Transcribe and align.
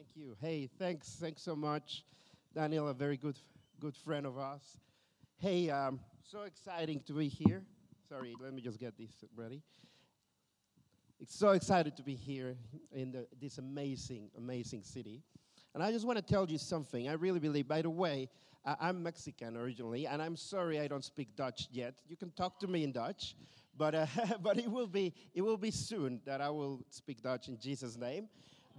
Thank 0.00 0.16
you. 0.16 0.34
Hey, 0.40 0.70
thanks, 0.78 1.18
thanks 1.20 1.42
so 1.42 1.54
much, 1.54 2.06
Daniel. 2.54 2.88
A 2.88 2.94
very 2.94 3.18
good, 3.18 3.38
good 3.80 3.94
friend 3.94 4.24
of 4.24 4.38
ours. 4.38 4.80
Hey, 5.36 5.68
um, 5.68 6.00
so 6.22 6.44
exciting 6.44 7.02
to 7.06 7.12
be 7.12 7.28
here. 7.28 7.62
Sorry, 8.08 8.34
let 8.42 8.54
me 8.54 8.62
just 8.62 8.80
get 8.80 8.96
this 8.96 9.10
ready. 9.36 9.60
It's 11.20 11.36
so 11.36 11.50
excited 11.50 11.98
to 11.98 12.02
be 12.02 12.14
here 12.14 12.56
in 12.92 13.12
the, 13.12 13.26
this 13.42 13.58
amazing, 13.58 14.30
amazing 14.38 14.84
city. 14.84 15.20
And 15.74 15.82
I 15.82 15.92
just 15.92 16.06
want 16.06 16.16
to 16.16 16.24
tell 16.24 16.48
you 16.48 16.56
something. 16.56 17.06
I 17.06 17.12
really 17.12 17.38
believe, 17.38 17.68
by 17.68 17.82
the 17.82 17.90
way, 17.90 18.30
I'm 18.64 19.02
Mexican 19.02 19.54
originally, 19.54 20.06
and 20.06 20.22
I'm 20.22 20.34
sorry 20.34 20.80
I 20.80 20.88
don't 20.88 21.04
speak 21.04 21.36
Dutch 21.36 21.68
yet. 21.70 21.96
You 22.08 22.16
can 22.16 22.30
talk 22.30 22.58
to 22.60 22.66
me 22.66 22.84
in 22.84 22.92
Dutch, 22.92 23.36
but, 23.76 23.94
uh, 23.94 24.06
but 24.42 24.56
it, 24.56 24.70
will 24.70 24.86
be, 24.86 25.12
it 25.34 25.42
will 25.42 25.58
be 25.58 25.70
soon 25.70 26.22
that 26.24 26.40
I 26.40 26.48
will 26.48 26.86
speak 26.88 27.20
Dutch 27.20 27.48
in 27.48 27.58
Jesus' 27.58 27.98
name. 27.98 28.30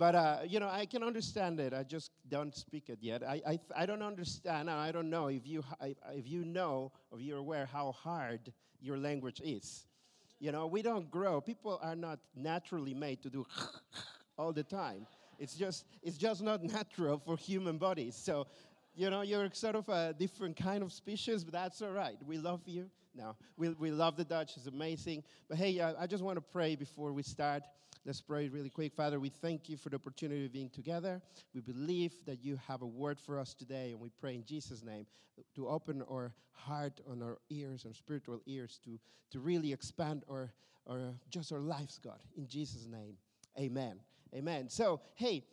But, 0.02 0.16
uh, 0.16 0.38
you 0.48 0.60
know, 0.60 0.68
I 0.68 0.88
can 0.88 1.04
understand 1.04 1.60
it. 1.60 1.76
I 1.76 1.84
just 1.84 2.10
don't 2.28 2.56
speak 2.56 2.90
it 2.90 2.98
yet. 3.02 3.22
I, 3.22 3.40
I, 3.48 3.60
I 3.76 3.86
don't 3.86 4.02
understand, 4.02 4.68
and 4.68 4.80
I 4.80 4.92
don't 4.92 5.12
know 5.12 5.28
if 5.28 5.46
you, 5.46 5.64
if 5.84 6.28
you 6.28 6.44
know 6.44 6.92
or 7.12 7.20
you're 7.20 7.38
aware 7.38 7.68
how 7.72 7.92
hard 7.92 8.52
your 8.82 8.98
language 8.98 9.40
is. 9.46 9.86
You 10.40 10.52
know, 10.52 10.66
we 10.66 10.82
don't 10.82 11.12
grow. 11.12 11.40
People 11.40 11.80
are 11.84 11.96
not 11.96 12.18
naturally 12.36 12.96
made 12.96 13.22
to 13.22 13.30
do 13.30 13.46
all 14.40 14.52
the 14.52 14.64
time. 14.64 15.06
It's 15.38 15.54
just, 15.54 15.86
it's 16.02 16.18
just 16.18 16.42
not 16.42 16.64
natural 16.64 17.22
for 17.24 17.38
human 17.38 17.78
bodies. 17.78 18.16
So, 18.16 18.48
you 18.96 19.12
know, 19.12 19.22
you're 19.22 19.52
sort 19.54 19.76
of 19.76 19.88
a 19.88 20.16
different 20.18 20.58
kind 20.58 20.82
of 20.82 20.92
species, 20.92 21.44
but 21.44 21.54
that's 21.54 21.80
all 21.84 21.92
right. 21.92 22.18
We 22.26 22.40
love 22.40 22.62
you. 22.66 22.90
No, 23.14 23.36
we, 23.56 23.70
we 23.70 23.92
love 23.92 24.18
the 24.18 24.26
Dutch. 24.26 24.58
It's 24.58 24.66
amazing. 24.66 25.22
But 25.48 25.60
hey, 25.60 25.80
uh, 25.80 25.94
I 26.00 26.08
just 26.08 26.24
want 26.24 26.38
to 26.38 26.42
pray 26.42 26.76
before 26.76 27.14
we 27.14 27.22
start. 27.22 27.62
Let's 28.04 28.22
pray 28.22 28.50
really 28.50 28.72
quick. 28.72 28.96
Father, 28.96 29.20
we 29.20 29.30
thank 29.30 29.70
you 29.70 29.78
for 29.78 29.90
the 29.90 29.96
opportunity 29.98 30.46
of 30.46 30.52
being 30.52 30.72
together. 30.72 31.22
We 31.54 31.62
believe 31.62 32.14
that 32.26 32.44
you 32.44 32.60
have 32.68 32.82
a 32.82 32.88
word 32.88 33.20
for 33.20 33.38
us 33.38 33.54
today, 33.54 33.92
and 33.92 34.00
we 34.00 34.10
pray 34.20 34.34
in 34.34 34.44
Jesus' 34.44 34.84
name 34.84 35.06
to 35.56 35.68
open 35.68 36.04
our 36.10 36.34
heart 36.52 37.00
and 37.12 37.22
our 37.22 37.38
ears, 37.52 37.86
our 37.86 37.94
spiritual 37.94 38.40
ears, 38.48 38.80
to, 38.86 38.98
to 39.30 39.40
really 39.40 39.72
expand 39.72 40.24
our, 40.32 40.52
our 40.90 41.14
just 41.30 41.52
our 41.52 41.60
lives, 41.60 42.00
God. 42.04 42.20
In 42.36 42.48
Jesus' 42.48 42.88
name, 42.88 43.18
amen. 43.60 44.00
Amen. 44.34 44.68
So, 44.70 45.00
hey, 45.14 45.44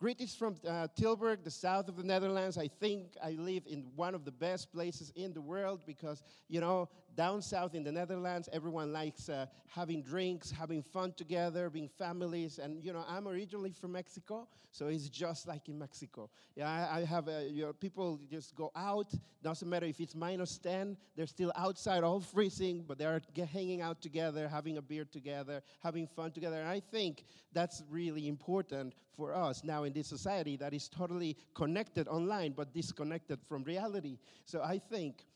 Greetings 0.00 0.36
from 0.36 0.54
uh, 0.64 0.86
Tilburg, 0.96 1.42
the 1.42 1.50
south 1.50 1.88
of 1.88 1.96
the 1.96 2.04
Netherlands. 2.04 2.56
I 2.56 2.68
think 2.68 3.16
I 3.20 3.32
live 3.32 3.64
in 3.66 3.84
one 3.96 4.14
of 4.14 4.24
the 4.24 4.30
best 4.30 4.70
places 4.70 5.12
in 5.16 5.32
the 5.32 5.40
world 5.40 5.80
because, 5.84 6.22
you 6.46 6.60
know, 6.60 6.88
down 7.16 7.42
south 7.42 7.74
in 7.74 7.82
the 7.82 7.90
Netherlands, 7.90 8.48
everyone 8.52 8.92
likes 8.92 9.28
uh, 9.28 9.46
having 9.66 10.02
drinks, 10.02 10.52
having 10.52 10.84
fun 10.84 11.14
together, 11.14 11.68
being 11.68 11.88
families. 11.88 12.60
And, 12.60 12.80
you 12.84 12.92
know, 12.92 13.04
I'm 13.08 13.26
originally 13.26 13.72
from 13.72 13.90
Mexico, 13.90 14.46
so 14.70 14.86
it's 14.86 15.08
just 15.08 15.48
like 15.48 15.68
in 15.68 15.76
Mexico. 15.76 16.30
Yeah, 16.54 16.68
I, 16.70 17.00
I 17.00 17.04
have, 17.04 17.26
uh, 17.26 17.40
you 17.50 17.62
know, 17.62 17.72
people 17.72 18.20
just 18.30 18.54
go 18.54 18.70
out. 18.76 19.12
Doesn't 19.42 19.68
matter 19.68 19.86
if 19.86 20.00
it's 20.00 20.14
minus 20.14 20.58
10, 20.58 20.96
they're 21.16 21.26
still 21.26 21.50
outside, 21.56 22.04
all 22.04 22.20
freezing, 22.20 22.84
but 22.86 22.98
they're 22.98 23.20
hanging 23.52 23.80
out 23.80 24.00
together, 24.00 24.46
having 24.46 24.76
a 24.76 24.82
beer 24.82 25.04
together, 25.04 25.60
having 25.82 26.06
fun 26.06 26.30
together. 26.30 26.60
And 26.60 26.68
I 26.68 26.78
think 26.78 27.24
that's 27.52 27.82
really 27.90 28.28
important 28.28 28.94
for 29.18 29.34
us 29.34 29.64
now 29.64 29.82
in 29.82 29.92
this 29.92 30.06
society 30.06 30.56
that 30.56 30.72
is 30.72 30.88
totally 30.88 31.36
connected 31.52 32.06
online 32.06 32.52
but 32.52 32.72
disconnected 32.72 33.40
from 33.48 33.64
reality. 33.64 34.16
So 34.44 34.62
I 34.62 34.78
think 34.78 35.26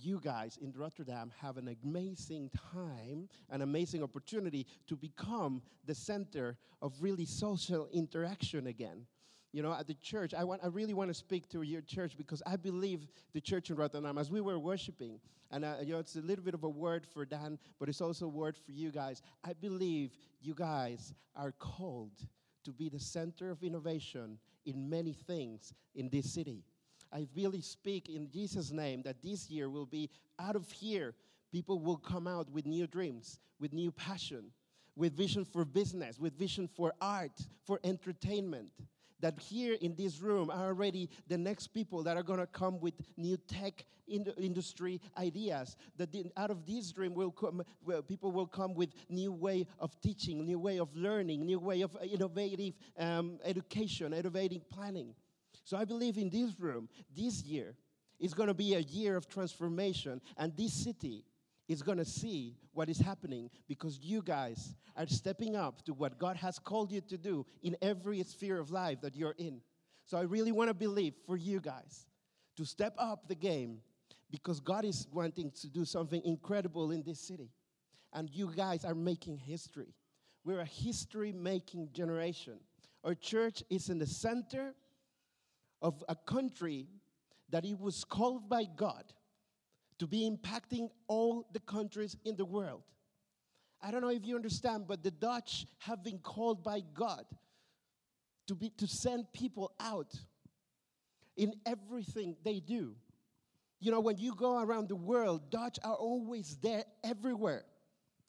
you 0.00 0.20
guys 0.24 0.58
in 0.60 0.72
Rotterdam 0.74 1.30
have 1.40 1.58
an 1.58 1.76
amazing 1.84 2.50
time, 2.72 3.28
an 3.50 3.60
amazing 3.60 4.02
opportunity 4.02 4.66
to 4.88 4.96
become 4.96 5.62
the 5.84 5.94
center 5.94 6.56
of 6.80 6.94
really 7.00 7.26
social 7.26 7.88
interaction 7.92 8.66
again. 8.68 9.06
You 9.52 9.62
know, 9.62 9.72
at 9.72 9.86
the 9.86 9.94
church, 9.94 10.34
I, 10.34 10.42
want, 10.44 10.62
I 10.64 10.68
really 10.68 10.92
want 10.94 11.08
to 11.08 11.14
speak 11.14 11.48
to 11.50 11.62
your 11.62 11.80
church 11.82 12.16
because 12.16 12.42
I 12.46 12.56
believe 12.56 13.06
the 13.32 13.40
church 13.40 13.70
in 13.70 13.76
Rotterdam, 13.76 14.18
as 14.18 14.30
we 14.30 14.40
were 14.40 14.58
worshiping, 14.58 15.20
and 15.50 15.64
uh, 15.64 15.76
you 15.82 15.92
know, 15.92 15.98
it's 15.98 16.16
a 16.16 16.20
little 16.20 16.44
bit 16.44 16.54
of 16.54 16.64
a 16.64 16.68
word 16.68 17.06
for 17.06 17.24
Dan, 17.24 17.58
but 17.78 17.88
it's 17.88 18.00
also 18.00 18.26
a 18.26 18.28
word 18.28 18.56
for 18.56 18.72
you 18.72 18.90
guys. 18.90 19.22
I 19.44 19.52
believe 19.52 20.16
you 20.40 20.54
guys 20.54 21.14
are 21.36 21.52
called 21.52 22.26
to 22.66 22.72
be 22.72 22.88
the 22.88 23.00
center 23.00 23.50
of 23.50 23.62
innovation 23.62 24.38
in 24.66 24.90
many 24.90 25.12
things 25.12 25.72
in 25.94 26.08
this 26.10 26.34
city. 26.34 26.64
I 27.12 27.26
really 27.34 27.60
speak 27.60 28.08
in 28.08 28.28
Jesus' 28.28 28.72
name 28.72 29.02
that 29.02 29.22
this 29.22 29.48
year 29.48 29.70
will 29.70 29.86
be 29.86 30.10
out 30.38 30.56
of 30.56 30.70
here. 30.70 31.14
People 31.52 31.78
will 31.78 31.96
come 31.96 32.26
out 32.26 32.50
with 32.50 32.66
new 32.66 32.88
dreams, 32.88 33.38
with 33.60 33.72
new 33.72 33.92
passion, 33.92 34.50
with 34.96 35.16
vision 35.16 35.44
for 35.44 35.64
business, 35.64 36.18
with 36.18 36.36
vision 36.36 36.68
for 36.68 36.92
art, 37.00 37.40
for 37.64 37.78
entertainment 37.84 38.72
that 39.20 39.38
here 39.38 39.76
in 39.80 39.94
this 39.94 40.20
room 40.20 40.50
are 40.50 40.66
already 40.66 41.08
the 41.28 41.38
next 41.38 41.68
people 41.68 42.02
that 42.02 42.16
are 42.16 42.22
going 42.22 42.38
to 42.38 42.46
come 42.46 42.80
with 42.80 42.94
new 43.16 43.36
tech 43.36 43.84
in 44.08 44.26
industry 44.38 45.00
ideas. 45.18 45.76
That 45.96 46.14
out 46.36 46.50
of 46.50 46.66
this 46.66 46.92
dream 46.92 47.14
will 47.14 47.30
come, 47.30 47.62
well, 47.84 48.02
people 48.02 48.30
will 48.30 48.46
come 48.46 48.74
with 48.74 48.90
new 49.08 49.32
way 49.32 49.66
of 49.78 50.00
teaching, 50.00 50.44
new 50.44 50.58
way 50.58 50.78
of 50.78 50.94
learning, 50.94 51.44
new 51.44 51.58
way 51.58 51.82
of 51.82 51.96
innovative 52.02 52.74
um, 52.98 53.38
education, 53.44 54.12
innovative 54.12 54.68
planning. 54.70 55.14
So 55.64 55.76
I 55.76 55.84
believe 55.84 56.16
in 56.18 56.30
this 56.30 56.58
room, 56.60 56.88
this 57.14 57.42
year 57.42 57.74
is 58.20 58.34
going 58.34 58.48
to 58.48 58.54
be 58.54 58.74
a 58.74 58.80
year 58.80 59.16
of 59.16 59.28
transformation, 59.28 60.20
and 60.36 60.56
this 60.56 60.72
city 60.72 61.24
is 61.68 61.82
going 61.82 61.98
to 61.98 62.04
see 62.04 62.56
what 62.72 62.88
is 62.88 62.98
happening 62.98 63.50
because 63.68 63.98
you 64.00 64.22
guys 64.22 64.74
are 64.96 65.06
stepping 65.06 65.56
up 65.56 65.84
to 65.84 65.92
what 65.92 66.18
God 66.18 66.36
has 66.36 66.58
called 66.58 66.92
you 66.92 67.00
to 67.02 67.18
do 67.18 67.44
in 67.62 67.76
every 67.82 68.22
sphere 68.22 68.58
of 68.58 68.70
life 68.70 69.00
that 69.00 69.16
you're 69.16 69.34
in. 69.38 69.60
So 70.04 70.16
I 70.16 70.22
really 70.22 70.52
want 70.52 70.68
to 70.68 70.74
believe 70.74 71.14
for 71.26 71.36
you 71.36 71.60
guys 71.60 72.06
to 72.56 72.64
step 72.64 72.94
up 72.98 73.28
the 73.28 73.34
game 73.34 73.80
because 74.30 74.60
God 74.60 74.84
is 74.84 75.06
wanting 75.12 75.50
to 75.60 75.68
do 75.68 75.84
something 75.84 76.22
incredible 76.24 76.90
in 76.90 77.02
this 77.02 77.20
city. 77.20 77.50
And 78.12 78.30
you 78.30 78.50
guys 78.54 78.84
are 78.84 78.94
making 78.94 79.38
history. 79.38 79.94
We're 80.44 80.60
a 80.60 80.64
history 80.64 81.32
making 81.32 81.90
generation. 81.92 82.60
Our 83.04 83.14
church 83.14 83.62
is 83.68 83.88
in 83.88 83.98
the 83.98 84.06
center 84.06 84.74
of 85.82 86.02
a 86.08 86.14
country 86.14 86.86
that 87.50 87.64
it 87.64 87.78
was 87.78 88.04
called 88.04 88.48
by 88.48 88.64
God 88.76 89.04
to 89.98 90.06
be 90.06 90.28
impacting 90.28 90.90
all 91.06 91.48
the 91.52 91.60
countries 91.60 92.16
in 92.24 92.36
the 92.36 92.44
world. 92.44 92.82
I 93.82 93.90
don't 93.90 94.00
know 94.00 94.10
if 94.10 94.26
you 94.26 94.36
understand, 94.36 94.86
but 94.86 95.02
the 95.02 95.10
Dutch 95.10 95.66
have 95.78 96.02
been 96.02 96.18
called 96.18 96.62
by 96.62 96.82
God 96.94 97.24
to, 98.46 98.54
be, 98.54 98.70
to 98.78 98.86
send 98.86 99.32
people 99.32 99.72
out 99.80 100.14
in 101.36 101.52
everything 101.66 102.36
they 102.44 102.60
do. 102.60 102.94
You 103.80 103.90
know, 103.90 104.00
when 104.00 104.16
you 104.16 104.34
go 104.34 104.62
around 104.62 104.88
the 104.88 104.96
world, 104.96 105.50
Dutch 105.50 105.78
are 105.84 105.94
always 105.94 106.56
there 106.62 106.84
everywhere. 107.04 107.64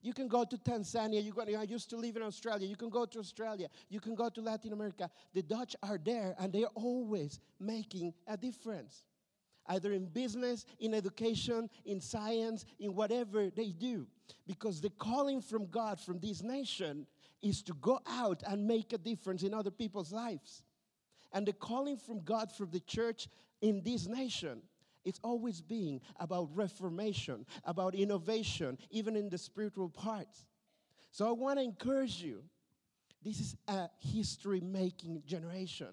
You 0.01 0.13
can 0.13 0.27
go 0.27 0.43
to 0.43 0.57
Tanzania. 0.57 1.23
You 1.23 1.31
go, 1.31 1.41
I 1.41 1.63
used 1.63 1.89
to 1.89 1.97
live 1.97 2.15
in 2.17 2.21
Australia. 2.21 2.67
You 2.67 2.75
can 2.75 2.89
go 2.89 3.05
to 3.05 3.19
Australia. 3.19 3.67
You 3.89 3.99
can 3.99 4.13
go 4.13 4.29
to 4.29 4.41
Latin 4.41 4.73
America. 4.73 5.09
The 5.33 5.41
Dutch 5.41 5.75
are 5.81 5.97
there 5.97 6.35
and 6.39 6.53
they're 6.53 6.67
always 6.75 7.39
making 7.59 8.13
a 8.27 8.37
difference 8.37 9.03
either 9.67 9.93
in 9.93 10.05
business, 10.05 10.65
in 10.79 10.93
education, 10.93 11.69
in 11.85 11.99
science, 11.99 12.65
in 12.79 12.95
whatever 12.95 13.49
they 13.49 13.71
do. 13.71 14.07
Because 14.45 14.81
the 14.81 14.89
calling 14.91 15.41
from 15.41 15.67
God 15.67 15.99
from 15.99 16.19
this 16.19 16.41
nation 16.41 17.05
is 17.41 17.61
to 17.63 17.73
go 17.75 17.99
out 18.07 18.43
and 18.47 18.67
make 18.67 18.93
a 18.93 18.97
difference 18.97 19.43
in 19.43 19.53
other 19.53 19.71
people's 19.71 20.11
lives. 20.11 20.63
And 21.33 21.45
the 21.45 21.53
calling 21.53 21.97
from 21.97 22.23
God 22.23 22.51
from 22.51 22.69
the 22.71 22.79
church 22.79 23.27
in 23.61 23.81
this 23.83 24.07
nation 24.07 24.61
it's 25.07 25.21
always 25.23 25.61
being 25.61 26.01
about 26.19 26.49
reformation, 26.53 27.45
about 27.63 27.95
innovation, 27.95 28.77
even 28.91 29.15
in 29.15 29.29
the 29.29 29.37
spiritual 29.37 29.87
parts. 29.87 30.43
So 31.11 31.29
I 31.29 31.31
want 31.31 31.59
to 31.59 31.63
encourage 31.63 32.21
you. 32.21 32.43
This 33.23 33.39
is 33.39 33.55
a 33.69 33.87
history 33.99 34.59
making 34.59 35.23
generation 35.25 35.87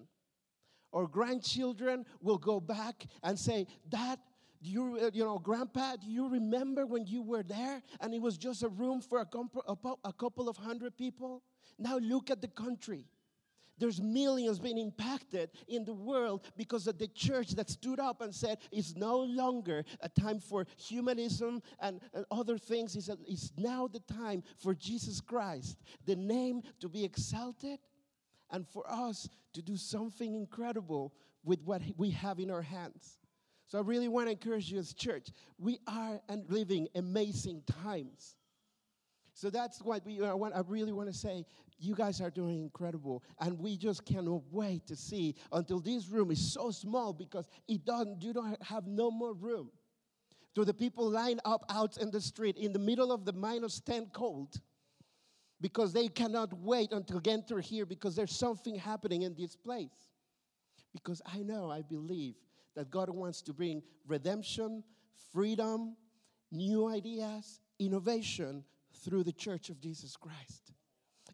or 0.94 1.08
grandchildren 1.08 2.06
will 2.22 2.38
go 2.38 2.60
back 2.60 3.04
and 3.24 3.36
say, 3.36 3.66
Dad, 3.88 4.20
you, 4.62 4.96
uh, 5.02 5.10
you 5.12 5.24
know, 5.24 5.40
Grandpa, 5.40 5.96
do 5.96 6.06
you 6.08 6.28
remember 6.28 6.86
when 6.86 7.04
you 7.04 7.20
were 7.20 7.42
there 7.42 7.82
and 8.00 8.14
it 8.14 8.22
was 8.22 8.38
just 8.38 8.62
a 8.62 8.68
room 8.68 9.00
for 9.00 9.18
a, 9.18 9.26
comp- 9.26 9.58
a 9.66 10.12
couple 10.12 10.48
of 10.48 10.56
hundred 10.56 10.96
people? 10.96 11.42
Now 11.80 11.98
look 11.98 12.30
at 12.30 12.40
the 12.40 12.48
country. 12.48 13.06
There's 13.76 14.00
millions 14.00 14.60
being 14.60 14.78
impacted 14.78 15.50
in 15.66 15.84
the 15.84 15.92
world 15.92 16.46
because 16.56 16.86
of 16.86 16.96
the 16.96 17.08
church 17.08 17.50
that 17.56 17.68
stood 17.68 17.98
up 17.98 18.20
and 18.20 18.32
said 18.32 18.58
it's 18.70 18.94
no 18.94 19.18
longer 19.18 19.84
a 20.00 20.08
time 20.08 20.38
for 20.38 20.64
humanism 20.76 21.60
and, 21.80 22.00
and 22.14 22.24
other 22.30 22.56
things. 22.56 22.94
It's, 22.94 23.08
a, 23.08 23.18
it's 23.26 23.52
now 23.58 23.88
the 23.88 23.98
time 24.14 24.44
for 24.56 24.76
Jesus 24.76 25.20
Christ, 25.20 25.76
the 26.06 26.14
name 26.14 26.62
to 26.78 26.88
be 26.88 27.04
exalted 27.04 27.80
and 28.54 28.68
for 28.68 28.88
us 28.88 29.28
to 29.52 29.60
do 29.60 29.76
something 29.76 30.32
incredible 30.32 31.12
with 31.42 31.60
what 31.64 31.82
we 31.96 32.10
have 32.12 32.38
in 32.38 32.52
our 32.52 32.62
hands. 32.62 33.18
So 33.66 33.78
I 33.78 33.80
really 33.80 34.06
want 34.06 34.28
to 34.28 34.30
encourage 34.30 34.70
you 34.70 34.78
as 34.78 34.94
church. 34.94 35.26
We 35.58 35.80
are 35.88 36.20
living 36.48 36.86
amazing 36.94 37.64
times. 37.82 38.36
So 39.32 39.50
that's 39.50 39.82
what 39.82 40.06
we, 40.06 40.24
I, 40.24 40.32
want, 40.34 40.54
I 40.54 40.60
really 40.68 40.92
want 40.92 41.08
to 41.08 41.14
say. 41.14 41.44
You 41.80 41.96
guys 41.96 42.20
are 42.20 42.30
doing 42.30 42.62
incredible. 42.62 43.24
And 43.40 43.58
we 43.58 43.76
just 43.76 44.06
cannot 44.06 44.42
wait 44.52 44.86
to 44.86 44.94
see 44.94 45.34
until 45.50 45.80
this 45.80 46.06
room 46.08 46.30
is 46.30 46.52
so 46.52 46.70
small 46.70 47.12
because 47.12 47.48
it 47.66 47.84
doesn't, 47.84 48.22
you 48.22 48.32
don't 48.32 48.62
have 48.62 48.86
no 48.86 49.10
more 49.10 49.34
room. 49.34 49.72
So 50.54 50.62
the 50.62 50.74
people 50.74 51.10
line 51.10 51.40
up 51.44 51.64
out 51.68 51.96
in 51.96 52.12
the 52.12 52.20
street 52.20 52.56
in 52.56 52.72
the 52.72 52.78
middle 52.78 53.10
of 53.10 53.24
the 53.24 53.32
minus 53.32 53.80
10 53.80 54.10
cold 54.12 54.60
because 55.64 55.94
they 55.94 56.08
cannot 56.08 56.52
wait 56.52 56.92
until 56.92 57.18
get 57.20 57.32
enter 57.32 57.58
here 57.58 57.86
because 57.86 58.14
there's 58.14 58.36
something 58.36 58.74
happening 58.74 59.22
in 59.22 59.34
this 59.34 59.56
place. 59.56 60.10
Because 60.92 61.22
I 61.24 61.38
know, 61.38 61.70
I 61.70 61.80
believe 61.80 62.34
that 62.76 62.90
God 62.90 63.08
wants 63.08 63.40
to 63.40 63.54
bring 63.54 63.82
redemption, 64.06 64.84
freedom, 65.32 65.96
new 66.52 66.86
ideas, 66.86 67.60
innovation 67.78 68.62
through 69.02 69.24
the 69.24 69.32
church 69.32 69.70
of 69.70 69.80
Jesus 69.80 70.18
Christ. 70.18 70.74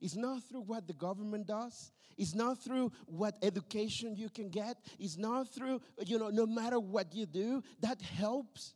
It's 0.00 0.14
not 0.14 0.44
through 0.44 0.60
what 0.60 0.86
the 0.86 0.92
government 0.92 1.48
does. 1.48 1.90
It's 2.16 2.36
not 2.36 2.62
through 2.62 2.92
what 3.06 3.34
education 3.42 4.14
you 4.14 4.28
can 4.28 4.48
get. 4.48 4.76
It's 5.00 5.18
not 5.18 5.52
through, 5.52 5.80
you 6.06 6.20
know, 6.20 6.28
no 6.28 6.46
matter 6.46 6.78
what 6.78 7.12
you 7.16 7.26
do, 7.26 7.64
that 7.80 8.00
helps. 8.00 8.74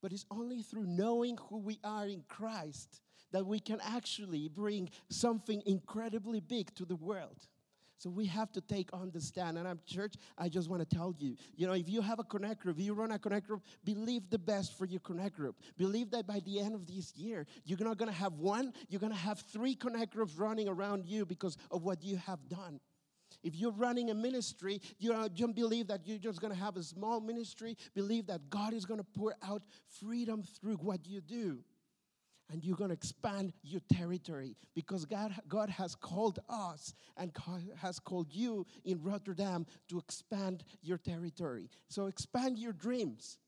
But 0.00 0.12
it's 0.12 0.26
only 0.30 0.62
through 0.62 0.86
knowing 0.86 1.38
who 1.48 1.58
we 1.58 1.80
are 1.82 2.06
in 2.06 2.22
Christ 2.28 3.00
that 3.32 3.46
we 3.46 3.58
can 3.58 3.80
actually 3.82 4.48
bring 4.48 4.90
something 5.08 5.62
incredibly 5.66 6.40
big 6.40 6.74
to 6.74 6.84
the 6.84 6.96
world. 6.96 7.36
So 8.02 8.10
we 8.10 8.26
have 8.26 8.50
to 8.52 8.60
take 8.60 8.90
on 8.92 9.12
the 9.12 9.20
stand. 9.20 9.58
And 9.58 9.68
I'm 9.68 9.78
church, 9.86 10.14
I 10.36 10.48
just 10.48 10.68
want 10.68 10.88
to 10.88 10.96
tell 10.96 11.14
you, 11.18 11.36
you 11.54 11.68
know, 11.68 11.72
if 11.72 11.88
you 11.88 12.02
have 12.02 12.18
a 12.18 12.24
connect 12.24 12.62
group, 12.62 12.80
you 12.80 12.94
run 12.94 13.12
a 13.12 13.18
connect 13.18 13.46
group, 13.46 13.62
believe 13.84 14.28
the 14.28 14.40
best 14.40 14.76
for 14.76 14.86
your 14.86 14.98
connect 15.00 15.36
group. 15.36 15.54
Believe 15.78 16.10
that 16.10 16.26
by 16.26 16.40
the 16.44 16.58
end 16.58 16.74
of 16.74 16.84
this 16.84 17.14
year, 17.14 17.46
you're 17.64 17.78
not 17.78 17.98
to 17.98 18.10
have 18.10 18.32
one, 18.34 18.72
you're 18.88 19.00
to 19.12 19.14
have 19.14 19.38
three 19.38 19.76
connect 19.76 20.14
groups 20.14 20.34
running 20.34 20.68
around 20.68 21.06
you 21.06 21.24
because 21.24 21.56
of 21.70 21.84
what 21.84 22.02
you 22.02 22.16
have 22.16 22.40
done. 22.48 22.80
If 23.44 23.54
you're 23.54 23.70
running 23.70 24.10
a 24.10 24.14
ministry, 24.14 24.80
you 24.98 25.12
don't 25.12 25.54
believe 25.54 25.86
that 25.86 26.00
you're 26.04 26.18
just 26.18 26.40
going 26.40 26.52
to 26.52 26.58
have 26.58 26.76
a 26.76 26.82
small 26.82 27.20
ministry. 27.20 27.76
Believe 27.94 28.26
that 28.26 28.50
God 28.50 28.72
is 28.72 28.84
going 28.84 28.98
to 28.98 29.06
pour 29.16 29.36
out 29.48 29.62
freedom 30.00 30.42
through 30.42 30.76
what 30.76 31.06
you 31.06 31.20
do 31.20 31.60
and 32.52 32.62
you're 32.62 32.76
going 32.76 32.90
to 32.90 32.94
expand 32.94 33.52
your 33.62 33.80
territory 33.92 34.56
because 34.74 35.06
God, 35.06 35.32
God 35.48 35.70
has 35.70 35.94
called 35.94 36.38
us 36.48 36.94
and 37.16 37.32
has 37.76 37.98
called 37.98 38.28
you 38.30 38.66
in 38.84 39.02
Rotterdam 39.02 39.66
to 39.88 39.98
expand 39.98 40.62
your 40.82 40.98
territory. 40.98 41.70
So 41.88 42.06
expand 42.06 42.58
your 42.58 42.74
dreams. 42.74 43.38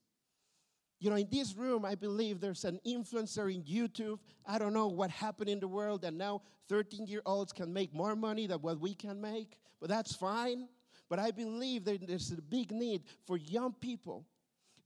You 1.01 1.11
know, 1.11 1.17
in 1.17 1.29
this 1.31 1.55
room, 1.55 1.85
I 1.85 1.97
believe 1.97 2.41
there's 2.41 2.65
an 2.65 2.81
influencer 2.87 3.55
in 3.55 3.63
YouTube. 3.65 4.21
I 4.47 4.59
don't 4.59 4.73
know 4.73 4.87
what 4.87 5.11
happened 5.11 5.51
in 5.51 5.61
the 5.61 5.69
world, 5.69 6.03
and 6.05 6.17
now 6.17 6.41
13 6.71 7.07
year 7.07 7.21
olds 7.27 7.53
can 7.53 7.73
make 7.73 7.93
more 7.93 8.17
money 8.17 8.47
than 8.47 8.61
what 8.61 8.81
we 8.81 8.95
can 8.95 9.21
make, 9.21 9.59
but 9.81 9.91
that's 9.91 10.15
fine. 10.15 10.67
But 11.11 11.19
I 11.19 11.31
believe 11.31 11.85
that 11.85 12.07
there's 12.07 12.31
a 12.31 12.41
big 12.41 12.73
need 12.73 13.03
for 13.27 13.37
young 13.37 13.75
people 13.75 14.25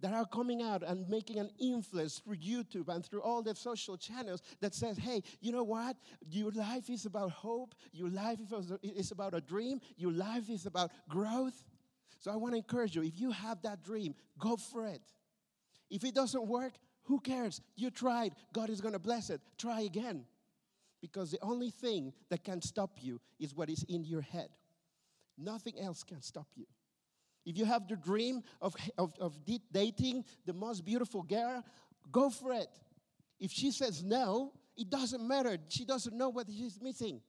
that 0.00 0.12
are 0.12 0.26
coming 0.26 0.62
out 0.62 0.82
and 0.82 1.08
making 1.08 1.38
an 1.38 1.50
influence 1.58 2.18
through 2.18 2.36
YouTube 2.36 2.88
and 2.88 3.04
through 3.04 3.22
all 3.22 3.42
the 3.42 3.54
social 3.54 3.96
channels 3.96 4.42
that 4.60 4.74
says, 4.74 4.96
hey, 4.96 5.22
you 5.40 5.50
know 5.50 5.64
what? 5.64 5.96
Your 6.30 6.52
life 6.52 6.88
is 6.88 7.04
about 7.04 7.30
hope. 7.30 7.74
Your 7.92 8.08
life 8.08 8.38
is 8.82 9.10
about 9.10 9.34
a 9.34 9.40
dream. 9.40 9.80
Your 9.96 10.12
life 10.12 10.48
is 10.50 10.66
about 10.66 10.92
growth. 11.08 11.64
So 12.18 12.30
I 12.30 12.36
want 12.36 12.52
to 12.54 12.58
encourage 12.58 12.94
you 12.94 13.02
if 13.02 13.20
you 13.20 13.30
have 13.30 13.62
that 13.62 13.82
dream, 13.82 14.14
go 14.38 14.56
for 14.56 14.86
it. 14.86 15.02
If 15.90 16.04
it 16.04 16.14
doesn't 16.14 16.46
work, 16.46 16.74
who 17.04 17.20
cares? 17.20 17.60
You 17.74 17.90
tried. 17.90 18.34
God 18.52 18.70
is 18.70 18.80
going 18.80 18.92
to 18.92 18.98
bless 18.98 19.30
it. 19.30 19.40
Try 19.56 19.82
again. 19.82 20.24
Because 21.00 21.30
the 21.30 21.38
only 21.42 21.70
thing 21.70 22.12
that 22.28 22.44
can 22.44 22.60
stop 22.60 22.98
you 23.00 23.20
is 23.38 23.54
what 23.54 23.70
is 23.70 23.84
in 23.88 24.04
your 24.04 24.20
head. 24.20 24.48
Nothing 25.38 25.78
else 25.80 26.02
can 26.02 26.20
stop 26.20 26.48
you. 26.56 26.66
If 27.48 27.56
you 27.56 27.64
have 27.64 27.88
the 27.88 27.96
dream 27.96 28.42
of, 28.60 28.76
of, 28.98 29.14
of 29.18 29.34
dating 29.72 30.26
the 30.44 30.52
most 30.52 30.84
beautiful 30.84 31.22
girl, 31.22 31.64
go 32.12 32.28
for 32.28 32.52
it. 32.52 32.68
If 33.40 33.50
she 33.52 33.70
says 33.70 34.02
no, 34.04 34.52
it 34.76 34.90
doesn't 34.90 35.26
matter. 35.26 35.56
She 35.68 35.86
doesn't 35.86 36.14
know 36.14 36.28
what 36.28 36.46
she's 36.48 36.78
missing. 36.82 37.22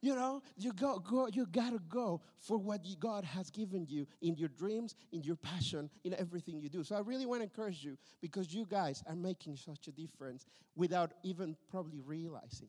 You 0.00 0.14
know, 0.14 0.42
you 0.56 0.72
go, 0.72 1.00
go, 1.00 1.26
you 1.32 1.44
gotta 1.50 1.80
go 1.88 2.20
for 2.38 2.56
what 2.56 2.86
God 3.00 3.24
has 3.24 3.50
given 3.50 3.84
you 3.88 4.06
in 4.22 4.36
your 4.36 4.50
dreams, 4.50 4.94
in 5.10 5.24
your 5.24 5.36
passion, 5.36 5.90
in 6.04 6.14
everything 6.14 6.60
you 6.60 6.68
do. 6.68 6.84
So 6.84 6.94
I 6.94 7.00
really 7.00 7.26
want 7.26 7.40
to 7.40 7.44
encourage 7.44 7.82
you 7.82 7.96
because 8.20 8.54
you 8.54 8.64
guys 8.64 9.02
are 9.08 9.16
making 9.16 9.56
such 9.56 9.88
a 9.88 9.92
difference 9.92 10.46
without 10.76 11.14
even 11.24 11.56
probably 11.68 12.00
realizing. 12.00 12.68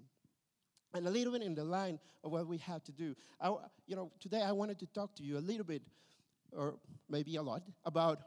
And 0.95 1.05
a 1.05 1.11
little 1.11 1.33
bit 1.33 1.43
in 1.43 1.53
the 1.53 1.65
line 1.65 1.99
of 2.23 2.31
what 2.31 2.47
we 2.47 2.57
have 2.59 2.83
to 2.85 2.91
do. 2.91 3.15
I, 3.39 3.53
you 3.85 3.95
know, 3.95 4.11
today 4.19 4.41
I 4.41 4.53
wanted 4.53 4.79
to 4.79 4.87
talk 4.87 5.13
to 5.17 5.23
you 5.23 5.37
a 5.37 5.43
little 5.43 5.65
bit 5.65 5.83
or 6.51 6.75
maybe 7.09 7.35
a 7.35 7.41
lot, 7.41 7.63
about 7.83 8.19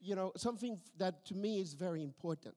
you 0.00 0.14
know 0.14 0.32
something 0.36 0.80
that 0.98 1.24
to 1.26 1.34
me 1.34 1.60
is 1.60 1.74
very 1.74 2.02
important. 2.02 2.54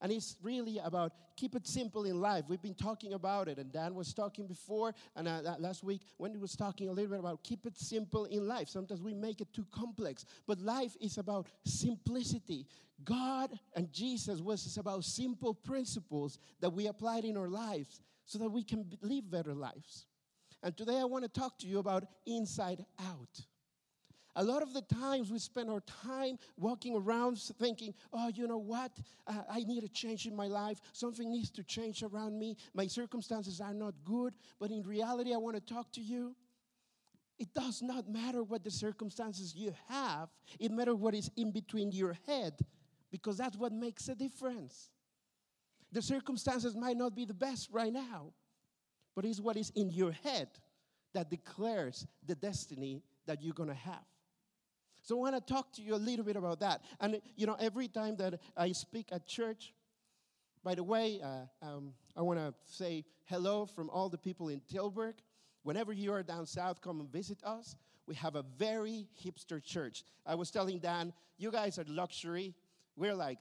And 0.00 0.12
it's 0.12 0.36
really 0.42 0.78
about 0.84 1.12
keep 1.36 1.54
it 1.54 1.66
simple 1.66 2.04
in 2.04 2.20
life. 2.20 2.44
We've 2.46 2.60
been 2.60 2.74
talking 2.74 3.14
about 3.14 3.48
it, 3.48 3.58
and 3.58 3.72
Dan 3.72 3.94
was 3.94 4.12
talking 4.12 4.46
before, 4.46 4.92
and 5.16 5.26
uh, 5.26 5.54
last 5.58 5.82
week 5.82 6.02
Wendy 6.18 6.38
was 6.38 6.54
talking 6.54 6.88
a 6.88 6.92
little 6.92 7.10
bit 7.10 7.20
about 7.20 7.42
keep 7.42 7.64
it 7.64 7.78
simple 7.78 8.26
in 8.26 8.46
life. 8.46 8.68
Sometimes 8.68 9.00
we 9.00 9.14
make 9.14 9.40
it 9.40 9.52
too 9.54 9.66
complex, 9.72 10.26
but 10.46 10.58
life 10.60 10.96
is 11.00 11.16
about 11.16 11.46
simplicity. 11.64 12.66
God 13.02 13.58
and 13.74 13.92
Jesus 13.92 14.40
was 14.40 14.76
about 14.76 15.04
simple 15.04 15.54
principles 15.54 16.38
that 16.60 16.70
we 16.70 16.86
applied 16.86 17.24
in 17.24 17.36
our 17.36 17.48
lives 17.48 18.00
so 18.26 18.38
that 18.38 18.50
we 18.50 18.62
can 18.62 18.86
live 19.02 19.30
better 19.30 19.54
lives. 19.54 20.06
And 20.62 20.76
today 20.76 20.98
I 20.98 21.04
want 21.04 21.24
to 21.24 21.28
talk 21.28 21.58
to 21.58 21.66
you 21.66 21.78
about 21.78 22.04
inside 22.26 22.84
out. 23.00 23.40
A 24.36 24.42
lot 24.42 24.62
of 24.62 24.72
the 24.72 24.82
times 24.82 25.30
we 25.30 25.38
spend 25.38 25.70
our 25.70 25.80
time 25.80 26.38
walking 26.56 26.96
around 26.96 27.38
thinking, 27.38 27.94
oh, 28.12 28.28
you 28.28 28.48
know 28.48 28.58
what? 28.58 28.90
Uh, 29.26 29.42
I 29.48 29.60
need 29.60 29.84
a 29.84 29.88
change 29.88 30.26
in 30.26 30.34
my 30.34 30.48
life. 30.48 30.80
Something 30.92 31.30
needs 31.30 31.50
to 31.52 31.62
change 31.62 32.02
around 32.02 32.36
me. 32.36 32.56
My 32.74 32.88
circumstances 32.88 33.60
are 33.60 33.74
not 33.74 33.94
good. 34.04 34.34
But 34.58 34.72
in 34.72 34.82
reality, 34.82 35.32
I 35.32 35.36
want 35.36 35.54
to 35.54 35.74
talk 35.74 35.92
to 35.92 36.00
you. 36.00 36.34
It 37.38 37.52
does 37.54 37.82
not 37.82 38.08
matter 38.08 38.42
what 38.42 38.64
the 38.64 38.70
circumstances 38.70 39.54
you 39.54 39.74
have, 39.88 40.28
it 40.60 40.70
matters 40.70 40.94
what 40.94 41.14
is 41.14 41.30
in 41.36 41.50
between 41.50 41.90
your 41.90 42.16
head, 42.26 42.54
because 43.10 43.36
that's 43.36 43.56
what 43.56 43.72
makes 43.72 44.08
a 44.08 44.14
difference. 44.14 44.90
The 45.90 46.02
circumstances 46.02 46.76
might 46.76 46.96
not 46.96 47.14
be 47.14 47.24
the 47.24 47.34
best 47.34 47.70
right 47.72 47.92
now, 47.92 48.32
but 49.16 49.24
it's 49.24 49.40
what 49.40 49.56
is 49.56 49.70
in 49.74 49.90
your 49.90 50.12
head 50.12 50.48
that 51.12 51.30
declares 51.30 52.06
the 52.24 52.34
destiny 52.34 53.02
that 53.26 53.42
you're 53.42 53.54
going 53.54 53.68
to 53.68 53.74
have. 53.74 54.04
So 55.04 55.18
I 55.18 55.20
want 55.20 55.34
to 55.46 55.52
talk 55.52 55.70
to 55.74 55.82
you 55.82 55.94
a 55.94 55.96
little 55.96 56.24
bit 56.24 56.34
about 56.34 56.60
that. 56.60 56.80
And, 56.98 57.20
you 57.36 57.46
know, 57.46 57.56
every 57.60 57.88
time 57.88 58.16
that 58.16 58.40
I 58.56 58.72
speak 58.72 59.10
at 59.12 59.26
church, 59.26 59.74
by 60.64 60.74
the 60.74 60.82
way, 60.82 61.20
uh, 61.22 61.66
um, 61.66 61.92
I 62.16 62.22
want 62.22 62.38
to 62.38 62.54
say 62.64 63.04
hello 63.24 63.66
from 63.66 63.90
all 63.90 64.08
the 64.08 64.16
people 64.16 64.48
in 64.48 64.62
Tilburg. 64.72 65.16
Whenever 65.62 65.92
you 65.92 66.10
are 66.14 66.22
down 66.22 66.46
south, 66.46 66.80
come 66.80 67.00
and 67.00 67.12
visit 67.12 67.38
us. 67.44 67.76
We 68.06 68.14
have 68.14 68.34
a 68.34 68.44
very 68.56 69.06
hipster 69.22 69.62
church. 69.62 70.04
I 70.24 70.36
was 70.36 70.50
telling 70.50 70.78
Dan, 70.78 71.12
you 71.36 71.50
guys 71.50 71.78
are 71.78 71.84
luxury. 71.86 72.54
We're 72.96 73.14
like, 73.14 73.38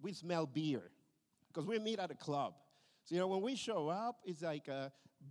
we 0.00 0.14
smell 0.14 0.46
beer 0.46 0.90
because 1.48 1.66
we 1.66 1.78
meet 1.78 1.98
at 1.98 2.10
a 2.10 2.14
club. 2.14 2.54
So, 3.04 3.14
you 3.14 3.20
know, 3.20 3.26
when 3.26 3.42
we 3.42 3.54
show 3.54 3.88
up, 3.88 4.20
it's 4.24 4.40
like, 4.40 4.66
uh, 4.66 4.88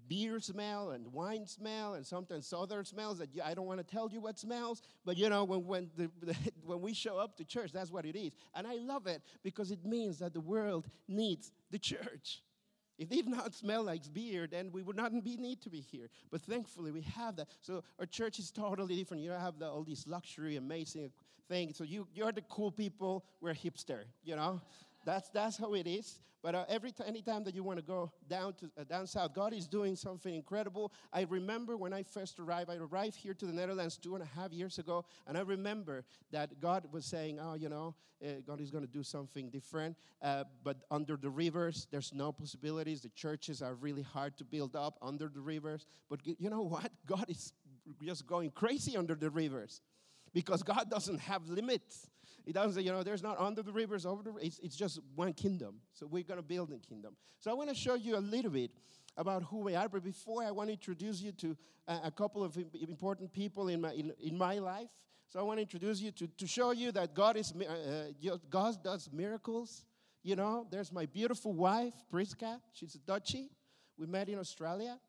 beer 0.07 0.39
smell 0.39 0.91
and 0.91 1.11
wine 1.13 1.45
smell 1.47 1.93
and 1.93 2.05
sometimes 2.05 2.51
other 2.53 2.83
smells 2.83 3.19
that 3.19 3.29
I 3.43 3.53
don't 3.53 3.65
want 3.65 3.79
to 3.79 3.83
tell 3.83 4.09
you 4.11 4.19
what 4.21 4.37
smells, 4.37 4.81
but 5.05 5.17
you 5.17 5.29
know, 5.29 5.43
when, 5.43 5.65
when, 5.65 5.89
the, 5.97 6.35
when 6.63 6.81
we 6.81 6.93
show 6.93 7.17
up 7.17 7.37
to 7.37 7.45
church, 7.45 7.71
that's 7.71 7.91
what 7.91 8.05
it 8.05 8.17
is. 8.17 8.33
And 8.53 8.67
I 8.67 8.75
love 8.75 9.07
it 9.07 9.21
because 9.43 9.71
it 9.71 9.85
means 9.85 10.19
that 10.19 10.33
the 10.33 10.41
world 10.41 10.87
needs 11.07 11.51
the 11.69 11.79
church. 11.79 12.41
If 12.97 13.11
it 13.11 13.15
did 13.15 13.27
not 13.27 13.55
smell 13.55 13.83
like 13.83 14.01
beer, 14.13 14.47
then 14.47 14.69
we 14.71 14.83
would 14.83 14.95
not 14.95 15.11
be 15.23 15.35
need 15.35 15.61
to 15.63 15.69
be 15.69 15.79
here. 15.79 16.07
But 16.29 16.41
thankfully, 16.41 16.91
we 16.91 17.01
have 17.01 17.35
that. 17.37 17.47
So 17.61 17.83
our 17.99 18.05
church 18.05 18.37
is 18.37 18.51
totally 18.51 18.95
different. 18.95 19.23
You 19.23 19.31
don't 19.31 19.39
have 19.39 19.57
the, 19.57 19.67
all 19.67 19.83
these 19.83 20.05
luxury, 20.07 20.57
amazing 20.57 21.11
things. 21.49 21.77
So 21.77 21.83
you, 21.83 22.07
you're 22.13 22.31
the 22.31 22.43
cool 22.43 22.71
people. 22.71 23.25
We're 23.39 23.55
hipster, 23.55 24.03
you 24.23 24.35
know? 24.35 24.61
That's, 25.05 25.29
that's 25.29 25.57
how 25.57 25.73
it 25.73 25.87
is. 25.87 26.19
But 26.41 26.55
uh, 26.55 26.65
every 26.67 26.91
t- 26.91 27.03
anytime 27.05 27.43
that 27.43 27.53
you 27.53 27.63
want 27.63 27.77
to 27.77 27.85
go 27.85 28.11
down 28.27 28.53
to 28.55 28.71
uh, 28.79 28.83
down 28.83 29.05
south, 29.05 29.33
God 29.33 29.53
is 29.53 29.67
doing 29.67 29.95
something 29.95 30.33
incredible. 30.33 30.91
I 31.13 31.21
remember 31.29 31.77
when 31.77 31.93
I 31.93 32.01
first 32.01 32.39
arrived. 32.39 32.69
I 32.71 32.77
arrived 32.77 33.15
here 33.15 33.35
to 33.35 33.45
the 33.45 33.53
Netherlands 33.53 33.97
two 33.97 34.15
and 34.15 34.23
a 34.23 34.27
half 34.27 34.51
years 34.51 34.79
ago, 34.79 35.05
and 35.27 35.37
I 35.37 35.41
remember 35.41 36.03
that 36.31 36.59
God 36.59 36.87
was 36.91 37.05
saying, 37.05 37.39
"Oh, 37.39 37.53
you 37.53 37.69
know, 37.69 37.93
uh, 38.25 38.41
God 38.45 38.59
is 38.59 38.71
going 38.71 38.83
to 38.83 38.91
do 38.91 39.03
something 39.03 39.49
different." 39.49 39.95
Uh, 40.19 40.45
but 40.63 40.77
under 40.89 41.15
the 41.15 41.29
rivers, 41.29 41.87
there's 41.91 42.11
no 42.11 42.31
possibilities. 42.31 43.01
The 43.01 43.09
churches 43.09 43.61
are 43.61 43.75
really 43.75 44.03
hard 44.03 44.35
to 44.37 44.43
build 44.43 44.75
up 44.75 44.97
under 44.99 45.27
the 45.27 45.41
rivers. 45.41 45.85
But 46.09 46.21
you 46.25 46.49
know 46.49 46.63
what? 46.63 46.91
God 47.05 47.25
is 47.29 47.53
just 48.01 48.25
going 48.25 48.49
crazy 48.49 48.97
under 48.97 49.13
the 49.13 49.29
rivers 49.29 49.81
because 50.33 50.63
God 50.63 50.89
doesn't 50.89 51.19
have 51.19 51.47
limits. 51.47 52.09
It 52.45 52.53
doesn't 52.53 52.73
say, 52.73 52.81
you 52.81 52.91
know, 52.91 53.03
there's 53.03 53.23
not 53.23 53.39
under 53.39 53.61
the 53.61 53.71
rivers, 53.71 54.05
over 54.05 54.23
the 54.23 54.33
it's, 54.41 54.59
it's 54.59 54.75
just 54.75 54.99
one 55.15 55.33
kingdom. 55.33 55.75
So 55.93 56.07
we're 56.07 56.23
going 56.23 56.39
to 56.39 56.45
build 56.45 56.71
a 56.71 56.77
kingdom. 56.77 57.15
So 57.39 57.51
I 57.51 57.53
want 57.53 57.69
to 57.69 57.75
show 57.75 57.95
you 57.95 58.17
a 58.17 58.19
little 58.19 58.51
bit 58.51 58.71
about 59.17 59.43
who 59.43 59.59
we 59.59 59.75
are. 59.75 59.87
But 59.87 60.03
before, 60.03 60.43
I 60.43 60.51
want 60.51 60.69
to 60.69 60.73
introduce 60.73 61.21
you 61.21 61.31
to 61.33 61.57
a, 61.87 62.11
couple 62.11 62.43
of 62.43 62.57
important 62.73 63.31
people 63.33 63.67
in 63.67 63.81
my, 63.81 63.91
in, 63.91 64.13
in 64.19 64.37
my 64.37 64.59
life. 64.59 64.89
So 65.29 65.39
I 65.39 65.43
want 65.43 65.57
to 65.57 65.61
introduce 65.61 66.01
you 66.01 66.11
to, 66.11 66.27
to 66.27 66.47
show 66.47 66.71
you 66.71 66.91
that 66.91 67.13
God, 67.13 67.37
is, 67.37 67.53
uh, 67.53 68.37
God 68.49 68.83
does 68.83 69.09
miracles. 69.13 69.85
You 70.23 70.35
know, 70.35 70.67
there's 70.69 70.91
my 70.91 71.05
beautiful 71.05 71.53
wife, 71.53 71.93
Priska. 72.11 72.59
She's 72.73 72.95
a 72.95 72.99
Dutchie. 72.99 73.49
We 73.97 74.07
met 74.07 74.29
in 74.29 74.39
Australia. 74.39 74.99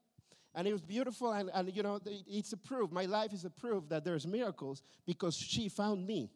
And 0.55 0.69
it 0.69 0.73
was 0.73 0.83
beautiful, 0.83 1.33
and, 1.33 1.51
and 1.55 1.75
you 1.75 1.83
know, 1.83 1.99
it's 2.05 2.53
a 2.53 2.59
proof. 2.59 2.93
My 2.93 3.07
life 3.07 3.33
is 3.33 3.47
a 3.47 3.51
proof 3.51 3.89
that 3.89 4.05
there's 4.05 4.27
miracles 4.27 4.83
because 5.07 5.35
she 5.35 5.71
found 5.71 6.07
me. 6.07 6.31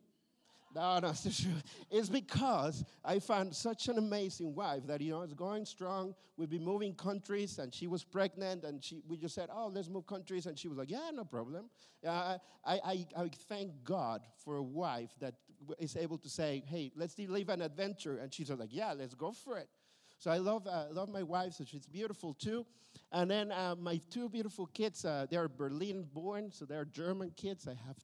No, 0.77 0.99
no, 0.99 1.09
it's 1.25 1.41
true. 1.43 1.53
It's 1.91 2.11
because 2.11 2.85
I 3.03 3.19
found 3.19 3.57
such 3.57 3.89
an 3.89 3.97
amazing 3.97 4.55
wife 4.55 4.87
that, 4.89 5.01
you 5.01 5.11
know, 5.11 5.23
it's 5.23 5.33
going 5.33 5.65
strong. 5.65 6.15
We've 6.37 6.51
been 6.51 6.65
moving 6.65 6.95
countries, 6.95 7.59
and 7.59 7.75
she 7.75 7.87
was 7.87 8.05
pregnant, 8.05 8.63
and 8.65 8.85
she, 8.85 9.01
we 9.09 9.17
just 9.17 9.35
said, 9.35 9.49
oh, 9.51 9.69
let's 9.75 9.89
move 9.89 10.07
countries. 10.07 10.45
And 10.45 10.59
she 10.59 10.69
was 10.69 10.77
like, 10.77 10.91
yeah, 10.91 11.11
no 11.15 11.25
problem. 11.25 11.71
Uh, 12.07 12.37
I, 12.63 12.75
I, 12.85 13.07
I 13.17 13.31
thank 13.49 13.71
God 13.85 14.21
for 14.45 14.57
a 14.57 14.63
wife 14.63 15.15
that 15.21 15.33
is 15.79 15.97
able 15.97 16.19
to 16.19 16.29
say, 16.29 16.63
hey, 16.67 16.93
let's 16.95 17.19
live 17.19 17.49
an 17.49 17.63
adventure. 17.63 18.19
And 18.19 18.33
she's 18.35 18.51
like, 18.51 18.69
yeah, 18.71 18.93
let's 18.93 19.15
go 19.15 19.33
for 19.33 19.57
it. 19.57 19.71
So 20.19 20.31
I 20.31 20.39
love, 20.39 20.67
uh, 20.67 20.87
love 20.93 21.09
my 21.09 21.23
wife, 21.23 21.55
so 21.55 21.65
she's 21.65 21.87
beautiful 21.87 22.35
too. 22.35 22.65
And 23.13 23.31
then 23.31 23.53
uh, 23.53 23.77
my 23.79 24.01
two 24.11 24.29
beautiful 24.29 24.67
kids, 24.67 25.05
uh, 25.05 25.27
they're 25.31 25.49
Berlin 25.49 26.07
born, 26.13 26.51
so 26.51 26.65
they're 26.65 26.87
German 26.87 27.31
kids. 27.37 27.69
I 27.69 27.75
have, 27.87 27.97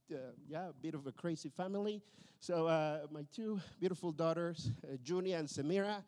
yeah, 0.49 0.69
a 0.69 0.73
bit 0.73 0.95
of 0.95 1.07
a 1.07 1.13
crazy 1.13 1.49
family. 1.49 2.03
So 2.39 2.67
uh, 2.67 3.07
my 3.11 3.25
two 3.35 3.61
beautiful 3.81 4.13
daughters, 4.13 4.71
uh, 4.85 4.97
Junia 5.03 5.39
and 5.39 5.49
Samira, 5.49 6.03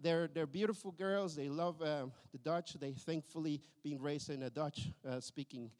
they're, 0.00 0.28
they're 0.28 0.46
beautiful 0.46 0.92
girls. 0.92 1.34
They 1.34 1.48
love 1.48 1.82
uh, 1.82 2.06
the 2.30 2.38
Dutch. 2.38 2.74
They 2.74 2.92
thankfully 2.92 3.60
been 3.82 4.00
raised 4.00 4.30
in 4.30 4.44
a 4.44 4.50
Dutch 4.50 4.90
speaking 5.20 5.70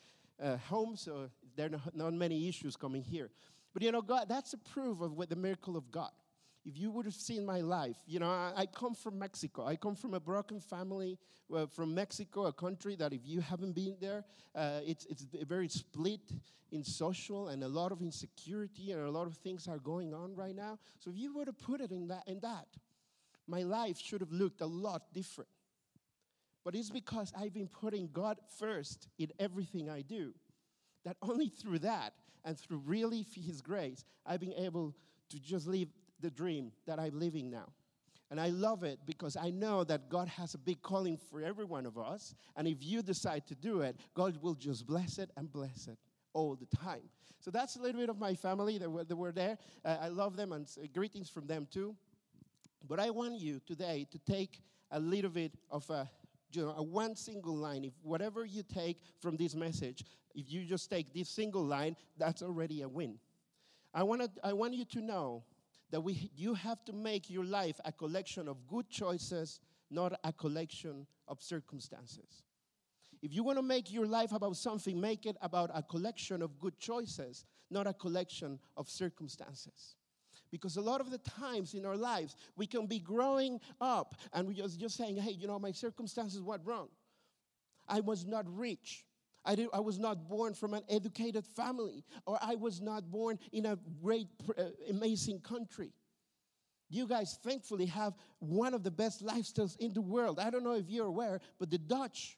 home, 0.69 0.97
so 0.97 1.31
there 1.57 1.71
are 1.73 1.81
not 1.95 2.13
many 2.15 2.49
issues 2.49 2.77
coming 2.77 3.03
here. 3.03 3.31
But 3.73 3.83
you 3.83 3.93
know, 3.93 4.03
God, 4.03 4.29
that's 4.29 4.53
a 4.55 4.59
proof 4.59 5.01
of 5.01 5.13
what 5.13 5.29
the 5.29 5.37
miracle 5.37 5.77
of 5.77 5.91
God 5.91 6.11
if 6.65 6.77
you 6.77 6.91
would 6.91 7.05
have 7.07 7.15
seen 7.15 7.47
my 7.47 7.61
life, 7.61 7.97
you 8.07 8.19
know, 8.19 8.29
I, 8.29 8.53
I 8.57 8.67
come 8.67 8.95
from 8.95 9.19
Mexico. 9.19 9.65
I 9.65 9.77
come 9.77 9.95
from 9.95 10.15
a 10.15 10.21
broken 10.21 10.61
family 10.61 11.19
uh, 11.55 11.67
from 11.67 11.95
Mexico, 11.95 12.47
a 12.47 12.53
country 12.53 12.97
that 12.97 13.13
if 13.13 13.21
you 13.25 13.41
haven't 13.41 13.75
been 13.75 13.97
there, 14.01 14.25
uh, 14.55 14.81
it's, 14.85 15.07
it's 15.07 15.25
very 15.47 15.69
split 15.69 16.21
in 16.71 16.85
social 16.85 17.49
and 17.49 17.65
a 17.65 17.69
lot 17.69 17.93
of 17.93 18.03
insecurity 18.03 18.93
and 18.93 19.03
a 19.03 19.11
lot 19.11 19.27
of 19.27 19.37
things 19.37 19.67
are 19.69 19.79
going 19.79 20.13
on 20.13 20.35
right 20.35 20.55
now. 20.55 20.79
So 20.99 21.11
if 21.11 21.17
you 21.17 21.35
were 21.35 21.45
to 21.45 21.53
put 21.53 21.81
it 21.81 21.91
in 21.91 22.09
that, 22.09 22.25
in 22.27 22.41
that, 22.41 22.67
my 23.47 23.63
life 23.63 23.99
should 23.99 24.21
have 24.21 24.33
looked 24.33 24.61
a 24.61 24.67
lot 24.67 25.03
different. 25.15 25.49
But 26.65 26.75
it's 26.75 26.91
because 26.91 27.33
I've 27.39 27.55
been 27.55 27.69
putting 27.69 28.11
God 28.13 28.39
first 28.59 29.09
in 29.19 29.29
everything 29.39 29.89
I 29.89 30.03
do. 30.03 30.35
That 31.05 31.17
only 31.23 31.49
through 31.49 31.79
that 31.81 32.13
and 32.45 32.59
through 32.59 32.83
really 32.85 33.25
His 33.35 33.63
grace, 33.63 34.05
I've 34.27 34.41
been 34.41 34.53
able 34.55 34.95
to 35.31 35.41
just 35.41 35.67
live 35.67 35.89
the 36.21 36.31
dream 36.31 36.73
that 36.87 36.99
I'm 36.99 37.19
living 37.19 37.51
now. 37.51 37.73
And 38.31 38.39
I 38.39 38.49
love 38.49 38.83
it 38.83 38.99
because 39.07 39.37
I 39.37 39.51
know 39.51 39.85
that 39.85 40.11
God 40.11 40.29
has 40.29 40.55
a 40.55 40.59
big 40.59 40.83
calling 40.83 41.17
for 41.17 41.41
every 41.41 41.65
one 41.65 41.87
of 41.87 41.97
us. 41.97 42.35
And 42.57 42.69
if 42.69 42.79
you 42.81 43.03
decide 43.03 43.47
to 43.47 43.55
do 43.55 43.81
it, 43.81 43.97
God 44.15 44.37
will 44.43 44.55
just 44.55 44.87
bless 44.87 45.19
it 45.19 45.31
and 45.37 45.51
bless 45.51 45.87
it 45.87 45.99
all 46.35 46.55
the 46.55 46.67
time. 46.77 47.09
So 47.41 47.51
that's 47.51 47.77
a 47.77 47.81
little 47.81 48.01
bit 48.01 48.11
of 48.11 48.19
my 48.19 48.35
family 48.35 48.77
that 48.79 48.91
were, 48.91 49.05
that 49.05 49.17
were 49.17 49.33
there. 49.33 49.57
Uh, 49.85 49.97
I 50.01 50.09
love 50.09 50.37
them 50.37 50.53
and 50.53 50.67
greetings 50.93 51.31
from 51.31 51.47
them 51.47 51.67
too. 51.71 51.95
But 52.87 53.01
I 53.01 53.11
want 53.11 53.41
you 53.41 53.61
today 53.67 54.07
to 54.11 54.19
take 54.19 54.61
a 54.91 55.01
little 55.01 55.31
bit 55.31 55.53
of 55.71 55.89
a, 55.89 56.09
you 56.53 56.63
know, 56.63 56.75
a 56.77 56.83
one 56.83 57.17
single 57.17 57.57
line. 57.57 57.85
If 57.85 57.93
whatever 58.03 58.45
you 58.45 58.63
take 58.63 58.99
from 59.21 59.37
this 59.37 59.55
message, 59.55 60.05
if 60.35 60.51
you 60.51 60.65
just 60.65 60.91
take 60.91 61.15
this 61.15 61.29
single 61.29 61.65
line, 61.65 61.97
that's 62.19 62.43
already 62.43 62.83
a 62.83 62.89
win. 62.89 63.19
I, 63.95 64.03
wanna, 64.03 64.29
I 64.45 64.53
want 64.53 64.75
you 64.75 64.85
to 64.85 65.01
know 65.01 65.45
that 65.91 66.01
we, 66.01 66.31
you 66.37 66.55
have 66.55 66.85
to 66.85 66.93
make 66.93 67.31
your 67.31 67.45
life 67.45 67.81
a 67.85 67.93
collection 67.93 68.49
of 68.49 68.67
good 68.67 68.89
choices, 68.91 69.61
not 69.91 70.19
a 70.25 70.33
collection 70.33 71.07
of 71.27 71.41
circumstances. 71.41 72.43
If 73.23 73.35
you 73.35 73.43
want 73.43 73.59
to 73.59 73.63
make 73.63 73.93
your 73.93 74.07
life 74.07 74.33
about 74.33 74.57
something, 74.57 75.01
make 75.01 75.27
it 75.27 75.37
about 75.43 75.71
a 75.75 75.83
collection 75.83 76.43
of 76.43 76.59
good 76.59 76.79
choices, 76.79 77.45
not 77.71 77.87
a 77.87 77.93
collection 77.93 78.59
of 78.77 78.89
circumstances. 78.89 79.97
Because 80.51 80.77
a 80.77 80.81
lot 80.81 81.01
of 81.01 81.11
the 81.11 81.19
times 81.19 81.75
in 81.75 81.85
our 81.85 81.97
lives, 81.97 82.37
we 82.57 82.67
can 82.67 82.87
be 82.87 83.01
growing 83.01 83.61
up 83.81 84.15
and 84.33 84.47
we're 84.47 84.55
just, 84.55 84.79
just 84.79 84.97
saying, 84.97 85.17
hey, 85.17 85.33
you 85.33 85.47
know, 85.47 85.59
my 85.59 85.73
circumstances 85.73 86.41
went 86.43 86.63
wrong. 86.65 86.89
I 87.87 88.01
was 88.01 88.25
not 88.25 88.47
rich. 88.49 89.05
I, 89.49 89.55
did, 89.55 89.69
I 89.73 89.81
was 89.81 89.99
not 89.99 90.29
born 90.29 90.53
from 90.53 90.75
an 90.75 90.83
educated 90.91 91.47
family, 91.47 92.05
or 92.27 92.39
I 92.43 92.55
was 92.55 92.83
not 92.83 93.11
born 93.11 93.39
in 93.51 93.65
a 93.65 93.79
great, 94.03 94.29
uh, 94.59 94.65
amazing 94.91 95.41
country. 95.41 95.91
You 96.91 97.07
guys 97.07 97.39
thankfully 97.43 97.87
have 97.87 98.13
one 98.41 98.75
of 98.75 98.83
the 98.83 98.91
best 98.91 99.25
lifestyles 99.25 99.75
in 99.79 99.95
the 99.95 100.03
world. 100.03 100.39
I 100.39 100.51
don't 100.51 100.65
know 100.65 100.75
if 100.75 100.91
you're 100.91 101.07
aware, 101.07 101.41
but 101.59 101.71
the 101.71 101.79
Dutch, 101.79 102.37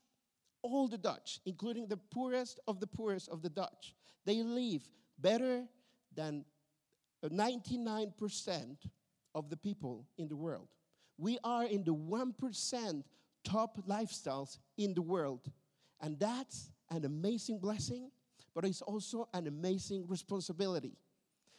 all 0.63 0.87
the 0.87 0.99
Dutch, 0.99 1.41
including 1.47 1.89
the 1.89 1.97
poorest 1.97 2.61
of 2.69 2.79
the 2.79 2.87
poorest 2.87 3.29
of 3.29 3.43
the 3.43 3.51
Dutch, 3.51 3.97
they 4.25 4.45
live 4.45 4.89
better 5.19 5.65
than 6.15 6.45
99% 7.25 8.77
of 9.35 9.51
the 9.51 9.57
people 9.57 10.07
in 10.17 10.29
the 10.29 10.37
world. 10.37 10.69
We 11.19 11.39
are 11.43 11.65
in 11.65 11.83
the 11.83 11.95
1% 11.95 13.03
top 13.45 13.79
lifestyles 13.89 14.59
in 14.79 14.95
the 14.95 15.03
world. 15.03 15.51
And 16.01 16.19
that's 16.19 16.71
an 16.91 17.05
amazing 17.05 17.59
blessing, 17.59 18.11
but 18.55 18.65
it's 18.65 18.83
also 18.83 19.29
an 19.33 19.47
amazing 19.47 20.07
responsibility. 20.09 20.97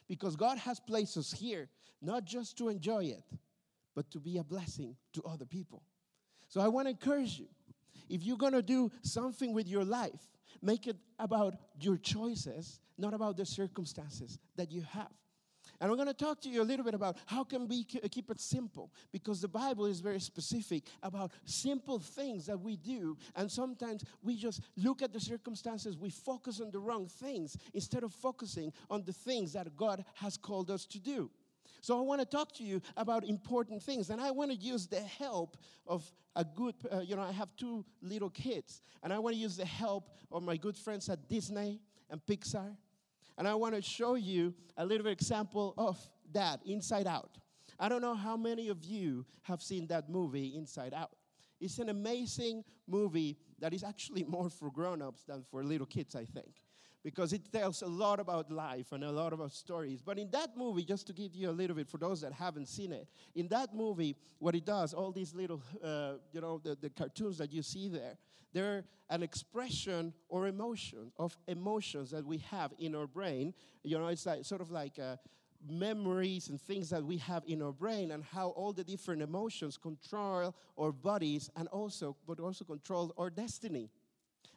Because 0.08 0.36
God 0.36 0.58
has 0.58 0.78
placed 0.80 1.16
us 1.16 1.32
here 1.32 1.68
not 2.00 2.24
just 2.24 2.58
to 2.58 2.68
enjoy 2.68 3.04
it, 3.04 3.24
but 3.94 4.10
to 4.10 4.18
be 4.18 4.38
a 4.38 4.44
blessing 4.44 4.96
to 5.12 5.22
other 5.22 5.44
people. 5.44 5.82
So 6.48 6.60
I 6.60 6.68
want 6.68 6.86
to 6.86 6.90
encourage 6.90 7.38
you 7.38 7.48
if 8.08 8.22
you're 8.24 8.36
going 8.36 8.52
to 8.52 8.62
do 8.62 8.90
something 9.02 9.54
with 9.54 9.68
your 9.68 9.84
life, 9.84 10.28
make 10.60 10.86
it 10.86 10.96
about 11.18 11.54
your 11.80 11.96
choices, 11.96 12.80
not 12.98 13.14
about 13.14 13.36
the 13.36 13.46
circumstances 13.46 14.38
that 14.56 14.70
you 14.70 14.82
have. 14.82 15.10
And 15.82 15.90
I'm 15.90 15.96
going 15.96 16.06
to 16.06 16.14
talk 16.14 16.40
to 16.42 16.48
you 16.48 16.62
a 16.62 16.64
little 16.64 16.84
bit 16.84 16.94
about 16.94 17.16
how 17.26 17.42
can 17.42 17.66
we 17.66 17.82
keep 17.82 18.30
it 18.30 18.40
simple 18.40 18.92
because 19.10 19.40
the 19.40 19.48
Bible 19.48 19.86
is 19.86 19.98
very 19.98 20.20
specific 20.20 20.84
about 21.02 21.32
simple 21.44 21.98
things 21.98 22.46
that 22.46 22.60
we 22.60 22.76
do 22.76 23.18
and 23.34 23.50
sometimes 23.50 24.04
we 24.22 24.36
just 24.36 24.60
look 24.76 25.02
at 25.02 25.12
the 25.12 25.18
circumstances 25.18 25.98
we 25.98 26.08
focus 26.08 26.60
on 26.60 26.70
the 26.70 26.78
wrong 26.78 27.08
things 27.08 27.56
instead 27.74 28.04
of 28.04 28.12
focusing 28.12 28.72
on 28.90 29.02
the 29.02 29.12
things 29.12 29.54
that 29.54 29.76
God 29.76 30.04
has 30.14 30.36
called 30.36 30.70
us 30.70 30.86
to 30.86 31.00
do. 31.00 31.28
So 31.80 31.98
I 31.98 32.02
want 32.02 32.20
to 32.20 32.26
talk 32.26 32.52
to 32.58 32.62
you 32.62 32.80
about 32.96 33.24
important 33.24 33.82
things, 33.82 34.10
and 34.10 34.20
I 34.20 34.30
want 34.30 34.52
to 34.52 34.56
use 34.56 34.86
the 34.86 35.00
help 35.00 35.56
of 35.88 36.08
a 36.36 36.44
good, 36.44 36.76
uh, 36.92 37.00
you 37.00 37.16
know, 37.16 37.22
I 37.22 37.32
have 37.32 37.56
two 37.56 37.84
little 38.00 38.30
kids, 38.30 38.82
and 39.02 39.12
I 39.12 39.18
want 39.18 39.34
to 39.34 39.40
use 39.40 39.56
the 39.56 39.64
help 39.64 40.10
of 40.30 40.44
my 40.44 40.56
good 40.56 40.76
friends 40.76 41.08
at 41.08 41.28
Disney 41.28 41.80
and 42.08 42.24
Pixar 42.24 42.76
and 43.38 43.48
I 43.48 43.54
want 43.54 43.74
to 43.74 43.82
show 43.82 44.14
you 44.14 44.54
a 44.76 44.84
little 44.84 45.06
example 45.06 45.74
of 45.76 45.98
that, 46.32 46.60
Inside 46.64 47.06
Out. 47.06 47.38
I 47.78 47.88
don't 47.88 48.02
know 48.02 48.14
how 48.14 48.36
many 48.36 48.68
of 48.68 48.84
you 48.84 49.26
have 49.42 49.62
seen 49.62 49.86
that 49.88 50.08
movie, 50.08 50.54
Inside 50.56 50.94
Out. 50.94 51.10
It's 51.60 51.78
an 51.78 51.88
amazing 51.88 52.64
movie 52.86 53.38
that 53.60 53.72
is 53.72 53.84
actually 53.84 54.24
more 54.24 54.50
for 54.50 54.70
grown-ups 54.70 55.22
than 55.24 55.42
for 55.42 55.62
little 55.64 55.86
kids, 55.86 56.16
I 56.16 56.24
think. 56.24 56.62
Because 57.04 57.32
it 57.32 57.52
tells 57.52 57.82
a 57.82 57.86
lot 57.86 58.20
about 58.20 58.50
life 58.50 58.92
and 58.92 59.02
a 59.02 59.10
lot 59.10 59.32
about 59.32 59.52
stories. 59.52 60.02
But 60.02 60.18
in 60.18 60.30
that 60.30 60.56
movie, 60.56 60.84
just 60.84 61.08
to 61.08 61.12
give 61.12 61.34
you 61.34 61.50
a 61.50 61.52
little 61.52 61.74
bit 61.74 61.88
for 61.88 61.98
those 61.98 62.20
that 62.20 62.32
haven't 62.32 62.68
seen 62.68 62.92
it, 62.92 63.08
in 63.34 63.48
that 63.48 63.74
movie, 63.74 64.16
what 64.38 64.54
it 64.54 64.64
does, 64.64 64.94
all 64.94 65.10
these 65.10 65.34
little, 65.34 65.60
uh, 65.82 66.14
you 66.32 66.40
know, 66.40 66.60
the, 66.62 66.76
the 66.80 66.90
cartoons 66.90 67.38
that 67.38 67.52
you 67.52 67.62
see 67.62 67.88
there, 67.88 68.16
they're 68.52 68.84
an 69.10 69.22
expression 69.22 70.12
or 70.28 70.46
emotion 70.46 71.12
of 71.18 71.36
emotions 71.46 72.10
that 72.10 72.24
we 72.24 72.38
have 72.38 72.72
in 72.78 72.94
our 72.94 73.06
brain. 73.06 73.54
You 73.82 73.98
know, 73.98 74.08
it's 74.08 74.26
like 74.26 74.44
sort 74.44 74.60
of 74.60 74.70
like 74.70 74.98
uh, 74.98 75.16
memories 75.68 76.48
and 76.48 76.60
things 76.60 76.90
that 76.90 77.04
we 77.04 77.18
have 77.18 77.42
in 77.46 77.62
our 77.62 77.72
brain 77.72 78.10
and 78.10 78.24
how 78.24 78.48
all 78.50 78.72
the 78.72 78.84
different 78.84 79.22
emotions 79.22 79.76
control 79.76 80.54
our 80.78 80.92
bodies 80.92 81.50
and 81.56 81.68
also 81.68 82.16
but 82.26 82.40
also 82.40 82.64
control 82.64 83.12
our 83.16 83.30
destiny. 83.30 83.90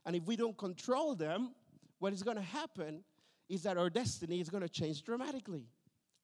And 0.05 0.15
if 0.15 0.23
we 0.23 0.35
don't 0.35 0.57
control 0.57 1.15
them, 1.15 1.53
what 1.99 2.13
is 2.13 2.23
going 2.23 2.37
to 2.37 2.43
happen 2.43 3.03
is 3.49 3.63
that 3.63 3.77
our 3.77 3.89
destiny 3.89 4.41
is 4.41 4.49
going 4.49 4.63
to 4.63 4.69
change 4.69 5.03
dramatically. 5.03 5.67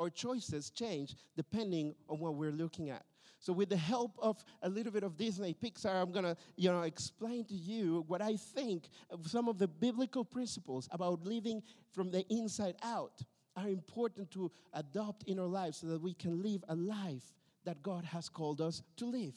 Our 0.02 0.10
choices 0.10 0.72
change 0.72 1.16
depending 1.36 1.94
on 2.10 2.20
what 2.20 2.34
we're 2.34 2.52
looking 2.52 2.90
at. 2.90 3.06
So, 3.38 3.54
with 3.54 3.70
the 3.70 3.78
help 3.78 4.18
of 4.20 4.44
a 4.64 4.70
little 4.70 4.92
bit 4.92 5.04
of 5.04 5.16
Disney 5.16 5.54
Pixar, 5.54 6.02
I'm 6.02 6.12
gonna, 6.12 6.36
you 6.56 6.72
know, 6.72 6.82
explain 6.82 7.46
to 7.46 7.54
you 7.54 8.04
what 8.08 8.20
I 8.20 8.36
think 8.36 8.90
of 9.12 9.28
some 9.28 9.48
of 9.48 9.60
the 9.60 9.68
biblical 9.68 10.26
principles 10.26 10.90
about 10.92 11.24
living 11.24 11.62
from 11.92 12.10
the 12.10 12.26
inside 12.30 12.78
out 12.82 13.22
are 13.56 13.68
important 13.68 14.32
to 14.32 14.52
adopt 14.74 15.24
in 15.24 15.38
our 15.38 15.46
lives 15.46 15.78
so 15.78 15.88
that 15.88 16.02
we 16.02 16.16
can 16.16 16.42
live 16.42 16.64
a 16.68 16.76
life 16.76 17.34
that 17.66 17.84
God 17.84 18.04
has 18.06 18.28
called 18.28 18.60
us 18.60 18.82
to 18.98 19.06
live. 19.06 19.36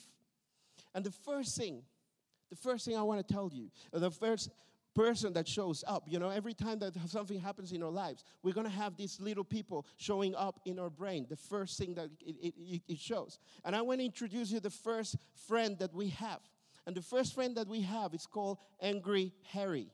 And 0.94 1.04
the 1.04 1.11
first 1.11 1.59
thing, 1.59 1.83
the 2.49 2.56
first 2.56 2.87
thing 2.87 2.97
I 2.97 3.02
want 3.02 3.26
to 3.26 3.35
tell 3.35 3.50
you, 3.52 3.71
the 3.92 4.11
first 4.11 4.49
person 4.94 5.32
that 5.32 5.48
shows 5.48 5.82
up, 5.86 6.04
you 6.06 6.18
know, 6.18 6.30
every 6.30 6.54
time 6.54 6.78
that 6.78 6.94
something 7.08 7.40
happens 7.40 7.72
in 7.72 7.82
our 7.82 7.90
lives, 7.90 8.24
we're 8.42 8.54
going 8.54 8.66
to 8.66 8.72
have 8.72 8.96
these 8.96 9.20
little 9.20 9.44
people 9.44 9.86
showing 9.96 10.34
up 10.34 10.60
in 10.64 10.78
our 10.78 10.90
brain, 10.90 11.26
the 11.28 11.36
first 11.36 11.78
thing 11.78 11.94
that 11.94 12.10
it, 12.24 12.54
it, 12.56 12.82
it 12.88 12.98
shows. 12.98 13.38
And 13.64 13.74
I 13.74 13.82
want 13.82 14.00
to 14.00 14.04
introduce 14.04 14.50
you 14.50 14.60
the 14.60 14.70
first 14.70 15.16
friend 15.48 15.78
that 15.78 15.92
we 15.92 16.08
have. 16.10 16.40
And 16.86 16.94
the 16.94 17.02
first 17.02 17.34
friend 17.34 17.56
that 17.56 17.66
we 17.66 17.80
have 17.82 18.14
is 18.14 18.26
called 18.26 18.58
Angry 18.80 19.32
Harry. 19.52 19.88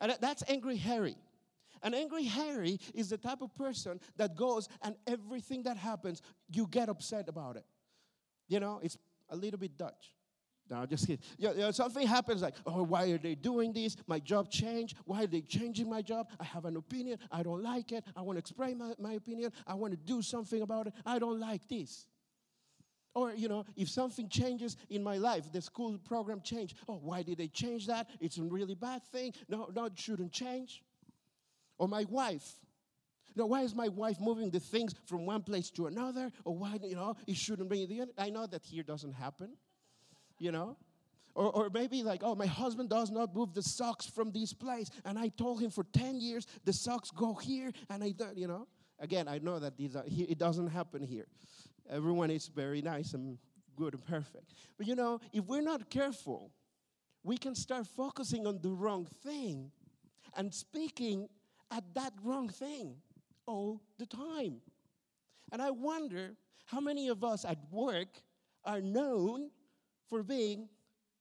And 0.00 0.16
that's 0.20 0.42
Angry 0.48 0.76
Harry. 0.76 1.16
And 1.82 1.94
Angry 1.94 2.24
Harry 2.24 2.78
is 2.94 3.10
the 3.10 3.18
type 3.18 3.42
of 3.42 3.54
person 3.56 3.98
that 4.16 4.36
goes 4.36 4.68
and 4.82 4.94
everything 5.06 5.64
that 5.64 5.76
happens, 5.76 6.22
you 6.48 6.68
get 6.70 6.88
upset 6.88 7.28
about 7.28 7.56
it. 7.56 7.64
You 8.46 8.60
know, 8.60 8.80
it's 8.82 8.98
a 9.30 9.36
little 9.36 9.58
bit 9.58 9.76
Dutch. 9.76 10.14
No, 10.72 10.86
just 10.86 11.06
kidding. 11.06 11.22
You 11.36 11.52
know, 11.54 11.70
something 11.70 12.06
happens 12.06 12.40
like, 12.40 12.54
oh, 12.64 12.82
why 12.82 13.10
are 13.10 13.18
they 13.18 13.34
doing 13.34 13.74
this? 13.74 13.94
My 14.06 14.18
job 14.18 14.50
changed. 14.50 14.96
Why 15.04 15.24
are 15.24 15.26
they 15.26 15.42
changing 15.42 15.90
my 15.90 16.00
job? 16.00 16.30
I 16.40 16.44
have 16.44 16.64
an 16.64 16.76
opinion. 16.76 17.18
I 17.30 17.42
don't 17.42 17.62
like 17.62 17.92
it. 17.92 18.04
I 18.16 18.22
want 18.22 18.36
to 18.36 18.38
explain 18.38 18.78
my, 18.78 18.94
my 18.98 19.12
opinion. 19.12 19.52
I 19.66 19.74
want 19.74 19.92
to 19.92 19.98
do 19.98 20.22
something 20.22 20.62
about 20.62 20.86
it. 20.86 20.94
I 21.04 21.18
don't 21.18 21.38
like 21.38 21.68
this. 21.68 22.06
Or, 23.14 23.34
you 23.34 23.48
know, 23.48 23.66
if 23.76 23.90
something 23.90 24.30
changes 24.30 24.78
in 24.88 25.02
my 25.02 25.18
life, 25.18 25.52
the 25.52 25.60
school 25.60 25.98
program 25.98 26.40
changed. 26.40 26.78
Oh, 26.88 26.98
why 27.02 27.22
did 27.22 27.36
they 27.36 27.48
change 27.48 27.86
that? 27.88 28.08
It's 28.18 28.38
a 28.38 28.42
really 28.42 28.74
bad 28.74 29.02
thing. 29.04 29.34
No, 29.50 29.68
no, 29.74 29.84
it 29.84 29.98
shouldn't 29.98 30.32
change. 30.32 30.82
Or 31.76 31.86
my 31.86 32.06
wife. 32.08 32.50
Know, 33.36 33.44
why 33.44 33.60
is 33.60 33.74
my 33.74 33.88
wife 33.88 34.18
moving 34.20 34.48
the 34.48 34.60
things 34.60 34.94
from 35.04 35.26
one 35.26 35.42
place 35.42 35.70
to 35.72 35.86
another? 35.86 36.30
Or 36.46 36.56
why, 36.56 36.78
you 36.82 36.94
know, 36.94 37.14
it 37.26 37.36
shouldn't 37.36 37.68
be 37.68 37.84
the 37.84 38.08
I 38.16 38.30
know 38.30 38.46
that 38.46 38.64
here 38.64 38.82
doesn't 38.82 39.12
happen, 39.12 39.50
you 40.38 40.52
know. 40.52 40.76
Or, 41.34 41.50
or 41.50 41.70
maybe 41.70 42.02
like, 42.02 42.20
oh, 42.22 42.34
my 42.34 42.46
husband 42.46 42.90
does 42.90 43.10
not 43.10 43.34
move 43.34 43.54
the 43.54 43.62
socks 43.62 44.06
from 44.06 44.32
this 44.32 44.52
place. 44.52 44.90
And 45.06 45.18
I 45.18 45.28
told 45.28 45.62
him 45.62 45.70
for 45.70 45.84
10 45.84 46.20
years, 46.20 46.46
the 46.64 46.74
socks 46.74 47.10
go 47.10 47.32
here. 47.32 47.72
And 47.88 48.04
I 48.04 48.10
don't, 48.10 48.36
you 48.36 48.46
know. 48.46 48.68
Again, 48.98 49.28
I 49.28 49.38
know 49.38 49.58
that 49.58 49.76
these 49.78 49.96
are, 49.96 50.04
it 50.06 50.38
doesn't 50.38 50.68
happen 50.68 51.02
here. 51.02 51.26
Everyone 51.88 52.30
is 52.30 52.48
very 52.48 52.82
nice 52.82 53.14
and 53.14 53.38
good 53.76 53.94
and 53.94 54.04
perfect. 54.04 54.52
But 54.76 54.86
you 54.86 54.94
know, 54.94 55.20
if 55.32 55.44
we're 55.46 55.62
not 55.62 55.90
careful, 55.90 56.50
we 57.24 57.36
can 57.36 57.54
start 57.54 57.86
focusing 57.86 58.46
on 58.46 58.60
the 58.60 58.70
wrong 58.70 59.06
thing 59.24 59.70
and 60.36 60.52
speaking 60.52 61.28
at 61.70 61.84
that 61.94 62.12
wrong 62.22 62.48
thing 62.48 62.96
all 63.46 63.80
the 63.98 64.06
time. 64.06 64.60
And 65.50 65.60
I 65.60 65.70
wonder 65.70 66.34
how 66.66 66.80
many 66.80 67.08
of 67.08 67.24
us 67.24 67.44
at 67.44 67.58
work 67.70 68.22
are 68.64 68.80
known 68.80 69.50
for 70.12 70.22
being 70.22 70.68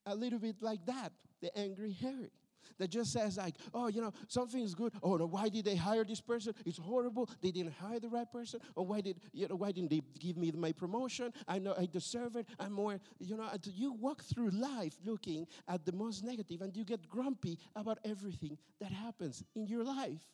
a 0.06 0.14
little 0.14 0.38
bit 0.38 0.58
like 0.60 0.86
that, 0.86 1.14
the 1.42 1.58
angry 1.58 1.94
Harry 2.02 2.30
that 2.78 2.90
just 2.90 3.14
says 3.14 3.38
like, 3.38 3.56
oh, 3.74 3.88
you 3.88 4.02
know, 4.02 4.12
something 4.28 4.62
is 4.62 4.76
good. 4.76 4.92
Oh 5.02 5.16
no, 5.16 5.28
why 5.28 5.48
did 5.48 5.64
they 5.64 5.78
hire 5.78 6.04
this 6.04 6.20
person? 6.20 6.54
It's 6.66 6.78
horrible. 6.78 7.30
They 7.42 7.52
didn't 7.52 7.72
hire 7.72 8.02
the 8.02 8.10
right 8.10 8.30
person. 8.30 8.60
Or 8.76 8.86
why 8.86 9.00
did 9.00 9.22
you 9.32 9.48
know 9.48 9.56
why 9.56 9.72
didn't 9.72 9.92
they 9.92 10.02
give 10.20 10.36
me 10.36 10.52
my 10.52 10.74
promotion? 10.74 11.32
I 11.48 11.60
know 11.60 11.74
I 11.78 11.86
deserve 11.86 12.36
it. 12.36 12.48
I'm 12.60 12.74
more, 12.74 13.00
you 13.20 13.38
know, 13.38 13.50
you 13.64 13.94
walk 13.94 14.24
through 14.24 14.50
life 14.50 14.98
looking 15.06 15.48
at 15.70 15.86
the 15.86 15.94
most 15.94 16.26
negative 16.26 16.60
and 16.62 16.76
you 16.76 16.84
get 16.84 17.08
grumpy 17.08 17.58
about 17.78 17.98
everything 18.04 18.58
that 18.82 18.92
happens 18.92 19.42
in 19.56 19.68
your 19.68 19.86
life. 19.86 20.28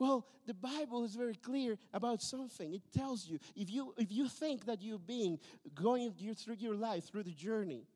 Well, 0.00 0.26
the 0.46 0.54
Bible 0.54 1.04
is 1.04 1.14
very 1.14 1.34
clear 1.34 1.76
about 1.92 2.22
something. 2.22 2.72
It 2.72 2.90
tells 2.90 3.28
you 3.28 3.38
if 3.54 3.70
you 3.70 3.94
if 3.98 4.10
you 4.10 4.28
think 4.28 4.64
that 4.64 4.80
you're 4.80 4.98
being 4.98 5.38
going 5.74 6.12
through 6.12 6.54
your 6.54 6.74
life 6.74 7.04
through 7.04 7.24
the 7.24 7.34
journey 7.34 7.86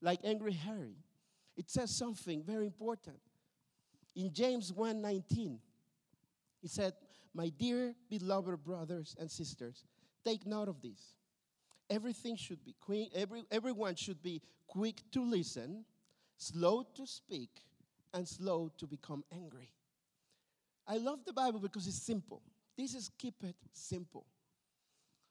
like 0.00 0.18
angry 0.24 0.54
Harry, 0.54 0.96
it 1.56 1.70
says 1.70 1.96
something 1.96 2.42
very 2.42 2.66
important. 2.66 3.20
In 4.16 4.32
James 4.32 4.72
1:19, 4.72 5.60
he 6.60 6.66
said, 6.66 6.94
"My 7.32 7.48
dear 7.48 7.94
beloved 8.10 8.64
brothers 8.64 9.14
and 9.16 9.30
sisters, 9.30 9.84
take 10.24 10.44
note 10.44 10.68
of 10.68 10.82
this. 10.82 11.14
Everything 11.88 12.34
should 12.34 12.64
be 12.64 12.74
quick, 12.80 13.10
every, 13.14 13.44
everyone 13.52 13.94
should 13.94 14.20
be 14.20 14.42
quick 14.66 15.08
to 15.12 15.24
listen, 15.24 15.84
slow 16.36 16.82
to 16.94 17.06
speak, 17.06 17.62
and 18.12 18.26
slow 18.26 18.68
to 18.78 18.86
become 18.88 19.22
angry." 19.30 19.70
I 20.86 20.96
love 20.96 21.24
the 21.24 21.32
Bible 21.32 21.60
because 21.60 21.86
it's 21.86 22.04
simple. 22.04 22.42
This 22.76 22.94
is 22.94 23.10
keep 23.18 23.34
it 23.44 23.56
simple. 23.72 24.26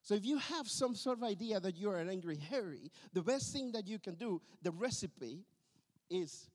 So 0.04 0.16
if 0.16 0.26
you 0.26 0.38
have 0.38 0.68
some 0.68 0.96
sort 0.96 1.20
of 1.20 1.24
idea 1.24 1.60
that 1.60 1.78
you're 1.78 1.98
an 1.98 2.10
angry 2.10 2.38
Harry, 2.50 2.92
the 3.14 3.22
best 3.22 3.54
thing 3.54 3.72
that 3.74 3.88
you 3.88 4.00
can 4.00 4.16
do, 4.16 4.42
the 4.62 4.72
recipe 4.72 5.46
is 6.10 6.50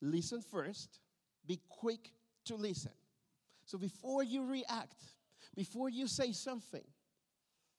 listen 0.00 0.42
first, 0.42 1.00
be 1.46 1.60
quick 1.68 2.10
to 2.46 2.56
listen. 2.56 2.92
So 3.64 3.78
before 3.78 4.22
you 4.22 4.44
react, 4.44 5.02
before 5.54 5.88
you 5.88 6.06
say 6.06 6.32
something, 6.32 6.84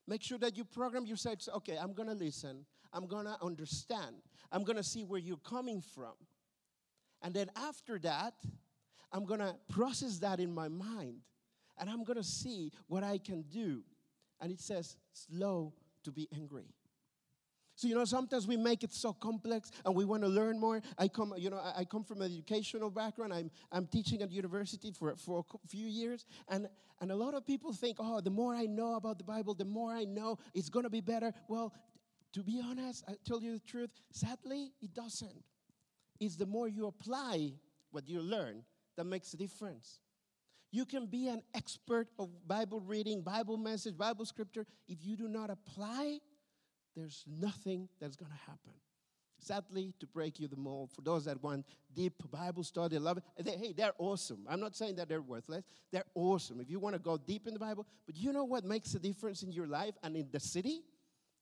make 0.06 0.22
sure 0.22 0.38
that 0.38 0.56
you 0.56 0.64
program 0.64 1.06
yourself. 1.06 1.38
Okay, 1.56 1.76
I'm 1.80 1.92
gonna 1.92 2.14
listen, 2.14 2.64
I'm 2.92 3.06
gonna 3.06 3.36
understand, 3.40 4.16
I'm 4.50 4.64
gonna 4.64 4.82
see 4.82 5.04
where 5.04 5.20
you're 5.20 5.36
coming 5.36 5.82
from. 5.94 6.14
And 7.22 7.32
then 7.32 7.50
after 7.56 7.98
that, 8.00 8.34
I'm 9.14 9.24
gonna 9.24 9.56
process 9.70 10.18
that 10.18 10.40
in 10.40 10.52
my 10.52 10.68
mind 10.68 11.20
and 11.78 11.88
I'm 11.88 12.04
gonna 12.04 12.24
see 12.24 12.70
what 12.88 13.02
I 13.02 13.18
can 13.18 13.42
do. 13.42 13.82
And 14.40 14.52
it 14.52 14.60
says, 14.60 14.96
slow 15.12 15.72
to 16.02 16.12
be 16.12 16.28
angry. 16.34 16.66
So, 17.76 17.88
you 17.88 17.94
know, 17.94 18.04
sometimes 18.04 18.46
we 18.46 18.56
make 18.56 18.84
it 18.84 18.92
so 18.92 19.12
complex 19.12 19.70
and 19.84 19.94
we 19.94 20.04
want 20.04 20.22
to 20.22 20.28
learn 20.28 20.60
more. 20.60 20.80
I 20.96 21.08
come, 21.08 21.34
you 21.36 21.50
know, 21.50 21.60
I 21.74 21.84
come 21.84 22.04
from 22.04 22.22
an 22.22 22.32
educational 22.32 22.88
background. 22.88 23.32
I'm, 23.32 23.50
I'm 23.72 23.86
teaching 23.86 24.22
at 24.22 24.30
university 24.30 24.92
for, 24.92 25.16
for 25.16 25.44
a 25.52 25.68
few 25.68 25.86
years. 25.86 26.24
And, 26.48 26.68
and 27.00 27.10
a 27.10 27.16
lot 27.16 27.34
of 27.34 27.44
people 27.44 27.72
think, 27.72 27.96
oh, 27.98 28.20
the 28.20 28.30
more 28.30 28.54
I 28.54 28.66
know 28.66 28.94
about 28.94 29.18
the 29.18 29.24
Bible, 29.24 29.54
the 29.54 29.64
more 29.64 29.92
I 29.92 30.04
know 30.04 30.38
it's 30.54 30.68
going 30.68 30.84
to 30.84 30.90
be 30.90 31.00
better. 31.00 31.32
Well, 31.48 31.72
to 32.34 32.44
be 32.44 32.62
honest, 32.64 33.02
I 33.08 33.14
tell 33.26 33.42
you 33.42 33.54
the 33.54 33.60
truth, 33.66 33.90
sadly, 34.12 34.70
it 34.80 34.94
doesn't. 34.94 35.42
It's 36.20 36.36
the 36.36 36.46
more 36.46 36.68
you 36.68 36.86
apply 36.86 37.54
what 37.90 38.08
you 38.08 38.20
learn 38.20 38.62
that 38.96 39.04
makes 39.04 39.32
a 39.34 39.36
difference. 39.36 40.00
You 40.70 40.84
can 40.84 41.06
be 41.06 41.28
an 41.28 41.42
expert 41.54 42.08
of 42.18 42.30
Bible 42.46 42.80
reading, 42.80 43.22
Bible 43.22 43.56
message, 43.56 43.96
Bible 43.96 44.24
scripture. 44.24 44.66
If 44.88 44.98
you 45.04 45.16
do 45.16 45.28
not 45.28 45.50
apply 45.50 46.18
there's 46.96 47.24
nothing 47.26 47.88
that's 48.00 48.16
going 48.16 48.30
to 48.30 48.38
happen. 48.38 48.72
Sadly, 49.38 49.92
to 50.00 50.06
break 50.06 50.40
you 50.40 50.48
the 50.48 50.56
mold, 50.56 50.90
for 50.92 51.02
those 51.02 51.26
that 51.26 51.42
want 51.42 51.66
deep 51.94 52.14
Bible 52.30 52.62
study, 52.62 52.98
love 52.98 53.18
it. 53.18 53.44
They, 53.44 53.50
hey, 53.52 53.74
they're 53.76 53.92
awesome. 53.98 54.46
I'm 54.48 54.60
not 54.60 54.74
saying 54.74 54.96
that 54.96 55.08
they're 55.08 55.20
worthless. 55.20 55.64
They're 55.92 56.04
awesome. 56.14 56.60
If 56.60 56.70
you 56.70 56.78
want 56.78 56.94
to 56.94 57.00
go 57.00 57.18
deep 57.18 57.46
in 57.46 57.52
the 57.52 57.60
Bible, 57.60 57.86
but 58.06 58.16
you 58.16 58.32
know 58.32 58.44
what 58.44 58.64
makes 58.64 58.94
a 58.94 58.98
difference 58.98 59.42
in 59.42 59.52
your 59.52 59.66
life 59.66 59.94
and 60.02 60.16
in 60.16 60.28
the 60.32 60.40
city 60.40 60.82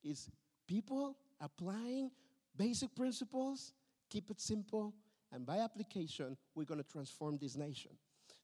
is 0.03 0.31
people 0.67 1.17
applying 1.41 2.11
basic 2.57 2.95
principles. 2.97 3.73
Keep 4.11 4.31
it 4.31 4.41
simple, 4.41 4.95
and 5.33 5.47
by 5.47 5.59
application, 5.59 6.37
we're 6.55 6.65
going 6.65 6.83
to 6.83 6.89
transform 6.89 7.39
this 7.41 7.57
nation. 7.57 7.93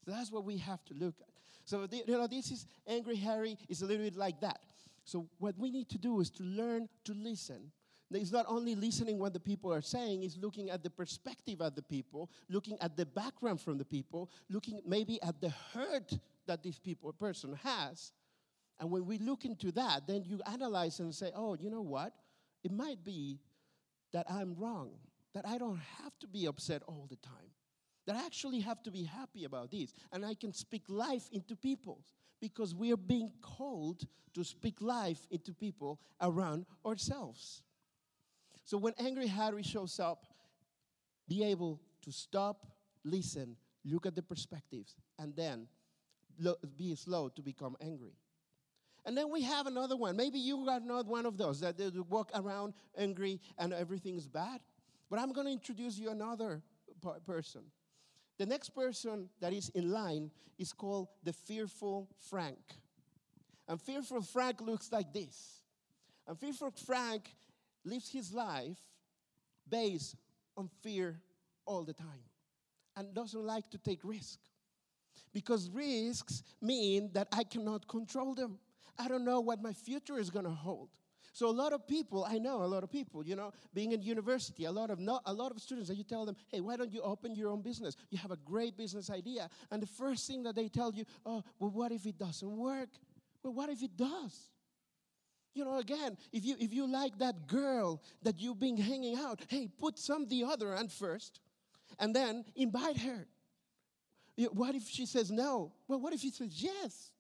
So 0.05 0.13
that's 0.13 0.33
what 0.33 0.45
we 0.45 0.57
have 0.59 0.85
to 0.87 0.95
look 0.95 1.15
at. 1.21 1.29
So 1.65 1.87
you 1.91 2.17
know, 2.17 2.27
this 2.27 2.51
is 2.51 2.67
angry 2.87 3.17
Harry 3.17 3.57
is 3.69 3.83
a 3.83 3.87
little 3.87 4.05
bit 4.05 4.17
like 4.17 4.41
that. 4.41 4.61
So, 5.09 5.27
what 5.39 5.57
we 5.57 5.71
need 5.71 5.89
to 5.89 5.99
do 5.99 6.21
is 6.21 6.29
to 6.33 6.43
learn 6.43 6.87
to 7.05 7.15
listen. 7.15 7.73
It's 8.11 8.31
not 8.31 8.45
only 8.47 8.75
listening 8.75 9.19
what 9.19 9.33
the 9.33 9.41
people 9.41 9.73
are 9.73 9.81
saying, 9.81 10.23
it's 10.23 10.37
looking 10.37 10.69
at 10.69 10.83
the 10.83 10.91
perspective 10.91 11.63
of 11.63 11.75
the 11.75 11.83
people, 11.83 12.31
looking 12.51 12.79
at 12.83 12.95
the 12.95 13.07
background 13.07 13.63
from 13.63 13.79
the 13.79 13.87
people, 13.87 14.31
looking 14.51 14.83
maybe 14.87 15.19
at 15.23 15.41
the 15.41 15.49
hurt 15.73 16.13
that 16.47 16.63
this 16.63 16.79
people 16.79 17.11
person 17.15 17.59
has. 17.63 18.13
And 18.81 18.91
when 18.91 19.07
we 19.07 19.17
look 19.17 19.47
into 19.47 19.73
that, 19.73 20.07
then 20.07 20.25
you 20.27 20.41
analyze 20.51 21.01
and 21.01 21.15
say, 21.15 21.33
oh, 21.35 21.57
you 21.59 21.71
know 21.71 21.81
what? 21.81 22.13
It 22.63 22.71
might 22.71 23.03
be 23.03 23.41
that 24.13 24.27
I'm 24.31 24.55
wrong, 24.59 24.91
that 25.35 25.47
I 25.47 25.59
don't 25.59 25.81
have 26.03 26.19
to 26.21 26.27
be 26.27 26.47
upset 26.47 26.83
all 26.87 27.07
the 27.09 27.17
time, 27.17 27.53
that 28.07 28.17
I 28.17 28.25
actually 28.25 28.61
have 28.61 28.83
to 28.85 28.91
be 28.91 29.05
happy 29.05 29.45
about 29.45 29.71
this, 29.71 29.95
and 30.13 30.25
I 30.25 30.35
can 30.35 30.53
speak 30.53 30.85
life 30.89 31.29
into 31.33 31.55
people 31.57 32.01
because 32.41 32.75
we 32.75 32.93
are 32.93 32.97
being 32.97 33.33
called 33.43 34.03
to 34.35 34.45
speak 34.45 34.81
life 34.81 35.27
into 35.31 35.53
people 35.53 36.01
around 36.21 36.67
ourselves. 36.87 37.63
So 38.65 38.79
when 38.79 38.95
angry 38.99 39.27
Harry 39.27 39.63
shows 39.63 39.99
up, 39.99 40.27
be 41.29 41.45
able 41.45 41.81
to 42.03 42.13
stop, 42.13 42.67
listen, 43.05 43.57
look 43.85 44.07
at 44.07 44.15
the 44.15 44.23
perspectives, 44.23 44.95
and 45.19 45.35
then 45.35 45.67
be 46.77 46.95
slow 46.95 47.29
to 47.31 47.43
become 47.43 47.77
angry. 47.81 48.15
And 49.05 49.17
then 49.17 49.31
we 49.31 49.43
have 49.43 49.67
another 49.67 49.97
one. 49.97 50.17
Maybe 50.17 50.39
you 50.39 50.69
are 50.69 50.81
not 50.81 51.07
one 51.07 51.27
of 51.27 51.39
those 51.39 51.61
that 51.61 51.79
they 51.79 51.89
walk 52.09 52.31
around 52.35 52.75
angry 52.97 53.41
and 53.57 53.73
everything 53.73 54.17
is 54.17 54.29
bad. 54.29 54.61
But 55.11 55.19
I'm 55.19 55.33
going 55.33 55.47
to 55.47 55.53
introduce 55.53 55.99
you 55.99 56.11
another 56.11 56.63
person. 57.27 57.63
The 58.39 58.47
next 58.47 58.71
person 58.71 59.29
that 59.41 59.53
is 59.53 59.69
in 59.71 59.91
line 59.91 60.31
is 60.59 60.73
called 60.73 61.09
the 61.23 61.33
fearful 61.33 62.09
Frank. 62.31 62.59
And 63.67 63.81
fearful 63.81 64.23
Frank 64.23 64.61
looks 64.61 64.91
like 64.93 65.13
this. 65.13 65.63
And 66.27 66.39
fearful 66.39 66.73
Frank 66.87 67.35
lives 67.85 68.11
his 68.11 68.33
life 68.33 68.79
based 69.69 70.17
on 70.57 70.69
fear 70.83 71.21
all 71.67 71.85
the 71.85 71.93
time 71.93 72.25
and 72.97 73.15
doesn't 73.15 73.45
like 73.45 73.71
to 73.71 73.79
take 73.79 74.01
risk. 74.03 74.39
Because 75.33 75.71
risks 75.71 76.43
mean 76.61 77.11
that 77.13 77.29
I 77.33 77.45
cannot 77.45 77.87
control 77.87 78.35
them. 78.35 78.59
I 78.99 79.09
don't 79.09 79.25
know 79.25 79.41
what 79.41 79.63
my 79.63 79.73
future 79.73 80.19
is 80.19 80.31
going 80.31 80.47
to 80.47 80.51
hold. 80.51 80.89
So 81.39 81.49
a 81.49 81.53
lot 81.53 81.73
of 81.73 81.87
people, 81.87 82.27
I 82.29 82.39
know 82.39 82.65
a 82.65 82.67
lot 82.67 82.83
of 82.83 82.91
people, 82.91 83.25
you 83.25 83.37
know, 83.37 83.53
being 83.73 83.93
in 83.93 84.03
university, 84.03 84.65
a 84.65 84.73
lot 84.73 84.91
of 84.91 84.99
not, 84.99 85.23
a 85.25 85.33
lot 85.33 85.53
of 85.53 85.61
students 85.61 85.89
that 85.89 85.95
you 85.95 86.03
tell 86.03 86.27
them, 86.27 86.35
hey, 86.49 86.59
why 86.59 86.75
don't 86.75 86.93
you 86.93 87.01
open 87.01 87.37
your 87.37 87.51
own 87.51 87.63
business? 87.63 87.95
You 88.11 88.19
have 88.19 88.33
a 88.33 88.37
great 88.39 88.77
business 88.77 89.09
idea, 89.09 89.49
and 89.71 89.81
the 89.81 89.87
first 89.87 90.27
thing 90.27 90.43
that 90.43 90.57
they 90.57 90.67
tell 90.67 90.93
you, 90.93 91.05
oh, 91.25 91.45
well, 91.61 91.71
what 91.71 91.93
if 91.93 92.07
it 92.07 92.19
doesn't 92.19 92.57
work? 92.57 92.89
Well, 93.45 93.53
what 93.53 93.71
if 93.71 93.85
it 93.85 93.97
does? 93.97 94.51
You 95.55 95.65
know, 95.65 95.79
again, 95.79 96.19
if 96.33 96.45
you 96.45 96.57
if 96.59 96.75
you 96.75 96.91
like 96.91 97.17
that 97.19 97.47
girl 97.47 98.03
that 98.25 98.41
you've 98.41 98.59
been 98.59 98.77
hanging 98.77 99.17
out, 99.17 99.41
hey, 99.47 99.69
put 99.79 99.97
some 99.97 100.27
the 100.27 100.43
other 100.43 100.73
and 100.73 100.91
first, 100.91 101.39
and 102.01 102.17
then 102.17 102.47
invite 102.57 102.99
her. 102.99 103.29
What 104.51 104.75
if 104.75 104.89
she 104.89 105.07
says 105.07 105.31
no? 105.31 105.71
Well, 105.87 106.01
what 106.01 106.13
if 106.13 106.19
she 106.19 106.31
says 106.31 106.61
yes? 106.61 107.13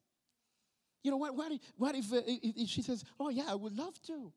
You 1.02 1.10
know, 1.10 1.16
what, 1.16 1.34
what 1.36 1.52
if, 1.52 1.60
what 1.76 1.94
if, 1.94 2.12
uh, 2.12 2.20
if, 2.26 2.68
she 2.68 2.82
says, 2.82 3.04
oh, 3.20 3.28
yeah, 3.28 3.44
I 3.48 3.54
would 3.54 3.76
love 3.76 4.00
to? 4.06 4.32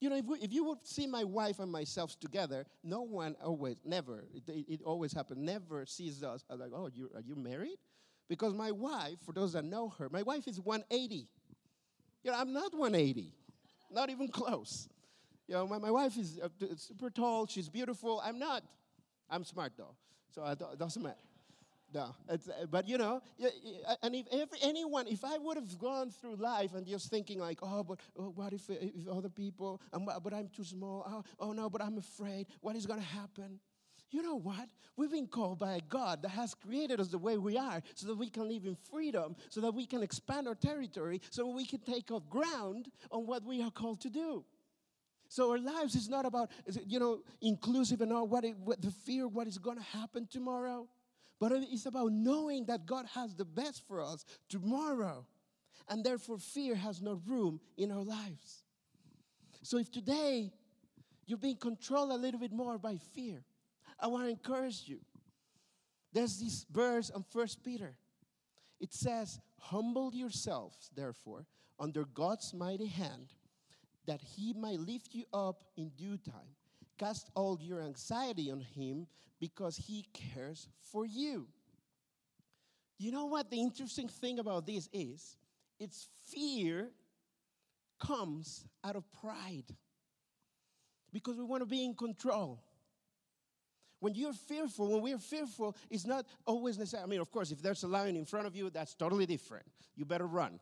You 0.00 0.10
know, 0.10 0.16
if, 0.16 0.24
we, 0.26 0.38
if 0.38 0.52
you 0.52 0.64
would 0.64 0.84
see 0.86 1.06
my 1.06 1.24
wife 1.24 1.58
and 1.58 1.70
myself 1.70 2.18
together, 2.20 2.66
no 2.82 3.02
one 3.02 3.36
always, 3.42 3.76
never, 3.84 4.24
it, 4.34 4.42
it 4.68 4.82
always 4.82 5.12
happens, 5.12 5.38
never 5.40 5.86
sees 5.86 6.22
us 6.22 6.44
I'm 6.50 6.58
like, 6.58 6.72
oh, 6.74 6.90
you, 6.92 7.10
are 7.14 7.22
you 7.22 7.34
married? 7.34 7.78
Because 8.28 8.52
my 8.52 8.72
wife, 8.72 9.16
for 9.24 9.32
those 9.32 9.52
that 9.52 9.64
know 9.64 9.88
her, 9.98 10.08
my 10.10 10.22
wife 10.22 10.48
is 10.48 10.60
180. 10.60 11.28
You 12.24 12.30
know, 12.30 12.36
I'm 12.36 12.52
not 12.52 12.72
180, 12.74 13.32
not 13.90 14.10
even 14.10 14.28
close. 14.28 14.88
You 15.46 15.54
know, 15.54 15.66
my, 15.66 15.78
my 15.78 15.90
wife 15.92 16.18
is 16.18 16.40
uh, 16.42 16.48
super 16.76 17.08
tall, 17.08 17.46
she's 17.46 17.68
beautiful. 17.68 18.20
I'm 18.24 18.38
not. 18.38 18.64
I'm 19.30 19.44
smart 19.44 19.72
though, 19.76 19.94
so 20.30 20.44
it 20.44 20.78
doesn't 20.78 21.02
matter. 21.02 21.16
No, 21.94 22.14
uh, 22.28 22.36
but 22.68 22.88
you 22.88 22.98
know, 22.98 23.22
and 24.02 24.14
if 24.14 24.26
every, 24.32 24.58
anyone, 24.62 25.06
if 25.06 25.24
I 25.24 25.38
would 25.38 25.56
have 25.56 25.78
gone 25.78 26.10
through 26.10 26.36
life 26.36 26.74
and 26.74 26.84
just 26.84 27.10
thinking 27.10 27.38
like, 27.38 27.60
oh, 27.62 27.84
but 27.84 28.00
oh, 28.18 28.32
what 28.34 28.52
if, 28.52 28.68
if 28.68 29.08
other 29.08 29.28
people, 29.28 29.80
um, 29.92 30.08
but 30.22 30.34
I'm 30.34 30.48
too 30.48 30.64
small, 30.64 31.04
oh, 31.08 31.24
oh 31.38 31.52
no, 31.52 31.70
but 31.70 31.80
I'm 31.80 31.96
afraid, 31.96 32.48
what 32.60 32.74
is 32.74 32.86
going 32.86 33.00
to 33.00 33.06
happen? 33.06 33.60
You 34.10 34.22
know 34.22 34.36
what? 34.36 34.68
We've 34.96 35.10
been 35.10 35.26
called 35.26 35.58
by 35.58 35.74
a 35.74 35.80
God 35.88 36.22
that 36.22 36.30
has 36.30 36.54
created 36.54 37.00
us 37.00 37.08
the 37.08 37.18
way 37.18 37.38
we 37.38 37.56
are 37.56 37.82
so 37.94 38.06
that 38.08 38.16
we 38.16 38.30
can 38.30 38.48
live 38.48 38.64
in 38.64 38.76
freedom, 38.90 39.36
so 39.48 39.60
that 39.60 39.74
we 39.74 39.86
can 39.86 40.02
expand 40.02 40.48
our 40.48 40.54
territory, 40.54 41.20
so 41.30 41.46
we 41.46 41.66
can 41.66 41.80
take 41.80 42.10
up 42.10 42.28
ground 42.28 42.88
on 43.10 43.26
what 43.26 43.44
we 43.44 43.62
are 43.62 43.70
called 43.70 44.00
to 44.02 44.10
do. 44.10 44.44
So 45.28 45.50
our 45.50 45.58
lives 45.58 45.96
is 45.96 46.08
not 46.08 46.24
about, 46.24 46.50
you 46.86 47.00
know, 47.00 47.20
inclusive 47.42 48.00
and 48.00 48.12
all 48.12 48.26
what, 48.26 48.44
it, 48.44 48.56
what 48.58 48.80
the 48.80 48.90
fear, 48.90 49.26
what 49.26 49.46
is 49.48 49.58
going 49.58 49.76
to 49.76 49.82
happen 49.82 50.28
tomorrow. 50.30 50.88
But 51.38 51.52
it's 51.52 51.86
about 51.86 52.12
knowing 52.12 52.64
that 52.66 52.86
God 52.86 53.06
has 53.14 53.34
the 53.34 53.44
best 53.44 53.82
for 53.86 54.00
us 54.00 54.24
tomorrow. 54.48 55.26
And 55.88 56.02
therefore, 56.02 56.38
fear 56.38 56.74
has 56.74 57.00
no 57.02 57.20
room 57.26 57.60
in 57.76 57.92
our 57.92 58.02
lives. 58.02 58.64
So 59.62 59.78
if 59.78 59.90
today 59.90 60.52
you're 61.26 61.38
being 61.38 61.56
controlled 61.56 62.10
a 62.10 62.16
little 62.16 62.40
bit 62.40 62.52
more 62.52 62.78
by 62.78 62.96
fear, 63.14 63.42
I 64.00 64.06
want 64.06 64.24
to 64.24 64.30
encourage 64.30 64.84
you. 64.86 65.00
There's 66.12 66.38
this 66.38 66.64
verse 66.70 67.10
on 67.10 67.24
First 67.30 67.62
Peter. 67.62 67.96
It 68.80 68.92
says, 68.92 69.40
Humble 69.58 70.14
yourselves, 70.14 70.90
therefore, 70.94 71.46
under 71.78 72.04
God's 72.04 72.54
mighty 72.54 72.86
hand, 72.86 73.34
that 74.06 74.20
he 74.22 74.52
might 74.52 74.80
lift 74.80 75.14
you 75.14 75.24
up 75.32 75.64
in 75.76 75.90
due 75.90 76.16
time. 76.16 76.54
Cast 76.98 77.30
all 77.34 77.58
your 77.60 77.82
anxiety 77.82 78.50
on 78.50 78.60
him 78.60 79.06
because 79.38 79.76
he 79.76 80.06
cares 80.12 80.68
for 80.92 81.04
you. 81.04 81.46
You 82.98 83.12
know 83.12 83.26
what 83.26 83.50
the 83.50 83.60
interesting 83.60 84.08
thing 84.08 84.38
about 84.38 84.66
this 84.66 84.88
is? 84.92 85.36
It's 85.78 86.08
fear 86.24 86.88
comes 88.00 88.64
out 88.82 88.96
of 88.96 89.04
pride 89.20 89.76
because 91.12 91.36
we 91.36 91.44
want 91.44 91.62
to 91.62 91.66
be 91.66 91.84
in 91.84 91.94
control. 91.94 92.62
When 94.00 94.14
you're 94.14 94.32
fearful, 94.32 94.92
when 94.92 95.02
we're 95.02 95.18
fearful, 95.18 95.76
it's 95.90 96.06
not 96.06 96.26
always 96.46 96.78
necessary. 96.78 97.02
I 97.02 97.06
mean, 97.06 97.20
of 97.20 97.30
course, 97.30 97.50
if 97.50 97.60
there's 97.60 97.82
a 97.82 97.88
lion 97.88 98.16
in 98.16 98.24
front 98.24 98.46
of 98.46 98.54
you, 98.54 98.70
that's 98.70 98.94
totally 98.94 99.26
different. 99.26 99.64
You 99.94 100.04
better 100.04 100.26
run 100.26 100.60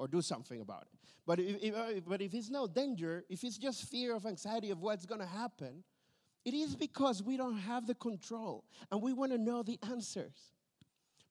or 0.00 0.08
do 0.08 0.22
something 0.22 0.62
about 0.62 0.84
it. 0.90 0.98
But 1.26 1.38
if, 1.38 1.62
if, 1.62 1.74
uh, 1.74 2.00
but 2.08 2.22
if 2.22 2.32
it's 2.32 2.48
no 2.48 2.66
danger, 2.66 3.22
if 3.28 3.44
it's 3.44 3.58
just 3.58 3.84
fear 3.84 4.16
of 4.16 4.24
anxiety 4.24 4.70
of 4.70 4.80
what's 4.80 5.04
going 5.04 5.20
to 5.20 5.26
happen, 5.26 5.84
it 6.42 6.54
is 6.54 6.74
because 6.74 7.22
we 7.22 7.36
don't 7.36 7.58
have 7.58 7.86
the 7.86 7.94
control 7.94 8.64
and 8.90 9.02
we 9.02 9.12
want 9.12 9.30
to 9.32 9.36
know 9.38 9.62
the 9.62 9.78
answers. 9.90 10.54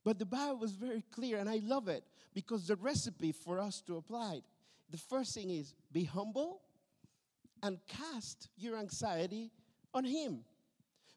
But 0.05 0.19
the 0.19 0.25
Bible 0.27 0.57
was 0.57 0.73
very 0.73 1.03
clear, 1.11 1.39
and 1.39 1.49
I 1.49 1.61
love 1.63 1.87
it 1.87 2.03
because 2.35 2.67
the 2.67 2.75
recipe 2.75 3.31
for 3.31 3.59
us 3.59 3.81
to 3.87 3.97
apply 3.97 4.35
it, 4.35 4.43
the 4.91 4.97
first 4.97 5.33
thing 5.33 5.49
is 5.49 5.73
be 5.91 6.03
humble 6.03 6.61
and 7.63 7.79
cast 7.87 8.49
your 8.55 8.77
anxiety 8.77 9.49
on 9.95 10.05
Him 10.05 10.41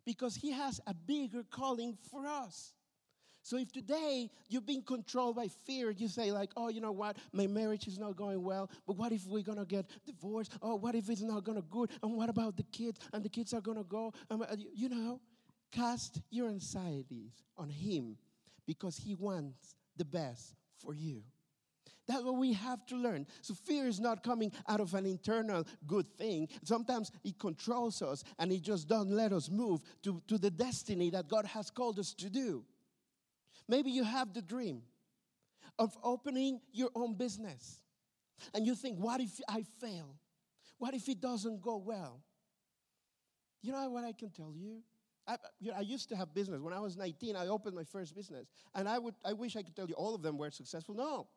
because 0.06 0.34
He 0.36 0.52
has 0.52 0.80
a 0.86 0.94
bigger 0.94 1.44
calling 1.50 1.98
for 2.10 2.26
us. 2.26 2.72
So 3.42 3.56
if 3.56 3.72
today 3.72 4.30
you've 4.48 4.66
been 4.66 4.82
controlled 4.82 5.36
by 5.36 5.48
fear, 5.66 5.90
you 5.90 6.08
say 6.08 6.30
like, 6.30 6.50
oh, 6.56 6.68
you 6.68 6.80
know 6.80 6.92
what, 6.92 7.16
my 7.32 7.46
marriage 7.46 7.88
is 7.88 7.98
not 7.98 8.16
going 8.16 8.42
well, 8.42 8.70
but 8.86 8.96
what 8.96 9.10
if 9.12 9.26
we're 9.26 9.42
gonna 9.42 9.64
get 9.64 9.86
divorced? 10.06 10.52
Oh, 10.62 10.76
what 10.76 10.94
if 10.94 11.10
it's 11.10 11.22
not 11.22 11.42
gonna 11.44 11.62
good? 11.62 11.90
And 12.02 12.16
what 12.16 12.28
about 12.28 12.56
the 12.56 12.62
kids? 12.64 13.00
And 13.12 13.24
the 13.24 13.28
kids 13.28 13.52
are 13.52 13.60
gonna 13.60 13.84
go, 13.84 14.12
and, 14.30 14.42
uh, 14.42 14.56
you 14.74 14.88
know, 14.88 15.20
cast 15.72 16.20
your 16.30 16.48
anxieties 16.48 17.42
on 17.58 17.68
him 17.68 18.16
because 18.66 18.96
he 18.96 19.14
wants 19.14 19.74
the 19.96 20.04
best 20.04 20.54
for 20.78 20.94
you. 20.94 21.22
That's 22.06 22.22
what 22.24 22.36
we 22.36 22.52
have 22.52 22.84
to 22.86 22.96
learn. 22.96 23.26
So 23.42 23.54
fear 23.54 23.86
is 23.86 24.00
not 24.00 24.22
coming 24.22 24.52
out 24.68 24.80
of 24.80 24.94
an 24.94 25.06
internal 25.06 25.64
good 25.86 26.06
thing. 26.18 26.48
Sometimes 26.64 27.10
it 27.24 27.38
controls 27.38 28.02
us 28.02 28.24
and 28.38 28.52
it 28.52 28.62
just 28.62 28.88
doesn't 28.88 29.14
let 29.14 29.32
us 29.32 29.48
move 29.48 29.82
to, 30.02 30.20
to 30.28 30.36
the 30.36 30.50
destiny 30.50 31.10
that 31.10 31.28
God 31.28 31.46
has 31.46 31.70
called 31.70 31.98
us 31.98 32.12
to 32.14 32.28
do. 32.28 32.64
Maybe 33.68 33.90
you 33.90 34.04
have 34.04 34.32
the 34.32 34.42
dream 34.42 34.82
of 35.78 35.96
opening 36.02 36.60
your 36.72 36.90
own 36.94 37.14
business. 37.14 37.80
And 38.54 38.66
you 38.66 38.74
think, 38.74 38.98
what 38.98 39.20
if 39.20 39.40
I 39.48 39.64
fail? 39.80 40.16
What 40.78 40.94
if 40.94 41.08
it 41.08 41.20
doesn't 41.20 41.62
go 41.62 41.76
well? 41.76 42.22
You 43.62 43.72
know 43.72 43.88
what 43.90 44.04
I 44.04 44.12
can 44.12 44.30
tell 44.30 44.52
you? 44.54 44.82
I, 45.26 45.36
you 45.60 45.70
know, 45.70 45.76
I 45.78 45.82
used 45.82 46.08
to 46.08 46.16
have 46.16 46.34
business. 46.34 46.60
When 46.60 46.72
I 46.72 46.80
was 46.80 46.96
19, 46.96 47.36
I 47.36 47.46
opened 47.46 47.76
my 47.76 47.84
first 47.84 48.14
business. 48.16 48.48
And 48.74 48.88
I, 48.88 48.98
would, 48.98 49.14
I 49.24 49.32
wish 49.32 49.54
I 49.56 49.62
could 49.62 49.76
tell 49.76 49.86
you 49.86 49.94
all 49.94 50.14
of 50.14 50.22
them 50.22 50.36
were 50.36 50.50
successful. 50.50 50.96
No. 50.96 51.28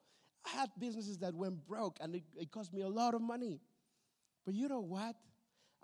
I 0.45 0.49
had 0.49 0.69
businesses 0.79 1.17
that 1.19 1.33
went 1.35 1.65
broke 1.67 1.97
and 2.01 2.15
it, 2.15 2.23
it 2.35 2.51
cost 2.51 2.73
me 2.73 2.81
a 2.81 2.88
lot 2.88 3.13
of 3.13 3.21
money. 3.21 3.59
But 4.45 4.55
you 4.55 4.67
know 4.67 4.81
what? 4.81 5.15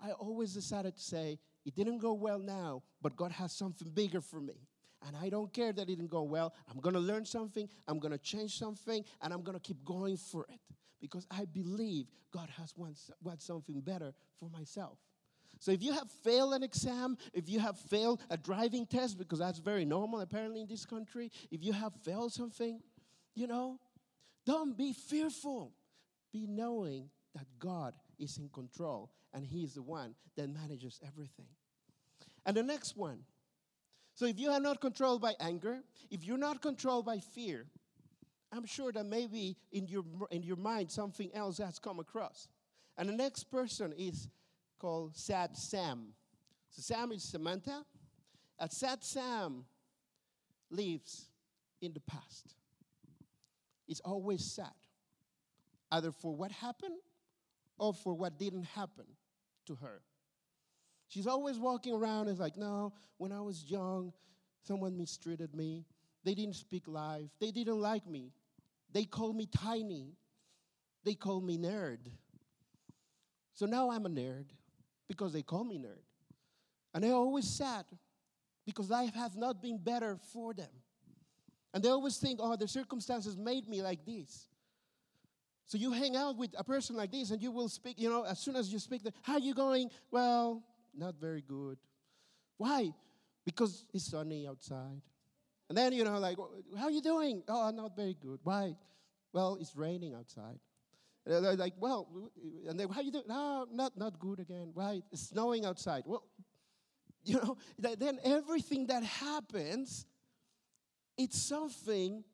I 0.00 0.10
always 0.12 0.52
decided 0.52 0.96
to 0.96 1.02
say, 1.02 1.38
it 1.64 1.76
didn't 1.76 1.98
go 1.98 2.12
well 2.12 2.40
now, 2.40 2.82
but 3.00 3.14
God 3.14 3.30
has 3.30 3.52
something 3.52 3.88
bigger 3.90 4.20
for 4.20 4.40
me 4.40 4.66
and 5.06 5.16
I 5.16 5.28
don't 5.28 5.52
care 5.52 5.72
that 5.72 5.82
it 5.82 5.86
didn't 5.86 6.10
go 6.10 6.22
well. 6.22 6.54
I'm 6.70 6.80
going 6.80 6.94
to 6.94 7.00
learn 7.00 7.24
something, 7.24 7.68
I'm 7.88 7.98
going 7.98 8.12
to 8.12 8.18
change 8.18 8.58
something, 8.58 9.04
and 9.20 9.32
I'm 9.32 9.42
going 9.42 9.56
to 9.56 9.62
keep 9.62 9.84
going 9.84 10.16
for 10.16 10.46
it 10.48 10.60
because 11.00 11.26
I 11.30 11.44
believe 11.44 12.06
God 12.32 12.48
has 12.58 12.72
want, 12.76 12.98
want 13.22 13.42
something 13.42 13.80
better 13.80 14.14
for 14.38 14.48
myself. 14.48 14.98
So 15.58 15.70
if 15.70 15.82
you 15.82 15.92
have 15.92 16.10
failed 16.24 16.54
an 16.54 16.62
exam, 16.62 17.16
if 17.32 17.48
you 17.48 17.60
have 17.60 17.78
failed 17.78 18.20
a 18.30 18.36
driving 18.36 18.86
test, 18.86 19.18
because 19.18 19.38
that's 19.38 19.58
very 19.58 19.84
normal 19.84 20.20
apparently 20.20 20.60
in 20.60 20.66
this 20.66 20.84
country, 20.84 21.30
if 21.50 21.62
you 21.62 21.72
have 21.72 21.92
failed 22.02 22.32
something, 22.32 22.80
you 23.34 23.46
know, 23.46 23.78
don't 24.44 24.76
be 24.76 24.92
fearful. 24.92 25.72
Be 26.32 26.46
knowing 26.48 27.10
that 27.34 27.46
God 27.58 27.94
is 28.18 28.38
in 28.38 28.48
control 28.48 29.10
and 29.32 29.44
He 29.44 29.62
is 29.62 29.74
the 29.74 29.82
one 29.82 30.14
that 30.36 30.48
manages 30.48 31.00
everything. 31.06 31.46
And 32.44 32.56
the 32.56 32.62
next 32.62 32.96
one 32.96 33.20
so 34.22 34.28
if 34.28 34.38
you 34.38 34.50
are 34.52 34.60
not 34.60 34.80
controlled 34.80 35.20
by 35.20 35.34
anger, 35.40 35.80
if 36.08 36.24
you're 36.24 36.38
not 36.38 36.62
controlled 36.62 37.04
by 37.04 37.18
fear, 37.18 37.66
I'm 38.52 38.64
sure 38.64 38.92
that 38.92 39.04
maybe 39.04 39.56
in 39.72 39.88
your, 39.88 40.04
in 40.30 40.44
your 40.44 40.54
mind 40.54 40.92
something 40.92 41.28
else 41.34 41.58
has 41.58 41.80
come 41.80 41.98
across. 41.98 42.46
And 42.96 43.08
the 43.08 43.14
next 43.14 43.50
person 43.50 43.92
is 43.98 44.28
called 44.78 45.16
Sad 45.16 45.56
Sam. 45.56 46.14
So 46.70 46.82
Sam 46.82 47.10
is 47.10 47.24
Samantha. 47.24 47.84
And 48.60 48.70
Sad 48.70 49.02
Sam 49.02 49.64
lives 50.70 51.26
in 51.80 51.92
the 51.92 52.00
past. 52.02 52.54
It's 53.88 53.98
always 54.04 54.44
sad, 54.44 54.68
either 55.90 56.12
for 56.12 56.32
what 56.32 56.52
happened 56.52 57.00
or 57.76 57.92
for 57.92 58.14
what 58.14 58.38
didn't 58.38 58.66
happen 58.66 59.06
to 59.66 59.74
her. 59.74 60.00
She's 61.12 61.26
always 61.26 61.58
walking 61.58 61.94
around 61.94 62.28
and 62.28 62.38
like, 62.38 62.56
no, 62.56 62.92
when 63.18 63.32
I 63.32 63.40
was 63.40 63.64
young, 63.68 64.12
Someone 64.62 64.96
mistreated 64.96 65.54
me. 65.54 65.84
They 66.24 66.34
didn't 66.34 66.54
speak 66.54 66.86
life. 66.86 67.28
They 67.40 67.50
didn't 67.50 67.80
like 67.80 68.06
me. 68.06 68.32
They 68.92 69.04
called 69.04 69.36
me 69.36 69.46
tiny. 69.46 70.14
They 71.04 71.14
called 71.14 71.44
me 71.44 71.58
nerd. 71.58 71.98
So 73.54 73.66
now 73.66 73.90
I'm 73.90 74.06
a 74.06 74.08
nerd 74.08 74.46
because 75.08 75.32
they 75.32 75.42
call 75.42 75.64
me 75.64 75.78
nerd. 75.78 76.04
And 76.94 77.02
they're 77.02 77.12
always 77.12 77.48
sad 77.48 77.84
because 78.64 78.88
life 78.88 79.14
has 79.14 79.34
not 79.34 79.60
been 79.60 79.78
better 79.78 80.16
for 80.32 80.54
them. 80.54 80.70
And 81.74 81.82
they 81.82 81.88
always 81.88 82.18
think, 82.18 82.38
oh, 82.40 82.54
the 82.54 82.68
circumstances 82.68 83.36
made 83.36 83.68
me 83.68 83.82
like 83.82 84.04
this. 84.04 84.46
So 85.66 85.78
you 85.78 85.90
hang 85.90 86.16
out 86.16 86.36
with 86.36 86.54
a 86.56 86.62
person 86.62 86.96
like 86.96 87.10
this 87.10 87.30
and 87.30 87.42
you 87.42 87.50
will 87.50 87.68
speak, 87.68 87.98
you 87.98 88.10
know, 88.10 88.24
as 88.24 88.38
soon 88.38 88.56
as 88.56 88.72
you 88.72 88.78
speak, 88.78 89.02
how 89.22 89.34
are 89.34 89.38
you 89.40 89.54
going? 89.54 89.90
Well, 90.10 90.62
not 90.96 91.14
very 91.20 91.42
good. 91.42 91.78
Why? 92.56 92.92
Because 93.44 93.84
it's 93.92 94.04
sunny 94.04 94.46
outside. 94.46 95.02
And 95.68 95.78
then, 95.78 95.92
you 95.92 96.04
know, 96.04 96.18
like, 96.18 96.38
oh, 96.38 96.50
how 96.76 96.84
are 96.84 96.90
you 96.90 97.00
doing? 97.00 97.42
Oh, 97.48 97.70
not 97.70 97.96
very 97.96 98.16
good. 98.20 98.40
Why? 98.42 98.76
Well, 99.32 99.56
it's 99.60 99.74
raining 99.74 100.14
outside. 100.14 100.58
And 101.24 101.44
they're 101.44 101.56
like, 101.56 101.74
well, 101.78 102.08
and 102.68 102.78
then, 102.78 102.88
how 102.88 103.00
you 103.00 103.10
doing? 103.10 103.24
No, 103.28 103.66
not, 103.72 103.96
not 103.96 104.18
good 104.18 104.40
again. 104.40 104.70
Why? 104.74 105.02
It's 105.10 105.28
snowing 105.28 105.64
outside. 105.64 106.02
Well, 106.06 106.24
you 107.24 107.36
know, 107.36 107.56
then 107.78 108.18
everything 108.24 108.86
that 108.88 109.02
happens, 109.04 110.06
it's 111.16 111.40
something 111.40 112.24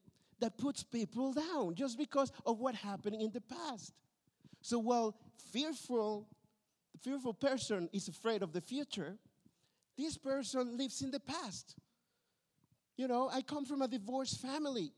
that 0.41 0.57
puts 0.57 0.83
people 0.83 1.33
down 1.33 1.75
just 1.75 1.99
because 1.99 2.33
of 2.47 2.59
what 2.59 2.75
happened 2.75 3.17
in 3.21 3.31
the 3.31 3.41
past. 3.41 3.93
So 4.61 4.79
while 4.79 5.15
fearful, 5.53 6.27
the 6.93 6.99
fearful 6.99 7.35
person 7.35 7.89
is 7.93 8.09
afraid 8.09 8.43
of 8.43 8.53
the 8.53 8.61
future, 8.61 9.17
this 9.97 10.17
person 10.17 10.77
lives 10.77 11.03
in 11.03 11.11
the 11.11 11.21
past. 11.21 11.75
You 12.97 13.09
know, 13.09 13.29
I 13.33 13.43
come 13.43 13.65
from 13.65 13.83
a 13.83 13.89
divorced 13.89 14.41
family. 14.41 14.93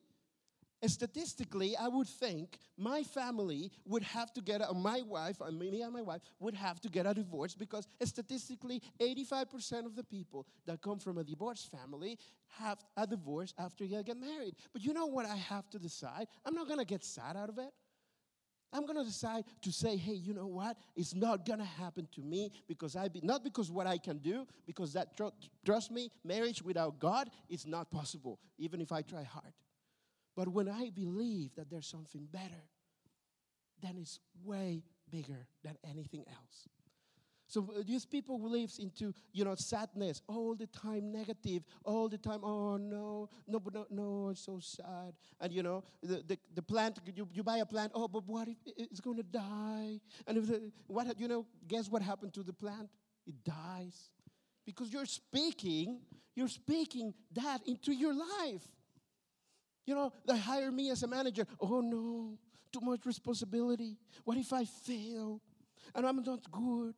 And 0.83 0.91
statistically, 0.91 1.77
I 1.77 1.89
would 1.89 2.07
think 2.07 2.59
my 2.79 3.03
family 3.03 3.71
would 3.85 4.03
have 4.03 4.33
to 4.33 4.41
get, 4.41 4.63
a, 4.63 4.73
my 4.73 5.03
wife, 5.03 5.37
me 5.53 5.83
and 5.83 5.93
my 5.93 6.01
wife, 6.01 6.23
would 6.39 6.55
have 6.55 6.81
to 6.81 6.89
get 6.89 7.05
a 7.05 7.13
divorce 7.13 7.55
because 7.55 7.87
statistically, 8.03 8.83
85% 8.99 9.85
of 9.85 9.95
the 9.95 10.05
people 10.05 10.47
that 10.65 10.81
come 10.81 10.99
from 10.99 11.19
a 11.19 11.25
divorced 11.25 11.71
family 11.71 12.19
have 12.59 12.79
a 12.97 13.07
divorce 13.07 13.53
after 13.59 13.87
they 13.87 14.03
get 14.03 14.17
married. 14.17 14.55
But 14.73 14.83
you 14.83 14.95
know 14.95 15.05
what 15.07 15.27
I 15.27 15.37
have 15.37 15.69
to 15.71 15.79
decide? 15.79 16.29
I'm 16.47 16.55
not 16.55 16.67
gonna 16.67 16.87
get 16.87 17.05
sad 17.05 17.37
out 17.37 17.51
of 17.51 17.59
it. 17.59 17.73
I'm 18.73 18.87
gonna 18.87 19.05
decide 19.05 19.45
to 19.63 19.73
say, 19.73 19.97
hey, 19.97 20.13
you 20.15 20.33
know 20.33 20.47
what? 20.47 20.77
It's 20.95 21.15
not 21.15 21.45
gonna 21.45 21.65
happen 21.65 22.07
to 22.15 22.23
me 22.23 22.53
because 22.69 22.95
I 22.97 23.09
be 23.09 23.21
not 23.23 23.43
because 23.43 23.71
what 23.71 23.87
I 23.87 23.99
can 23.99 24.19
do, 24.19 24.47
because 24.67 24.93
that 24.93 25.17
tr- 25.17 25.35
trust 25.65 25.91
me, 25.91 26.11
marriage 26.25 26.63
without 26.63 26.99
God 26.99 27.31
is 27.49 27.67
not 27.67 27.91
possible, 27.91 28.39
even 28.59 28.81
if 28.81 28.93
I 28.93 29.03
try 29.03 29.25
hard. 29.25 29.53
But 30.37 30.49
when 30.49 30.69
I 30.69 30.91
believe 30.91 31.55
that 31.57 31.71
there's 31.71 31.87
something 31.87 32.27
better, 32.31 32.65
then 33.83 33.97
it's 33.99 34.21
way 34.45 34.85
bigger 35.11 35.47
than 35.65 35.77
anything 35.85 36.25
else. 36.29 36.69
So 37.51 37.69
uh, 37.77 37.83
these 37.85 38.07
people 38.07 38.39
who 38.39 38.49
lives 38.49 38.79
into 38.79 39.13
you 39.33 39.45
know 39.45 39.57
sadness 39.57 40.23
all 40.29 40.55
the 40.55 40.69
time, 40.69 41.11
negative 41.11 41.65
all 41.85 42.09
the 42.09 42.17
time. 42.17 42.45
Oh 42.45 42.77
no, 42.77 43.29
no, 43.49 43.61
no, 43.75 43.87
no, 43.91 44.29
it's 44.31 44.45
so 44.45 44.61
sad. 44.61 45.15
And 45.41 45.53
you 45.53 45.65
know 45.65 45.83
the, 46.01 46.23
the, 46.25 46.39
the 46.55 46.63
plant 46.63 47.01
you, 47.13 47.29
you 47.35 47.43
buy 47.43 47.57
a 47.59 47.67
plant. 47.67 47.91
Oh, 47.93 48.07
but 48.07 48.23
what 48.25 48.47
if 48.47 48.57
it's 48.77 49.01
going 49.01 49.17
to 49.17 49.25
die? 49.25 50.01
And 50.29 50.39
if 50.39 50.47
the, 50.47 50.71
what 50.87 51.19
you 51.19 51.27
know, 51.27 51.45
guess 51.67 51.91
what 51.91 52.03
happened 52.03 52.35
to 52.35 52.45
the 52.45 52.53
plant? 52.53 52.89
It 53.27 53.35
dies 53.45 54.11
because 54.65 54.93
you're 54.93 55.07
speaking. 55.07 56.03
You're 56.37 56.47
speaking 56.47 57.13
that 57.33 57.67
into 57.67 57.93
your 57.93 58.15
life. 58.15 58.63
You 59.87 59.97
know, 59.97 60.13
they 60.25 60.39
hire 60.39 60.71
me 60.71 60.91
as 60.91 61.03
a 61.03 61.09
manager. 61.09 61.45
Oh 61.61 61.81
no, 61.81 62.39
too 62.73 62.81
much 62.81 63.05
responsibility. 63.05 63.97
What 64.23 64.39
if 64.39 64.53
I 64.53 64.65
fail? 64.65 65.41
And 65.97 66.07
I'm 66.07 66.23
not 66.23 66.49
good. 66.53 66.95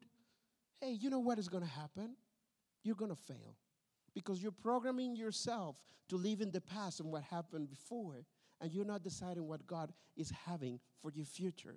Hey, 0.82 0.98
you 1.00 1.10
know 1.10 1.20
what 1.20 1.38
is 1.38 1.48
going 1.48 1.62
to 1.62 1.70
happen? 1.70 2.16
You're 2.82 2.96
going 2.96 3.12
to 3.12 3.16
fail 3.16 3.54
because 4.14 4.42
you're 4.42 4.50
programming 4.50 5.14
yourself 5.14 5.76
to 6.08 6.16
live 6.16 6.40
in 6.40 6.50
the 6.50 6.60
past 6.60 6.98
and 6.98 7.12
what 7.12 7.22
happened 7.22 7.70
before, 7.70 8.24
and 8.60 8.72
you're 8.72 8.84
not 8.84 9.04
deciding 9.04 9.46
what 9.46 9.64
God 9.64 9.92
is 10.16 10.32
having 10.44 10.80
for 11.00 11.12
your 11.12 11.24
future. 11.24 11.76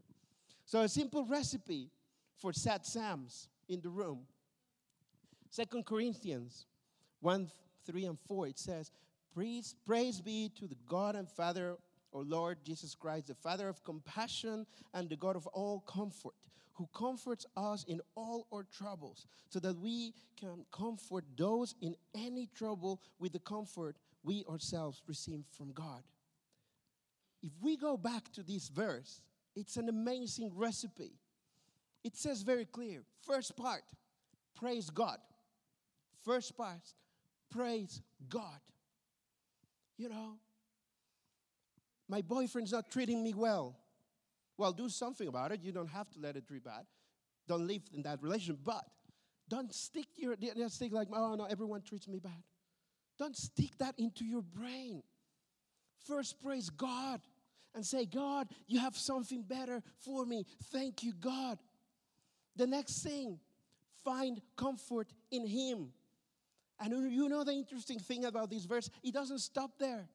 So, 0.65 0.81
a 0.81 0.89
simple 0.89 1.23
recipe 1.23 1.91
for 2.35 2.51
sad 2.51 2.83
Sams 2.83 3.47
in 3.69 3.79
the 3.79 3.89
room. 3.89 4.21
Second 5.51 5.85
Corinthians 5.85 6.65
1 7.21 7.51
3 7.85 8.05
and 8.05 8.19
4, 8.27 8.47
it 8.47 8.57
says, 8.57 8.89
Praise, 9.35 9.75
praise 9.85 10.19
be 10.19 10.49
to 10.57 10.67
the 10.67 10.77
God 10.89 11.15
and 11.15 11.29
Father, 11.29 11.77
our 12.11 12.23
Lord 12.23 12.57
Jesus 12.63 12.95
Christ, 12.95 13.27
the 13.27 13.35
Father 13.35 13.69
of 13.69 13.83
compassion 13.83 14.65
and 14.95 15.07
the 15.07 15.15
God 15.15 15.35
of 15.35 15.45
all 15.47 15.81
comfort, 15.81 16.33
who 16.75 16.87
comforts 16.93 17.45
us 17.57 17.83
in 17.87 18.01
all 18.15 18.47
our 18.53 18.63
troubles, 18.63 19.27
so 19.49 19.59
that 19.59 19.79
we 19.79 20.13
can 20.39 20.65
comfort 20.71 21.23
those 21.37 21.75
in 21.81 21.95
any 22.13 22.47
trouble 22.55 23.01
with 23.19 23.33
the 23.33 23.39
comfort 23.39 23.95
we 24.23 24.43
ourselves 24.49 25.01
receive 25.07 25.43
from 25.57 25.71
God. 25.71 26.03
If 27.41 27.51
we 27.61 27.77
go 27.77 27.97
back 27.97 28.31
to 28.33 28.43
this 28.43 28.69
verse, 28.69 29.21
it's 29.55 29.77
an 29.77 29.89
amazing 29.89 30.51
recipe. 30.53 31.13
It 32.03 32.15
says 32.15 32.41
very 32.41 32.65
clear 32.65 33.03
first 33.25 33.55
part, 33.55 33.83
praise 34.55 34.89
God. 34.89 35.17
First 36.23 36.57
part, 36.57 36.81
praise 37.51 38.01
God 38.29 38.59
you 39.97 40.09
know, 40.09 40.37
my 42.07 42.21
boyfriend's 42.21 42.71
not 42.71 42.91
treating 42.91 43.23
me 43.23 43.33
well. 43.33 43.75
Well, 44.57 44.71
do 44.71 44.89
something 44.89 45.27
about 45.27 45.51
it. 45.51 45.61
You 45.61 45.71
don't 45.71 45.89
have 45.89 46.09
to 46.11 46.19
let 46.19 46.35
it 46.37 46.47
be 46.47 46.59
bad. 46.59 46.85
Don't 47.47 47.67
live 47.67 47.81
in 47.93 48.03
that 48.03 48.21
relationship, 48.21 48.59
but 48.63 48.85
don't 49.47 49.73
stick 49.73 50.07
your 50.15 50.35
don't 50.35 50.71
stick 50.71 50.91
like, 50.91 51.07
oh 51.13 51.35
no, 51.35 51.45
everyone 51.45 51.81
treats 51.81 52.07
me 52.07 52.19
bad. 52.19 52.43
Don't 53.17 53.35
stick 53.35 53.77
that 53.79 53.95
into 53.97 54.25
your 54.25 54.41
brain. 54.41 55.03
First, 56.05 56.41
praise 56.41 56.69
God 56.69 57.21
and 57.73 57.85
say, 57.85 58.05
God, 58.05 58.47
you 58.67 58.79
have 58.79 58.97
something 58.97 59.43
better 59.43 59.81
for 59.99 60.25
me. 60.25 60.45
Thank 60.71 61.03
you, 61.03 61.13
God. 61.13 61.59
The 62.55 62.67
next 62.67 63.03
thing, 63.03 63.39
find 64.03 64.41
comfort 64.57 65.11
in 65.31 65.45
Him. 65.45 65.89
And 66.79 67.11
you 67.11 67.29
know 67.29 67.43
the 67.43 67.53
interesting 67.53 67.99
thing 67.99 68.25
about 68.25 68.49
this 68.49 68.65
verse? 68.65 68.89
It 69.03 69.13
doesn't 69.13 69.39
stop 69.39 69.71
there. 69.79 70.07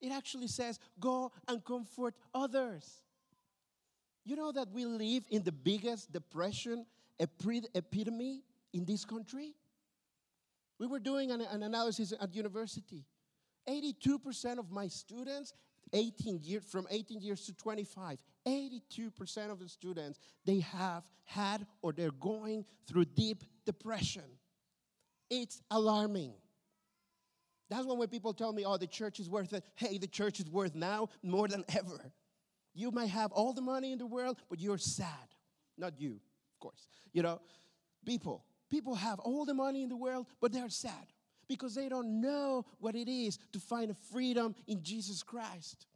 It 0.00 0.12
actually 0.12 0.48
says, 0.48 0.78
Go 0.98 1.32
and 1.46 1.64
comfort 1.64 2.14
others. 2.34 3.02
You 4.24 4.36
know 4.36 4.52
that 4.52 4.70
we 4.72 4.84
live 4.84 5.24
in 5.30 5.42
the 5.42 5.52
biggest 5.52 6.12
depression 6.12 6.86
epidemic 7.18 8.42
in 8.72 8.84
this 8.84 9.04
country? 9.04 9.54
We 10.78 10.86
were 10.86 10.98
doing 10.98 11.30
an, 11.30 11.40
an 11.40 11.62
analysis 11.62 12.12
at 12.18 12.34
university. 12.34 13.04
82% 13.68 14.58
of 14.58 14.70
my 14.70 14.88
students 14.88 15.52
18 15.92 16.40
years 16.42 16.64
from 16.64 16.86
18 16.88 17.20
years 17.20 17.44
to 17.46 17.52
25 17.52 18.22
82% 18.46 19.50
of 19.50 19.58
the 19.58 19.68
students 19.68 20.20
they 20.44 20.60
have 20.60 21.02
had 21.24 21.66
or 21.82 21.92
they're 21.92 22.12
going 22.12 22.64
through 22.86 23.04
deep 23.06 23.42
depression 23.66 24.22
it's 25.30 25.62
alarming. 25.70 26.34
That's 27.70 27.86
when 27.86 27.98
when 27.98 28.08
people 28.08 28.34
tell 28.34 28.52
me, 28.52 28.64
oh, 28.66 28.76
the 28.76 28.88
church 28.88 29.20
is 29.20 29.30
worth 29.30 29.52
it. 29.52 29.64
Hey, 29.76 29.96
the 29.96 30.08
church 30.08 30.40
is 30.40 30.50
worth 30.50 30.74
now 30.74 31.08
more 31.22 31.46
than 31.46 31.64
ever. 31.68 32.12
You 32.80 32.90
may 32.90 33.08
have 33.08 33.30
all 33.32 33.52
the 33.52 33.60
money 33.60 33.92
in 33.92 33.98
the 33.98 34.06
world, 34.06 34.38
but 34.48 34.58
you're 34.58 34.78
sad. 34.78 35.28
Not 35.76 36.00
you, 36.00 36.12
of 36.12 36.60
course. 36.60 36.88
You 37.12 37.22
know, 37.22 37.38
people, 38.06 38.42
people 38.70 38.94
have 38.94 39.18
all 39.18 39.44
the 39.44 39.52
money 39.52 39.82
in 39.82 39.90
the 39.90 39.98
world, 39.98 40.26
but 40.40 40.50
they're 40.50 40.70
sad 40.70 41.12
because 41.46 41.74
they 41.74 41.90
don't 41.90 42.22
know 42.22 42.64
what 42.78 42.94
it 42.94 43.06
is 43.06 43.38
to 43.52 43.60
find 43.60 43.90
a 43.90 43.94
freedom 44.10 44.54
in 44.66 44.82
Jesus 44.82 45.22
Christ. 45.22 45.88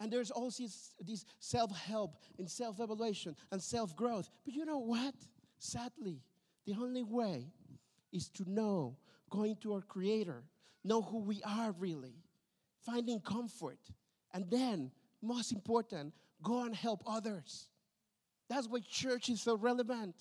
And 0.00 0.10
there's 0.10 0.30
also 0.30 0.64
this 1.04 1.26
self 1.38 1.70
help 1.76 2.16
and 2.38 2.50
self 2.50 2.80
evaluation 2.80 3.36
and 3.52 3.62
self 3.62 3.94
growth. 3.94 4.30
But 4.46 4.54
you 4.54 4.64
know 4.64 4.78
what? 4.78 5.14
Sadly, 5.58 6.22
the 6.64 6.76
only 6.80 7.02
way 7.02 7.52
is 8.10 8.30
to 8.30 8.50
know, 8.50 8.96
going 9.28 9.56
to 9.56 9.74
our 9.74 9.82
Creator, 9.82 10.44
know 10.82 11.02
who 11.02 11.18
we 11.18 11.42
are 11.42 11.72
really, 11.72 12.14
finding 12.86 13.20
comfort, 13.20 13.80
and 14.32 14.50
then, 14.50 14.92
most 15.22 15.52
important, 15.52 16.14
go 16.42 16.64
and 16.64 16.74
help 16.74 17.02
others. 17.06 17.68
That's 18.48 18.66
why 18.66 18.80
church 18.80 19.28
is 19.28 19.40
so 19.40 19.56
relevant. 19.56 20.16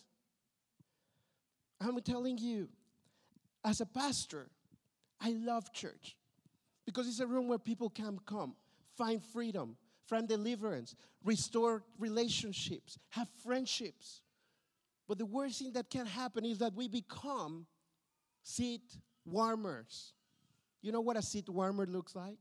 I'm 1.82 2.00
telling 2.02 2.38
you, 2.38 2.70
as 3.64 3.82
a 3.82 3.86
pastor, 3.86 4.50
I 5.22 5.32
love 5.32 5.72
church 5.74 6.16
because 6.86 7.08
it's 7.08 7.20
a 7.20 7.28
room 7.28 7.48
where 7.48 7.58
people 7.58 7.90
can 7.90 8.20
come, 8.26 8.56
find 8.98 9.22
freedom, 9.24 9.78
find 10.08 10.28
deliverance, 10.28 10.96
restore 11.24 11.84
relationships, 11.98 12.98
have 13.10 13.28
friendships. 13.44 14.22
But 15.08 15.18
the 15.18 15.26
worst 15.26 15.60
thing 15.60 15.74
that 15.74 15.90
can 15.90 16.06
happen 16.06 16.46
is 16.46 16.60
that 16.60 16.74
we 16.76 16.88
become 16.88 17.66
seat 18.44 18.98
warmers. 19.26 20.14
You 20.82 20.92
know 20.92 21.02
what 21.02 21.18
a 21.18 21.22
seat 21.22 21.50
warmer 21.50 21.86
looks 21.86 22.16
like? 22.16 22.38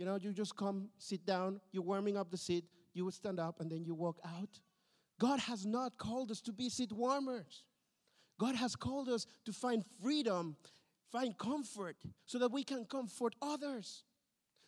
You 0.00 0.06
know, 0.06 0.16
you 0.16 0.32
just 0.32 0.56
come, 0.56 0.88
sit 0.96 1.26
down, 1.26 1.60
you're 1.72 1.82
warming 1.82 2.16
up 2.16 2.30
the 2.30 2.38
seat, 2.38 2.64
you 2.94 3.10
stand 3.10 3.38
up, 3.38 3.60
and 3.60 3.70
then 3.70 3.84
you 3.84 3.94
walk 3.94 4.18
out. 4.24 4.48
God 5.18 5.40
has 5.40 5.66
not 5.66 5.98
called 5.98 6.30
us 6.30 6.40
to 6.40 6.52
be 6.54 6.70
seat 6.70 6.90
warmers. 6.90 7.64
God 8.38 8.54
has 8.54 8.74
called 8.74 9.10
us 9.10 9.26
to 9.44 9.52
find 9.52 9.84
freedom, 10.02 10.56
find 11.12 11.36
comfort, 11.36 11.96
so 12.24 12.38
that 12.38 12.50
we 12.50 12.64
can 12.64 12.86
comfort 12.86 13.36
others. 13.42 14.04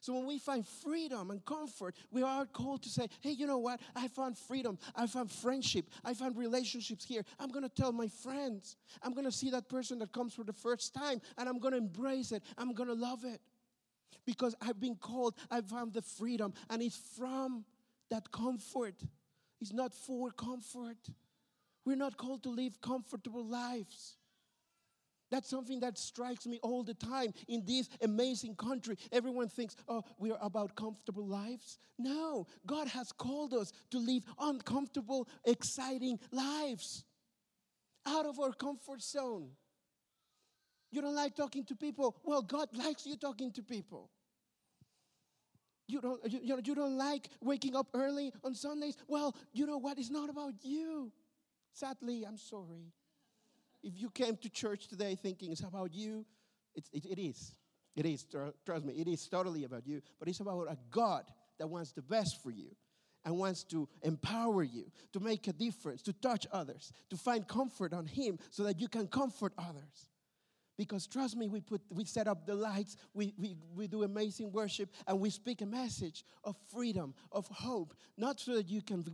So 0.00 0.12
when 0.12 0.26
we 0.26 0.38
find 0.38 0.66
freedom 0.66 1.30
and 1.30 1.42
comfort, 1.46 1.94
we 2.10 2.22
are 2.22 2.44
called 2.44 2.82
to 2.82 2.90
say, 2.90 3.08
hey, 3.22 3.30
you 3.30 3.46
know 3.46 3.56
what? 3.56 3.80
I 3.96 4.08
found 4.08 4.36
freedom. 4.36 4.78
I 4.94 5.06
found 5.06 5.30
friendship. 5.30 5.86
I 6.04 6.12
found 6.12 6.36
relationships 6.36 7.06
here. 7.06 7.24
I'm 7.38 7.48
going 7.48 7.62
to 7.62 7.74
tell 7.74 7.92
my 7.92 8.08
friends. 8.08 8.76
I'm 9.02 9.14
going 9.14 9.24
to 9.24 9.32
see 9.32 9.48
that 9.48 9.70
person 9.70 9.98
that 10.00 10.12
comes 10.12 10.34
for 10.34 10.44
the 10.44 10.52
first 10.52 10.92
time 10.92 11.22
and 11.38 11.48
I'm 11.48 11.58
going 11.58 11.72
to 11.72 11.78
embrace 11.78 12.32
it. 12.32 12.42
I'm 12.58 12.74
going 12.74 12.90
to 12.90 12.94
love 12.94 13.24
it. 13.24 13.40
Because 14.24 14.54
I've 14.60 14.80
been 14.80 14.96
called, 14.96 15.34
I've 15.50 15.66
found 15.66 15.92
the 15.92 16.02
freedom, 16.02 16.54
and 16.70 16.82
it's 16.82 17.00
from 17.16 17.64
that 18.10 18.30
comfort. 18.30 18.94
It's 19.60 19.72
not 19.72 19.94
for 19.94 20.30
comfort. 20.30 20.98
We're 21.84 21.96
not 21.96 22.16
called 22.16 22.42
to 22.44 22.50
live 22.50 22.80
comfortable 22.80 23.44
lives. 23.44 24.16
That's 25.30 25.48
something 25.48 25.80
that 25.80 25.96
strikes 25.96 26.46
me 26.46 26.60
all 26.62 26.82
the 26.82 26.92
time 26.92 27.32
in 27.48 27.64
this 27.64 27.88
amazing 28.02 28.54
country. 28.54 28.98
Everyone 29.10 29.48
thinks, 29.48 29.74
oh, 29.88 30.04
we 30.18 30.30
are 30.30 30.38
about 30.42 30.76
comfortable 30.76 31.26
lives. 31.26 31.78
No, 31.98 32.46
God 32.66 32.86
has 32.88 33.12
called 33.12 33.54
us 33.54 33.72
to 33.92 33.98
live 33.98 34.24
uncomfortable, 34.38 35.26
exciting 35.46 36.18
lives 36.30 37.04
out 38.04 38.26
of 38.26 38.38
our 38.40 38.52
comfort 38.52 39.00
zone. 39.00 39.48
You 40.92 41.02
don't 41.02 41.16
like 41.16 41.34
talking 41.34 41.64
to 41.64 41.74
people? 41.74 42.16
Well, 42.22 42.42
God 42.42 42.68
likes 42.74 43.06
you 43.06 43.16
talking 43.16 43.50
to 43.52 43.62
people. 43.62 44.10
You 45.88 46.00
don't, 46.00 46.20
you, 46.30 46.38
you, 46.42 46.56
know, 46.56 46.62
you 46.64 46.74
don't 46.74 46.96
like 46.96 47.28
waking 47.40 47.74
up 47.74 47.88
early 47.92 48.32
on 48.44 48.54
Sundays? 48.54 48.96
Well, 49.08 49.34
you 49.52 49.66
know 49.66 49.78
what? 49.78 49.98
It's 49.98 50.10
not 50.10 50.30
about 50.30 50.54
you. 50.62 51.10
Sadly, 51.72 52.24
I'm 52.24 52.38
sorry 52.38 52.92
if 53.82 54.00
you 54.00 54.10
came 54.10 54.36
to 54.36 54.48
church 54.48 54.88
today 54.88 55.16
thinking 55.20 55.50
it's 55.50 55.62
about 55.62 55.92
you, 55.92 56.24
it, 56.74 56.88
it 56.92 57.20
is. 57.20 57.54
It 57.96 58.06
is. 58.06 58.24
Trust 58.64 58.84
me, 58.84 58.94
it 58.94 59.08
is 59.08 59.26
totally 59.28 59.64
about 59.64 59.86
you. 59.86 60.00
But 60.18 60.28
it's 60.28 60.40
about 60.40 60.70
a 60.70 60.78
God 60.90 61.24
that 61.58 61.66
wants 61.66 61.92
the 61.92 62.02
best 62.02 62.42
for 62.42 62.50
you 62.50 62.74
and 63.24 63.36
wants 63.36 63.64
to 63.64 63.88
empower 64.02 64.62
you 64.62 64.90
to 65.12 65.20
make 65.20 65.46
a 65.48 65.52
difference, 65.52 66.02
to 66.02 66.12
touch 66.12 66.46
others, 66.52 66.92
to 67.10 67.16
find 67.16 67.46
comfort 67.46 67.92
on 67.92 68.06
Him 68.06 68.38
so 68.50 68.62
that 68.64 68.80
you 68.80 68.88
can 68.88 69.06
comfort 69.06 69.52
others. 69.58 70.10
Because 70.82 71.06
trust 71.06 71.36
me, 71.36 71.48
we 71.48 71.60
put 71.60 71.80
we 71.90 72.04
set 72.04 72.26
up 72.26 72.44
the 72.44 72.54
lights, 72.54 72.96
we, 73.14 73.32
we, 73.38 73.56
we 73.74 73.86
do 73.86 74.02
amazing 74.02 74.50
worship, 74.50 74.90
and 75.06 75.20
we 75.20 75.30
speak 75.30 75.60
a 75.62 75.66
message 75.66 76.24
of 76.42 76.56
freedom, 76.72 77.14
of 77.30 77.46
hope, 77.46 77.94
not 78.16 78.40
so 78.40 78.56
that 78.56 78.68
you 78.68 78.82
can 78.82 79.04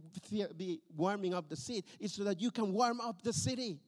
be 0.56 0.80
warming 0.96 1.34
up 1.34 1.48
the 1.50 1.56
seat, 1.56 1.84
it's 2.00 2.14
so 2.14 2.24
that 2.24 2.40
you 2.40 2.50
can 2.50 2.72
warm 2.72 3.00
up 3.00 3.22
the 3.22 3.32
city. 3.32 3.80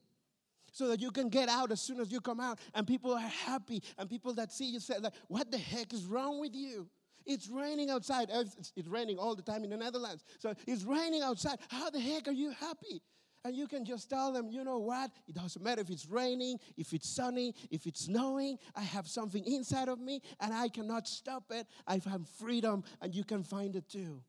So 0.73 0.87
that 0.87 1.01
you 1.01 1.11
can 1.11 1.27
get 1.27 1.49
out 1.49 1.69
as 1.73 1.81
soon 1.81 1.99
as 1.99 2.13
you 2.13 2.21
come 2.21 2.39
out 2.39 2.57
and 2.73 2.87
people 2.87 3.13
are 3.13 3.19
happy 3.19 3.83
and 3.97 4.09
people 4.09 4.33
that 4.35 4.53
see 4.53 4.71
you 4.71 4.79
say 4.79 4.99
like 4.99 5.11
what 5.27 5.51
the 5.51 5.57
heck 5.57 5.91
is 5.91 6.05
wrong 6.05 6.39
with 6.39 6.55
you? 6.55 6.87
It's 7.25 7.49
raining 7.49 7.89
outside. 7.89 8.29
It's, 8.31 8.71
raining 8.87 9.17
all 9.17 9.35
the 9.35 9.41
time 9.41 9.65
in 9.65 9.69
the 9.69 9.75
netherlands. 9.75 10.23
So 10.39 10.53
it's 10.65 10.83
raining 10.83 11.23
outside. 11.23 11.59
How 11.67 11.89
the 11.89 11.99
heck 11.99 12.29
are 12.29 12.31
you 12.31 12.51
happy 12.51 13.01
and 13.43 13.55
you 13.55 13.67
can 13.67 13.85
just 13.85 14.09
tell 14.09 14.31
them, 14.31 14.49
you 14.51 14.63
know 14.63 14.77
what? 14.77 15.11
It 15.27 15.35
doesn't 15.35 15.63
matter 15.63 15.81
if 15.81 15.89
it's 15.89 16.05
raining, 16.05 16.59
if 16.77 16.93
it's 16.93 17.09
sunny, 17.09 17.55
if 17.71 17.87
it's 17.87 18.01
snowing. 18.01 18.57
I 18.75 18.81
have 18.81 19.07
something 19.07 19.43
inside 19.45 19.87
of 19.87 19.99
me 19.99 20.21
and 20.39 20.53
I 20.53 20.69
cannot 20.69 21.07
stop 21.07 21.45
it. 21.49 21.65
I 21.87 21.99
have 22.07 22.27
freedom 22.39 22.83
and 23.01 23.15
you 23.15 23.23
can 23.23 23.43
find 23.43 23.75
it 23.75 23.89
too. 23.89 24.21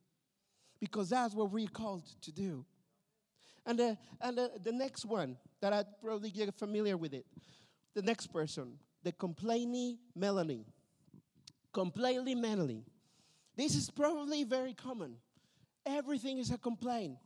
Because 0.81 1.11
that's 1.11 1.35
what 1.35 1.51
we're 1.51 1.69
called 1.69 2.05
to 2.23 2.33
do. 2.33 2.65
And, 3.67 3.79
the, 3.79 3.99
and 4.21 4.39
the, 4.39 4.51
the 4.63 4.73
next 4.73 5.05
one 5.05 5.37
that 5.61 5.73
I 5.73 5.85
probably 6.03 6.31
get 6.31 6.53
familiar 6.55 6.97
with 6.97 7.13
it. 7.13 7.27
The 7.95 8.03
next 8.03 8.29
person, 8.29 8.79
the 9.03 9.13
complaining 9.13 9.99
Melanie. 10.17 10.65
Complaining 11.73 12.41
Melanie. 12.41 12.85
This 13.57 13.77
is 13.77 13.91
probably 13.91 14.45
very 14.45 14.73
common. 14.73 15.17
Everything 15.85 16.39
is 16.39 16.51
a 16.51 16.59
complaint. 16.59 17.19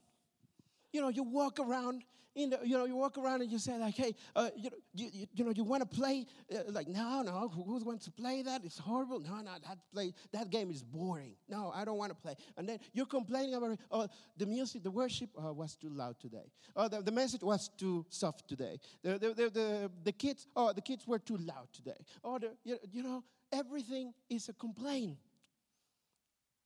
You 0.92 1.00
know, 1.00 1.08
you 1.08 1.22
walk 1.22 1.58
around 1.60 2.02
in 2.36 2.50
the, 2.50 2.60
you 2.62 2.76
know, 2.76 2.84
you 2.84 2.94
walk 2.94 3.16
around 3.16 3.40
and 3.40 3.50
you 3.50 3.58
say 3.58 3.78
like, 3.78 3.94
hey, 3.94 4.14
uh, 4.36 4.50
you, 4.54 4.70
you, 4.94 5.26
you, 5.32 5.44
know, 5.44 5.52
you 5.52 5.64
want 5.64 5.80
to 5.80 5.96
play? 5.96 6.26
Uh, 6.54 6.70
like, 6.70 6.86
no, 6.86 7.22
no, 7.22 7.48
who 7.48 7.82
wants 7.82 8.04
to 8.04 8.10
play 8.10 8.42
that? 8.42 8.62
It's 8.62 8.78
horrible. 8.78 9.20
No, 9.20 9.36
no, 9.36 9.52
that 9.66 9.78
play, 9.92 10.12
that 10.32 10.50
game 10.50 10.70
is 10.70 10.82
boring. 10.82 11.34
No, 11.48 11.72
I 11.74 11.86
don't 11.86 11.96
want 11.96 12.10
to 12.10 12.14
play. 12.14 12.36
And 12.58 12.68
then 12.68 12.78
you're 12.92 13.06
complaining 13.06 13.54
about, 13.54 13.78
oh, 13.90 14.06
the 14.36 14.44
music, 14.44 14.82
the 14.82 14.90
worship 14.90 15.30
uh, 15.42 15.52
was 15.52 15.76
too 15.76 15.88
loud 15.88 16.20
today. 16.20 16.52
Oh, 16.76 16.88
the, 16.88 17.00
the 17.00 17.10
message 17.10 17.42
was 17.42 17.70
too 17.78 18.04
soft 18.10 18.46
today. 18.46 18.78
The, 19.02 19.18
the, 19.18 19.28
the, 19.32 19.50
the, 19.50 19.90
the 20.04 20.12
kids, 20.12 20.46
oh, 20.54 20.74
the 20.74 20.82
kids 20.82 21.06
were 21.06 21.18
too 21.18 21.38
loud 21.38 21.68
today. 21.72 22.04
Oh, 22.22 22.38
the, 22.38 22.50
you, 22.64 22.76
you 22.92 23.02
know, 23.02 23.24
everything 23.50 24.12
is 24.28 24.50
a 24.50 24.52
complaint. 24.52 25.16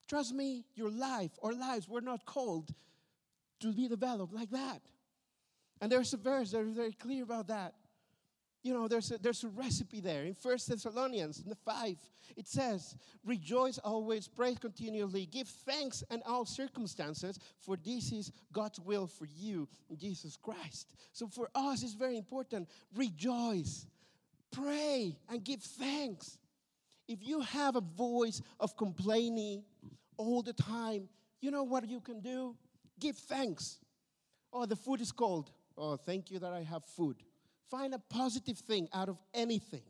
Trust 0.09 0.35
me, 0.35 0.65
your 0.75 0.91
life, 0.91 1.31
our 1.45 1.53
lives, 1.53 1.89
were 1.89 2.01
not 2.01 2.27
called 2.27 2.75
to 3.61 3.73
be 3.73 3.89
developed 3.89 4.35
like 4.35 4.51
that. 4.51 4.81
And 5.81 5.91
there's 5.91 6.13
a 6.13 6.19
verse 6.19 6.51
that 6.53 6.61
is 6.61 6.77
very 6.77 6.93
clear 6.93 7.23
about 7.23 7.49
that. 7.49 7.75
You 8.63 8.75
know, 8.75 8.89
there's 8.89 9.11
a, 9.11 9.17
there's 9.17 9.43
a 9.43 9.49
recipe 9.49 10.01
there. 10.01 10.25
In 10.25 10.35
First 10.35 10.69
Thessalonians 10.69 11.43
in 11.47 11.55
5, 11.55 11.97
it 12.37 12.47
says, 12.47 12.95
Rejoice 13.25 13.79
always, 13.79 14.29
pray 14.29 14.55
continually, 14.55 15.25
give 15.25 15.49
thanks 15.49 16.05
in 16.11 16.23
all 16.27 16.45
circumstances, 16.45 17.39
for 17.59 17.77
this 17.77 18.13
is 18.13 18.31
God's 18.53 18.79
will 18.79 19.07
for 19.07 19.25
you 19.25 19.67
Jesus 19.97 20.37
Christ. 20.37 20.95
So 21.13 21.27
for 21.27 21.49
us, 21.55 21.83
it's 21.83 21.95
very 21.95 22.19
important. 22.19 22.69
Rejoice, 22.95 23.87
pray, 24.53 25.17
and 25.31 25.43
give 25.43 25.63
thanks. 25.63 26.37
If 27.09 27.27
you 27.27 27.41
have 27.41 27.77
a 27.77 27.81
voice 27.81 28.43
of 28.61 28.77
complaining 28.77 29.65
all 30.19 30.43
the 30.43 30.53
time, 30.53 31.09
you 31.41 31.51
know 31.51 31.63
what 31.63 31.89
you 31.89 32.01
can 32.01 32.21
do? 32.21 32.55
Give 33.01 33.17
thanks. 33.17 33.79
Oh, 34.53 34.67
the 34.67 34.77
food 34.77 35.01
is 35.01 35.13
cold. 35.13 35.51
Oh, 35.77 35.97
thank 35.97 36.31
you 36.31 36.39
that 36.41 36.53
I 36.53 36.63
have 36.63 36.85
food. 36.85 37.17
Find 37.71 37.95
a 37.95 37.99
positive 37.99 38.59
thing 38.59 38.89
out 38.93 39.09
of 39.09 39.17
anything. 39.33 39.83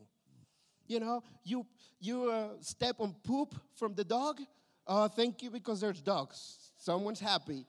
You 0.87 0.99
know, 0.99 1.23
you 1.43 1.65
you 1.99 2.29
uh, 2.29 2.49
step 2.61 2.95
on 2.99 3.15
poop 3.23 3.55
from 3.75 3.93
the 3.95 4.03
dog. 4.03 4.39
Oh, 4.87 5.07
thank 5.07 5.41
you 5.43 5.49
because 5.49 5.81
there's 5.81 6.01
dogs. 6.01 6.71
Someone's 6.77 7.19
happy. 7.19 7.65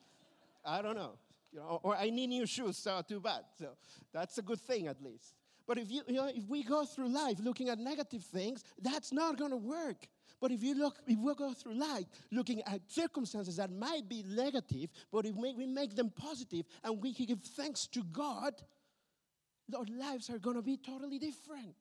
I 0.65 0.83
don't 0.83 0.97
know. 0.97 1.13
You 1.53 1.61
know, 1.61 1.81
or 1.83 1.97
I 1.97 2.11
need 2.11 2.29
new 2.29 2.47
shoes. 2.47 2.79
So 2.79 3.03
too 3.07 3.21
bad. 3.21 3.43
So 3.59 3.69
that's 4.13 4.39
a 4.39 4.43
good 4.43 4.61
thing 4.61 4.87
at 4.87 5.03
least. 5.03 5.35
But 5.67 5.79
if 5.79 5.91
you, 5.91 6.03
you 6.07 6.15
know, 6.15 6.31
if 6.35 6.49
we 6.49 6.63
go 6.63 6.85
through 6.85 7.09
life 7.09 7.39
looking 7.41 7.69
at 7.69 7.79
negative 7.79 8.23
things, 8.25 8.65
that's 8.81 9.13
not 9.13 9.39
going 9.39 9.53
to 9.53 9.57
work. 9.57 10.07
But 10.43 10.51
if 10.51 10.61
you 10.65 10.75
look, 10.75 10.99
if 11.07 11.17
we 11.21 11.35
go 11.37 11.53
through 11.53 11.75
life 11.75 12.07
looking 12.33 12.63
at 12.63 12.81
circumstances 12.89 13.59
that 13.59 13.71
might 13.71 14.09
be 14.09 14.25
negative, 14.27 14.91
but 15.13 15.25
if 15.25 15.37
we 15.37 15.67
make 15.67 15.95
them 15.95 16.11
positive 16.11 16.67
and 16.83 17.01
we 17.01 17.13
give 17.13 17.41
thanks 17.57 17.87
to 17.87 18.03
God, 18.03 18.53
our 19.73 19.85
lives 19.97 20.29
are 20.31 20.41
going 20.41 20.57
to 20.57 20.63
be 20.63 20.77
totally 20.77 21.21
different 21.21 21.77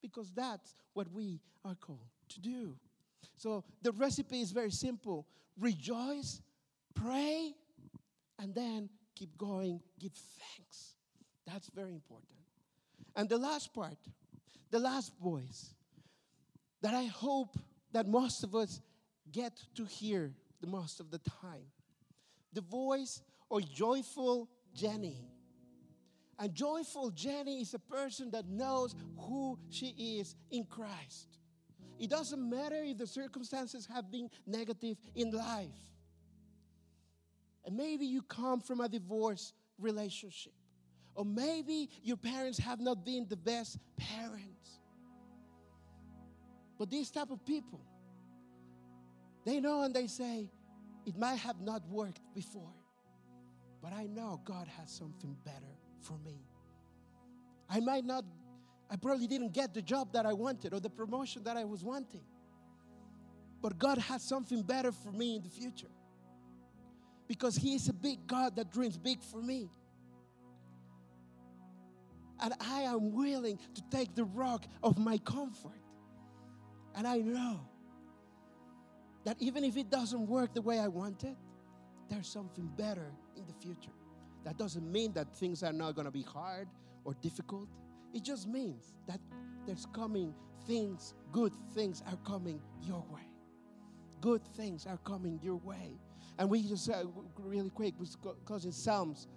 because 0.00 0.32
that's 0.32 0.74
what 0.94 1.12
we 1.12 1.42
are 1.62 1.74
called 1.74 2.08
to 2.30 2.40
do. 2.40 2.74
So 3.36 3.64
the 3.82 3.92
recipe 3.92 4.40
is 4.40 4.50
very 4.50 4.70
simple 4.70 5.26
rejoice, 5.58 6.40
pray, 6.94 7.52
and 8.38 8.54
then 8.54 8.88
keep 9.14 9.36
going, 9.36 9.78
give 10.00 10.12
thanks. 10.12 10.94
That's 11.46 11.68
very 11.68 11.92
important. 11.92 12.38
And 13.14 13.28
the 13.28 13.36
last 13.36 13.74
part, 13.74 13.98
the 14.70 14.78
last 14.78 15.12
voice 15.22 15.74
that 16.80 16.94
I 16.94 17.04
hope 17.04 17.58
that 17.92 18.06
most 18.06 18.44
of 18.44 18.54
us 18.54 18.80
get 19.32 19.52
to 19.74 19.84
hear 19.84 20.32
the 20.60 20.66
most 20.66 21.00
of 21.00 21.10
the 21.10 21.18
time. 21.18 21.66
The 22.52 22.60
voice 22.60 23.22
of 23.50 23.70
joyful 23.72 24.48
Jenny. 24.74 25.28
And 26.38 26.54
joyful 26.54 27.10
Jenny 27.10 27.60
is 27.60 27.74
a 27.74 27.78
person 27.78 28.30
that 28.32 28.46
knows 28.46 28.94
who 29.16 29.58
she 29.70 30.18
is 30.18 30.34
in 30.50 30.64
Christ. 30.64 31.38
It 31.98 32.10
doesn't 32.10 32.50
matter 32.50 32.82
if 32.82 32.98
the 32.98 33.06
circumstances 33.06 33.86
have 33.86 34.10
been 34.10 34.28
negative 34.46 34.98
in 35.14 35.30
life. 35.30 35.68
And 37.64 37.76
maybe 37.76 38.04
you 38.04 38.22
come 38.22 38.60
from 38.60 38.80
a 38.80 38.88
divorce 38.88 39.54
relationship. 39.78 40.52
Or 41.14 41.24
maybe 41.24 41.88
your 42.02 42.18
parents 42.18 42.58
have 42.58 42.80
not 42.80 43.04
been 43.04 43.26
the 43.28 43.36
best 43.36 43.78
parents. 43.96 44.78
But 46.78 46.90
these 46.90 47.10
type 47.10 47.30
of 47.30 47.44
people, 47.44 47.80
they 49.44 49.60
know 49.60 49.82
and 49.82 49.94
they 49.94 50.06
say, 50.06 50.50
it 51.06 51.16
might 51.16 51.36
have 51.36 51.60
not 51.60 51.86
worked 51.88 52.20
before, 52.34 52.74
but 53.82 53.92
I 53.92 54.06
know 54.06 54.40
God 54.44 54.66
has 54.78 54.90
something 54.90 55.36
better 55.44 55.78
for 56.00 56.18
me. 56.18 56.40
I 57.68 57.80
might 57.80 58.04
not, 58.04 58.24
I 58.90 58.96
probably 58.96 59.26
didn't 59.26 59.52
get 59.52 59.72
the 59.72 59.82
job 59.82 60.12
that 60.12 60.26
I 60.26 60.32
wanted 60.32 60.74
or 60.74 60.80
the 60.80 60.90
promotion 60.90 61.44
that 61.44 61.56
I 61.56 61.64
was 61.64 61.82
wanting. 61.84 62.24
But 63.62 63.78
God 63.78 63.98
has 63.98 64.22
something 64.22 64.62
better 64.62 64.92
for 64.92 65.10
me 65.10 65.36
in 65.36 65.42
the 65.42 65.48
future. 65.48 65.90
Because 67.26 67.56
He 67.56 67.74
is 67.74 67.88
a 67.88 67.92
big 67.92 68.26
God 68.26 68.56
that 68.56 68.70
dreams 68.70 68.96
big 68.98 69.22
for 69.22 69.40
me. 69.40 69.70
And 72.40 72.52
I 72.60 72.82
am 72.82 73.12
willing 73.12 73.58
to 73.74 73.82
take 73.90 74.14
the 74.14 74.24
rock 74.24 74.66
of 74.82 74.98
my 74.98 75.18
comfort. 75.18 75.80
And 76.96 77.06
I 77.06 77.18
know 77.18 77.60
that 79.24 79.36
even 79.38 79.62
if 79.64 79.76
it 79.76 79.90
doesn't 79.90 80.26
work 80.26 80.54
the 80.54 80.62
way 80.62 80.80
I 80.80 80.88
want 80.88 81.24
it, 81.24 81.36
there's 82.08 82.28
something 82.28 82.70
better 82.76 83.12
in 83.36 83.46
the 83.46 83.52
future. 83.52 83.92
That 84.44 84.56
doesn't 84.56 84.90
mean 84.90 85.12
that 85.12 85.36
things 85.36 85.62
are 85.62 85.72
not 85.72 85.94
going 85.94 86.06
to 86.06 86.10
be 86.10 86.22
hard 86.22 86.68
or 87.04 87.14
difficult. 87.20 87.68
It 88.14 88.24
just 88.24 88.48
means 88.48 88.94
that 89.06 89.20
there's 89.66 89.86
coming 89.92 90.34
things, 90.66 91.14
good 91.32 91.52
things 91.74 92.02
are 92.06 92.16
coming 92.18 92.60
your 92.82 93.04
way. 93.10 93.28
Good 94.20 94.42
things 94.56 94.86
are 94.86 94.98
coming 94.98 95.38
your 95.42 95.56
way. 95.56 95.98
And 96.38 96.48
we 96.48 96.62
just 96.62 96.88
uh, 96.88 97.04
really 97.38 97.70
quick 97.70 97.94
because 97.98 98.64
in 98.64 98.72
Psalms 98.72 99.28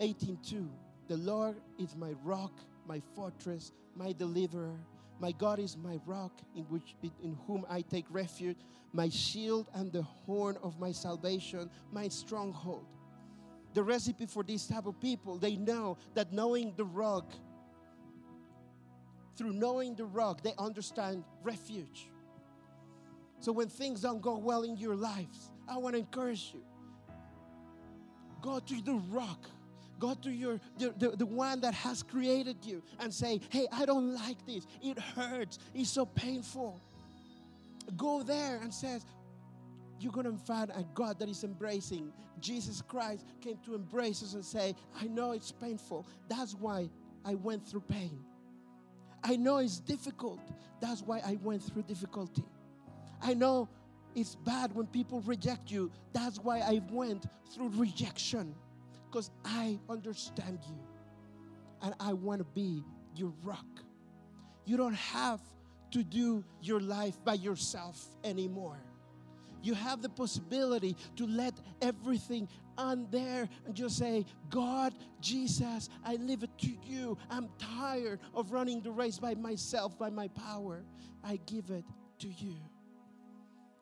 18:2, 0.00 0.68
the 1.08 1.16
Lord 1.16 1.56
is 1.78 1.94
my 1.96 2.12
rock, 2.22 2.52
my 2.86 3.00
fortress, 3.14 3.72
my 3.94 4.12
deliverer. 4.12 4.78
My 5.18 5.32
God 5.32 5.58
is 5.58 5.76
my 5.76 5.98
rock 6.04 6.32
in 6.54 6.64
which 6.64 6.94
in 7.22 7.36
whom 7.46 7.64
I 7.68 7.80
take 7.80 8.04
refuge, 8.10 8.58
my 8.92 9.08
shield 9.08 9.68
and 9.74 9.92
the 9.92 10.02
horn 10.02 10.58
of 10.62 10.78
my 10.78 10.92
salvation, 10.92 11.70
my 11.90 12.08
stronghold. 12.08 12.86
The 13.74 13.82
recipe 13.82 14.26
for 14.26 14.42
this 14.42 14.66
type 14.66 14.86
of 14.86 15.00
people, 15.00 15.38
they 15.38 15.56
know 15.56 15.98
that 16.14 16.32
knowing 16.32 16.74
the 16.76 16.84
rock, 16.84 17.30
through 19.36 19.52
knowing 19.52 19.94
the 19.94 20.06
rock, 20.06 20.42
they 20.42 20.54
understand 20.58 21.24
refuge. 21.42 22.08
So 23.40 23.52
when 23.52 23.68
things 23.68 24.00
don't 24.00 24.22
go 24.22 24.38
well 24.38 24.62
in 24.62 24.76
your 24.76 24.96
lives, 24.96 25.50
I 25.68 25.76
want 25.76 25.94
to 25.94 25.98
encourage 25.98 26.52
you. 26.54 26.62
Go 28.40 28.60
to 28.60 28.82
the 28.82 28.94
rock. 29.10 29.50
Go 29.98 30.14
to 30.14 30.30
your 30.30 30.60
the, 30.78 30.92
the, 30.98 31.10
the, 31.10 31.26
one 31.26 31.60
that 31.60 31.72
has 31.74 32.02
created 32.02 32.56
you 32.62 32.82
and 33.00 33.12
say, 33.12 33.40
hey, 33.48 33.66
I 33.72 33.86
don't 33.86 34.14
like 34.14 34.44
this. 34.46 34.66
It 34.82 34.98
hurts. 34.98 35.58
It's 35.74 35.90
so 35.90 36.04
painful. 36.04 36.80
Go 37.96 38.22
there 38.22 38.58
and 38.62 38.72
says, 38.72 39.06
you're 39.98 40.12
to 40.12 40.36
find 40.44 40.70
a 40.70 40.84
God 40.94 41.18
that 41.18 41.28
is 41.28 41.44
embracing. 41.44 42.12
Jesus 42.40 42.82
Christ 42.82 43.24
came 43.40 43.56
to 43.64 43.74
embrace 43.74 44.22
us 44.22 44.34
and 44.34 44.44
say, 44.44 44.74
I 45.00 45.06
know 45.06 45.32
it's 45.32 45.52
painful. 45.52 46.06
That's 46.28 46.54
why 46.54 46.90
I 47.24 47.34
went 47.34 47.66
through 47.66 47.82
pain. 47.82 48.20
I 49.24 49.36
know 49.36 49.58
it's 49.58 49.80
difficult. 49.80 50.40
That's 50.80 51.00
why 51.00 51.20
I 51.20 51.38
went 51.42 51.62
through 51.62 51.82
difficulty. 51.82 52.44
I 53.22 53.32
know 53.32 53.68
it's 54.14 54.34
bad 54.34 54.74
when 54.74 54.86
people 54.86 55.22
reject 55.22 55.70
you. 55.70 55.90
That's 56.12 56.38
why 56.38 56.58
I 56.58 56.82
went 56.90 57.26
through 57.54 57.70
rejection 57.74 58.54
because 59.10 59.30
I 59.44 59.78
understand 59.88 60.58
you 60.68 60.78
and 61.82 61.94
I 62.00 62.12
want 62.12 62.40
to 62.40 62.44
be 62.44 62.82
your 63.14 63.32
rock. 63.42 63.66
You 64.64 64.76
don't 64.76 64.94
have 64.94 65.40
to 65.92 66.02
do 66.02 66.44
your 66.60 66.80
life 66.80 67.22
by 67.24 67.34
yourself 67.34 68.04
anymore. 68.24 68.78
You 69.62 69.74
have 69.74 70.02
the 70.02 70.08
possibility 70.08 70.96
to 71.16 71.26
let 71.26 71.54
everything 71.80 72.48
on 72.78 73.08
there 73.10 73.48
and 73.64 73.74
just 73.74 73.96
say, 73.96 74.26
God, 74.50 74.94
Jesus, 75.20 75.88
I 76.04 76.16
leave 76.16 76.42
it 76.42 76.50
to 76.58 76.72
you. 76.84 77.16
I'm 77.30 77.48
tired 77.58 78.20
of 78.34 78.52
running 78.52 78.82
the 78.82 78.90
race 78.90 79.18
by 79.18 79.34
myself, 79.34 79.98
by 79.98 80.10
my 80.10 80.28
power. 80.28 80.84
I 81.24 81.40
give 81.46 81.70
it 81.70 81.84
to 82.20 82.28
you 82.28 82.56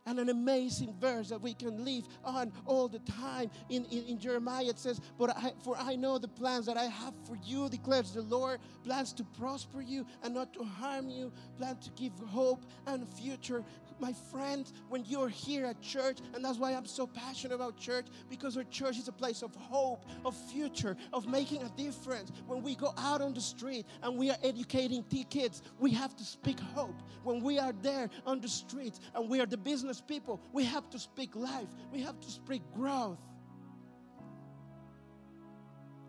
and 0.06 0.18
an 0.18 0.28
amazing 0.28 0.94
verse 1.00 1.28
that 1.28 1.40
we 1.40 1.54
can 1.54 1.84
live 1.84 2.04
on 2.24 2.52
all 2.66 2.88
the 2.88 2.98
time. 3.00 3.50
In, 3.68 3.84
in, 3.86 4.04
in, 4.04 4.18
Jeremiah, 4.18 4.66
it 4.66 4.78
says, 4.78 5.00
But 5.18 5.36
I, 5.36 5.52
For 5.62 5.76
I 5.76 5.96
know 5.96 6.18
the 6.18 6.28
plans 6.28 6.66
that 6.66 6.76
I 6.76 6.84
have 6.84 7.14
for 7.26 7.36
you, 7.44 7.68
declares 7.68 8.12
the 8.12 8.22
Lord 8.22 8.60
plans 8.84 9.12
to 9.14 9.24
prosper 9.24 9.80
you 9.80 10.06
and 10.22 10.34
not 10.34 10.52
to 10.54 10.64
harm 10.64 11.08
you, 11.08 11.32
plans 11.58 11.86
to 11.86 11.90
give 11.92 12.12
hope 12.28 12.64
and 12.86 13.08
future 13.08 13.64
my 14.00 14.12
friends, 14.30 14.72
when 14.88 15.04
you're 15.04 15.28
here 15.28 15.66
at 15.66 15.80
church, 15.80 16.18
and 16.34 16.44
that's 16.44 16.58
why 16.58 16.72
I'm 16.72 16.86
so 16.86 17.06
passionate 17.06 17.54
about 17.54 17.76
church, 17.76 18.06
because 18.28 18.56
our 18.56 18.64
church 18.64 18.98
is 18.98 19.08
a 19.08 19.12
place 19.12 19.42
of 19.42 19.54
hope, 19.54 20.04
of 20.24 20.36
future, 20.50 20.96
of 21.12 21.26
making 21.26 21.62
a 21.62 21.68
difference. 21.70 22.32
When 22.46 22.62
we 22.62 22.74
go 22.74 22.92
out 22.98 23.20
on 23.20 23.34
the 23.34 23.40
street 23.40 23.86
and 24.02 24.16
we 24.16 24.30
are 24.30 24.38
educating 24.42 25.04
kids, 25.30 25.62
we 25.78 25.90
have 25.92 26.16
to 26.16 26.24
speak 26.24 26.60
hope. 26.60 27.02
When 27.22 27.42
we 27.42 27.58
are 27.58 27.72
there 27.82 28.10
on 28.26 28.40
the 28.40 28.48
street 28.48 28.98
and 29.14 29.28
we 29.28 29.40
are 29.40 29.46
the 29.46 29.56
business 29.56 30.00
people, 30.00 30.40
we 30.52 30.64
have 30.64 30.90
to 30.90 30.98
speak 30.98 31.34
life, 31.36 31.68
we 31.92 32.00
have 32.00 32.20
to 32.20 32.30
speak 32.30 32.62
growth 32.74 33.18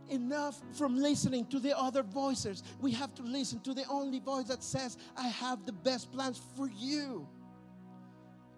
enough 0.09 0.61
from 0.73 0.95
listening 0.97 1.45
to 1.47 1.59
the 1.59 1.77
other 1.77 2.03
voices. 2.03 2.63
We 2.79 2.91
have 2.91 3.13
to 3.15 3.23
listen 3.23 3.59
to 3.61 3.73
the 3.73 3.85
only 3.89 4.19
voice 4.19 4.45
that 4.49 4.63
says, 4.63 4.97
I 5.17 5.27
have 5.27 5.65
the 5.65 5.71
best 5.71 6.11
plans 6.11 6.39
for 6.55 6.69
you. 6.69 7.27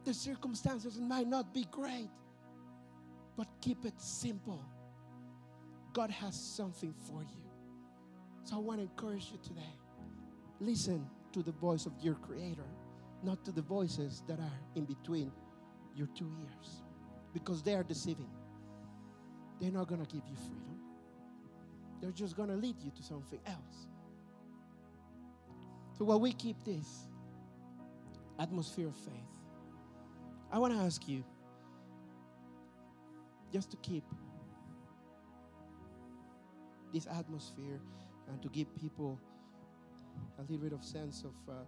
The 0.08 0.14
circumstances 0.14 0.98
might 1.02 1.28
not 1.28 1.54
be 1.54 1.68
great, 1.70 2.10
but 3.36 3.46
keep 3.60 3.84
it 3.84 4.00
simple. 4.00 4.64
God 5.92 6.10
has 6.12 6.34
something 6.34 6.94
for 6.94 7.24
you. 7.24 7.44
So 8.46 8.56
I 8.56 8.60
want 8.60 8.80
to 8.80 8.84
encourage 8.84 9.30
you 9.34 9.38
today. 9.44 9.76
Listen 10.62 11.06
to 11.34 11.44
the 11.44 11.52
voice 11.52 11.86
of 11.86 11.92
your 12.00 12.14
Creator, 12.16 12.70
not 13.22 13.44
to 13.44 13.52
the 13.52 13.62
voices 13.62 14.24
that 14.30 14.40
are 14.40 14.60
in 14.76 14.86
between 14.86 15.30
your 15.94 16.08
two 16.16 16.32
ears, 16.42 16.84
because 17.34 17.62
they 17.62 17.76
are 17.76 17.84
deceiving. 17.84 18.30
They're 19.60 19.72
not 19.72 19.90
going 19.90 20.06
to 20.06 20.08
give 20.08 20.24
you 20.26 20.38
freedom, 20.38 20.80
they're 22.02 22.12
just 22.12 22.38
going 22.38 22.48
to 22.48 22.56
lead 22.56 22.78
you 22.82 22.92
to 22.92 23.04
something 23.04 23.42
else. 23.46 23.88
So 25.98 26.06
while 26.06 26.22
we 26.22 26.32
keep 26.32 26.64
this 26.64 27.10
atmosphere 28.40 28.88
of 28.88 28.96
faith, 28.96 29.37
I 30.52 30.60
want 30.60 30.74
to 30.74 30.80
ask 30.80 31.08
you 31.08 31.24
just 33.52 33.72
to 33.72 33.78
keep 33.78 34.04
this 36.94 37.08
atmosphere 37.08 37.80
and 38.30 38.42
to 38.42 38.50
give 38.50 38.74
people 38.76 39.20
a 40.38 40.42
little 40.42 40.58
bit 40.58 40.74
of 40.74 40.84
sense 40.84 41.24
of 41.24 41.54
uh, 41.54 41.60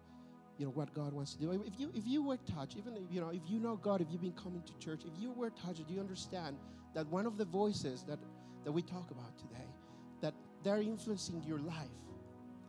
you 0.58 0.66
know 0.66 0.72
what 0.72 0.94
God 0.94 1.14
wants 1.14 1.34
to 1.34 1.40
do. 1.40 1.52
If 1.66 1.80
you 1.80 1.92
if 1.94 2.06
you 2.06 2.24
were 2.24 2.38
touched, 2.38 2.78
even 2.78 2.96
if, 2.96 3.04
you 3.10 3.22
know 3.22 3.30
if 3.30 3.42
you 3.48 3.60
know 3.60 3.76
God, 3.76 4.02
if 4.02 4.08
you've 4.12 4.22
been 4.22 4.34
coming 4.34 4.62
to 4.64 4.86
church, 4.86 5.02
if 5.06 5.22
you 5.22 5.32
were 5.32 5.50
touched, 5.50 5.88
do 5.88 5.94
you 5.94 6.00
understand 6.00 6.58
that 6.94 7.08
one 7.08 7.26
of 7.26 7.38
the 7.38 7.46
voices 7.46 8.04
that 8.04 8.20
that 8.66 8.72
we 8.72 8.82
talk 8.82 9.10
about 9.12 9.38
today, 9.38 9.68
that 10.22 10.34
they're 10.64 10.82
influencing 10.82 11.42
your 11.44 11.60
life. 11.60 11.88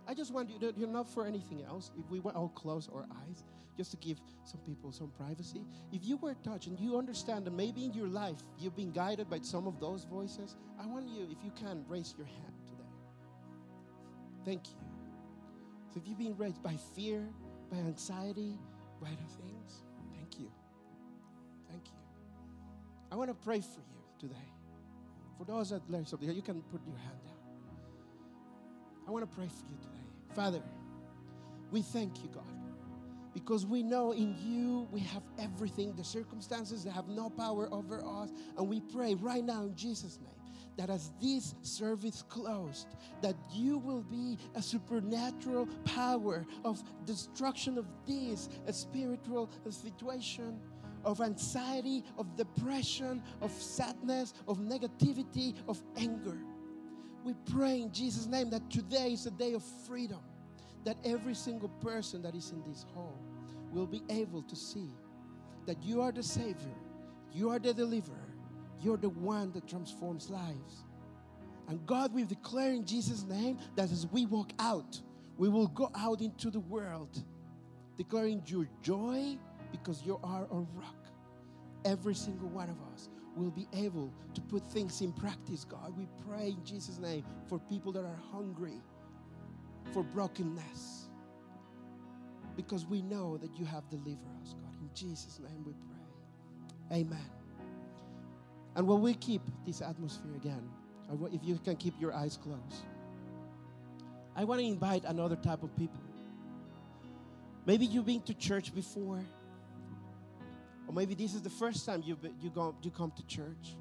I 0.06 0.14
just 0.14 0.32
want 0.32 0.50
you 0.50 0.72
you're 0.76 0.88
not 0.88 1.08
for 1.08 1.26
anything 1.26 1.62
else. 1.62 1.90
If 1.98 2.10
we 2.10 2.20
want 2.20 2.36
all 2.36 2.48
close 2.48 2.88
our 2.92 3.06
eyes, 3.26 3.44
just 3.76 3.92
to 3.92 3.96
give 3.96 4.20
some 4.44 4.60
people 4.60 4.92
some 4.92 5.10
privacy. 5.16 5.62
If 5.92 6.04
you 6.04 6.18
were 6.18 6.34
touched 6.44 6.66
and 6.66 6.78
you 6.78 6.98
understand 6.98 7.46
that 7.46 7.52
maybe 7.52 7.84
in 7.84 7.94
your 7.94 8.08
life 8.08 8.36
you've 8.58 8.76
been 8.76 8.92
guided 8.92 9.30
by 9.30 9.40
some 9.40 9.66
of 9.66 9.80
those 9.80 10.04
voices, 10.04 10.56
I 10.78 10.86
want 10.86 11.08
you, 11.08 11.26
if 11.30 11.42
you 11.44 11.50
can, 11.52 11.84
raise 11.88 12.14
your 12.18 12.26
hand 12.26 12.52
today. 12.66 12.82
Thank 14.44 14.68
you. 14.68 14.76
So 15.94 16.00
if 16.00 16.06
you've 16.06 16.18
been 16.18 16.36
raised 16.36 16.62
by 16.62 16.76
fear, 16.94 17.26
by 17.70 17.78
anxiety, 17.78 18.58
by 19.00 19.08
other 19.08 19.30
things, 19.40 19.84
thank 20.14 20.38
you. 20.38 20.50
Thank 21.70 21.86
you. 21.86 21.98
I 23.10 23.16
want 23.16 23.30
to 23.30 23.34
pray 23.34 23.60
for 23.60 23.80
you 23.80 24.02
today. 24.18 24.52
For 25.38 25.44
those 25.44 25.70
that 25.70 25.88
learn 25.90 26.04
something, 26.04 26.30
you 26.30 26.42
can 26.42 26.60
put 26.62 26.84
your 26.86 26.96
hand 26.96 27.18
down. 27.24 27.39
I 29.10 29.12
want 29.12 29.28
to 29.28 29.36
pray 29.36 29.48
for 29.48 29.66
you 29.68 29.76
today. 29.80 30.04
Father, 30.36 30.62
we 31.72 31.82
thank 31.82 32.22
you, 32.22 32.30
God 32.32 32.44
because 33.34 33.64
we 33.64 33.82
know 33.82 34.10
in 34.12 34.36
you 34.40 34.88
we 34.90 35.00
have 35.00 35.22
everything. 35.38 35.94
The 35.94 36.04
circumstances 36.04 36.84
have 36.84 37.08
no 37.08 37.30
power 37.30 37.68
over 37.72 38.04
us. 38.04 38.30
And 38.58 38.68
we 38.68 38.80
pray 38.80 39.14
right 39.14 39.44
now 39.44 39.62
in 39.62 39.76
Jesus' 39.76 40.18
name 40.20 40.34
that 40.76 40.90
as 40.90 41.12
this 41.22 41.54
service 41.62 42.24
closed, 42.28 42.88
that 43.22 43.36
you 43.52 43.78
will 43.78 44.02
be 44.02 44.36
a 44.56 44.62
supernatural 44.62 45.68
power 45.84 46.44
of 46.64 46.82
destruction 47.04 47.78
of 47.78 47.86
this 48.06 48.48
spiritual 48.72 49.48
situation 49.68 50.58
of 51.04 51.20
anxiety, 51.20 52.04
of 52.18 52.36
depression, 52.36 53.22
of 53.40 53.50
sadness, 53.52 54.34
of 54.46 54.58
negativity, 54.58 55.54
of 55.68 55.80
anger. 55.96 56.38
We 57.24 57.34
pray 57.52 57.82
in 57.82 57.92
Jesus' 57.92 58.26
name 58.26 58.50
that 58.50 58.70
today 58.70 59.12
is 59.12 59.26
a 59.26 59.30
day 59.30 59.54
of 59.54 59.62
freedom 59.86 60.20
that 60.84 60.96
every 61.04 61.34
single 61.34 61.68
person 61.68 62.22
that 62.22 62.34
is 62.34 62.50
in 62.50 62.62
this 62.62 62.86
hall 62.94 63.18
will 63.72 63.86
be 63.86 64.02
able 64.08 64.42
to 64.42 64.56
see 64.56 64.90
that 65.66 65.82
you 65.82 66.00
are 66.00 66.12
the 66.12 66.22
Savior, 66.22 66.74
you 67.32 67.50
are 67.50 67.58
the 67.58 67.74
deliverer, 67.74 68.34
you're 68.82 68.96
the 68.96 69.10
one 69.10 69.52
that 69.52 69.68
transforms 69.68 70.30
lives. 70.30 70.84
And 71.68 71.84
God, 71.86 72.12
we 72.14 72.24
declare 72.24 72.72
in 72.72 72.84
Jesus' 72.84 73.22
name 73.24 73.58
that 73.76 73.92
as 73.92 74.06
we 74.06 74.26
walk 74.26 74.50
out, 74.58 75.00
We 75.40 75.48
will 75.48 75.68
go 75.68 75.90
out 75.94 76.20
into 76.20 76.50
the 76.50 76.60
world 76.60 77.24
declaring 77.96 78.42
your 78.44 78.68
joy 78.82 79.38
because 79.72 80.02
you 80.04 80.20
are 80.22 80.44
a 80.44 80.54
rock. 80.54 81.06
Every 81.86 82.14
single 82.14 82.50
one 82.50 82.68
of 82.68 82.76
us 82.92 83.08
will 83.36 83.50
be 83.50 83.68
able 83.74 84.12
to 84.34 84.40
put 84.40 84.64
things 84.70 85.00
in 85.00 85.12
practice, 85.12 85.64
God. 85.64 85.96
We 85.96 86.06
pray 86.28 86.48
in 86.48 86.64
Jesus' 86.64 86.98
name 86.98 87.24
for 87.48 87.58
people 87.58 87.92
that 87.92 88.04
are 88.04 88.20
hungry 88.32 88.80
for 89.92 90.02
brokenness 90.02 91.08
because 92.56 92.86
we 92.86 93.02
know 93.02 93.36
that 93.38 93.58
you 93.58 93.64
have 93.64 93.88
delivered 93.88 94.28
us, 94.42 94.54
God. 94.54 94.74
In 94.80 94.90
Jesus' 94.94 95.38
name 95.40 95.64
we 95.64 95.72
pray. 95.72 96.98
Amen. 97.00 97.30
And 98.76 98.86
when 98.86 99.00
we 99.00 99.14
keep 99.14 99.42
this 99.66 99.80
atmosphere 99.80 100.34
again, 100.36 100.68
if 101.32 101.40
you 101.42 101.58
can 101.58 101.76
keep 101.76 101.94
your 102.00 102.14
eyes 102.14 102.36
closed, 102.36 102.84
I 104.36 104.44
want 104.44 104.60
to 104.60 104.66
invite 104.66 105.04
another 105.04 105.36
type 105.36 105.62
of 105.62 105.76
people. 105.76 106.00
Maybe 107.66 107.86
you've 107.86 108.06
been 108.06 108.22
to 108.22 108.34
church 108.34 108.74
before, 108.74 109.24
or 110.90 110.92
maybe 110.92 111.14
this 111.14 111.34
is 111.34 111.42
the 111.42 111.50
first 111.50 111.86
time 111.86 112.02
you, 112.04 112.18
you, 112.42 112.50
go, 112.50 112.74
you 112.82 112.90
come 112.90 113.12
to 113.12 113.24
church. 113.26 113.76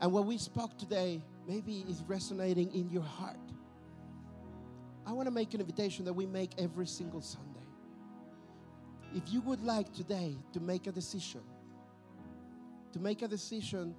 And 0.00 0.10
what 0.10 0.26
we 0.26 0.38
spoke 0.38 0.76
today 0.76 1.22
maybe 1.46 1.84
is 1.88 2.02
resonating 2.08 2.74
in 2.74 2.90
your 2.90 3.04
heart. 3.04 3.38
I 5.06 5.12
want 5.12 5.28
to 5.28 5.30
make 5.30 5.54
an 5.54 5.60
invitation 5.60 6.04
that 6.06 6.12
we 6.12 6.26
make 6.26 6.50
every 6.58 6.88
single 6.88 7.20
Sunday. 7.20 7.60
If 9.14 9.32
you 9.32 9.40
would 9.42 9.62
like 9.62 9.92
today 9.92 10.36
to 10.52 10.58
make 10.58 10.88
a 10.88 10.92
decision, 10.92 11.42
to 12.92 12.98
make 12.98 13.22
a 13.22 13.28
decision 13.28 13.94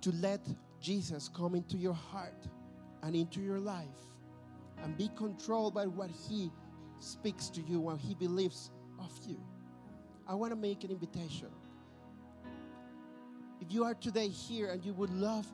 to 0.00 0.12
let 0.12 0.40
Jesus 0.80 1.28
come 1.28 1.54
into 1.54 1.76
your 1.76 1.92
heart 1.92 2.46
and 3.02 3.14
into 3.14 3.42
your 3.42 3.60
life 3.60 3.84
and 4.82 4.96
be 4.96 5.10
controlled 5.14 5.74
by 5.74 5.84
what 5.84 6.08
He 6.08 6.50
speaks 7.00 7.50
to 7.50 7.60
you, 7.60 7.80
what 7.80 7.98
He 7.98 8.14
believes 8.14 8.70
of 9.04 9.12
you, 9.26 9.40
I 10.26 10.34
want 10.34 10.52
to 10.52 10.56
make 10.56 10.84
an 10.84 10.90
invitation. 10.90 11.48
If 13.60 13.72
you 13.72 13.84
are 13.84 13.94
today 13.94 14.28
here 14.28 14.68
and 14.68 14.84
you 14.84 14.92
would 14.94 15.10
love 15.10 15.46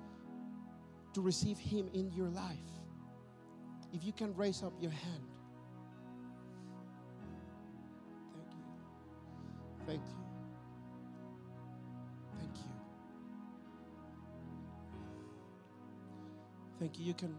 to 1.14 1.20
receive 1.20 1.58
Him 1.58 1.88
in 1.92 2.10
your 2.12 2.28
life, 2.28 2.56
if 3.92 4.04
you 4.04 4.12
can 4.12 4.34
raise 4.34 4.62
up 4.62 4.72
your 4.80 4.90
hand. 4.90 5.24
Thank 8.34 8.50
you. 8.52 8.64
Thank 9.86 10.00
you. 10.06 10.24
Thank 12.38 12.56
you. 12.56 12.72
Thank 16.78 16.98
you. 16.98 17.04
You 17.06 17.14
can 17.14 17.34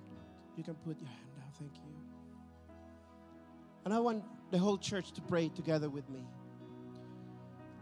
you 0.58 0.64
can 0.64 0.76
put 0.76 1.00
your 1.00 1.10
hand 1.10 1.30
down. 1.36 1.52
Thank 1.58 1.76
you. 1.76 1.94
And 3.86 3.94
I 3.94 4.00
want 4.00 4.24
the 4.52 4.58
whole 4.58 4.78
church 4.78 5.12
to 5.14 5.22
pray 5.22 5.50
together 5.50 5.90
with 5.90 6.10
me. 6.10 6.26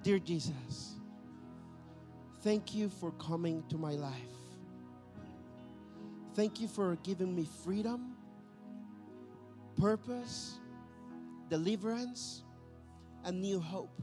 Dear 0.04 0.20
Jesus, 0.20 0.96
thank 2.42 2.74
you 2.74 2.90
for 2.90 3.12
coming 3.14 3.64
to 3.70 3.78
my 3.78 3.94
life. 3.94 4.14
Thank 6.34 6.62
you 6.62 6.68
for 6.68 6.96
giving 7.04 7.36
me 7.36 7.48
freedom 7.64 8.14
purpose, 9.80 10.60
deliverance, 11.50 12.44
and 13.26 13.42
new 13.42 13.60
hope. 13.60 14.02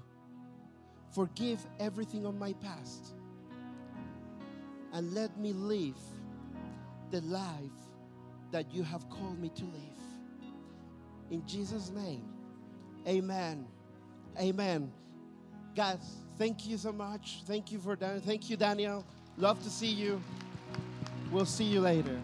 Forgive 1.14 1.64
everything 1.80 2.26
of 2.26 2.36
my 2.36 2.52
past 2.54 3.14
and 4.92 5.12
let 5.12 5.36
me 5.38 5.52
live 5.52 5.98
the 7.10 7.20
life 7.22 7.48
that 8.52 8.72
you 8.72 8.82
have 8.84 9.08
called 9.10 9.38
me 9.40 9.48
to 9.50 9.64
live. 9.64 10.52
In 11.30 11.44
Jesus' 11.46 11.90
name, 11.90 12.33
amen. 13.06 13.66
Amen. 14.38 14.92
Guys, 15.74 15.98
thank 16.38 16.66
you 16.66 16.76
so 16.76 16.92
much. 16.92 17.42
Thank 17.46 17.72
you 17.72 17.78
for. 17.78 17.96
Thank 17.96 18.50
you, 18.50 18.56
Daniel. 18.56 19.04
Love 19.38 19.62
to 19.64 19.70
see 19.70 19.88
you. 19.88 20.22
We'll 21.30 21.46
see 21.46 21.64
you 21.64 21.80
later. 21.80 22.18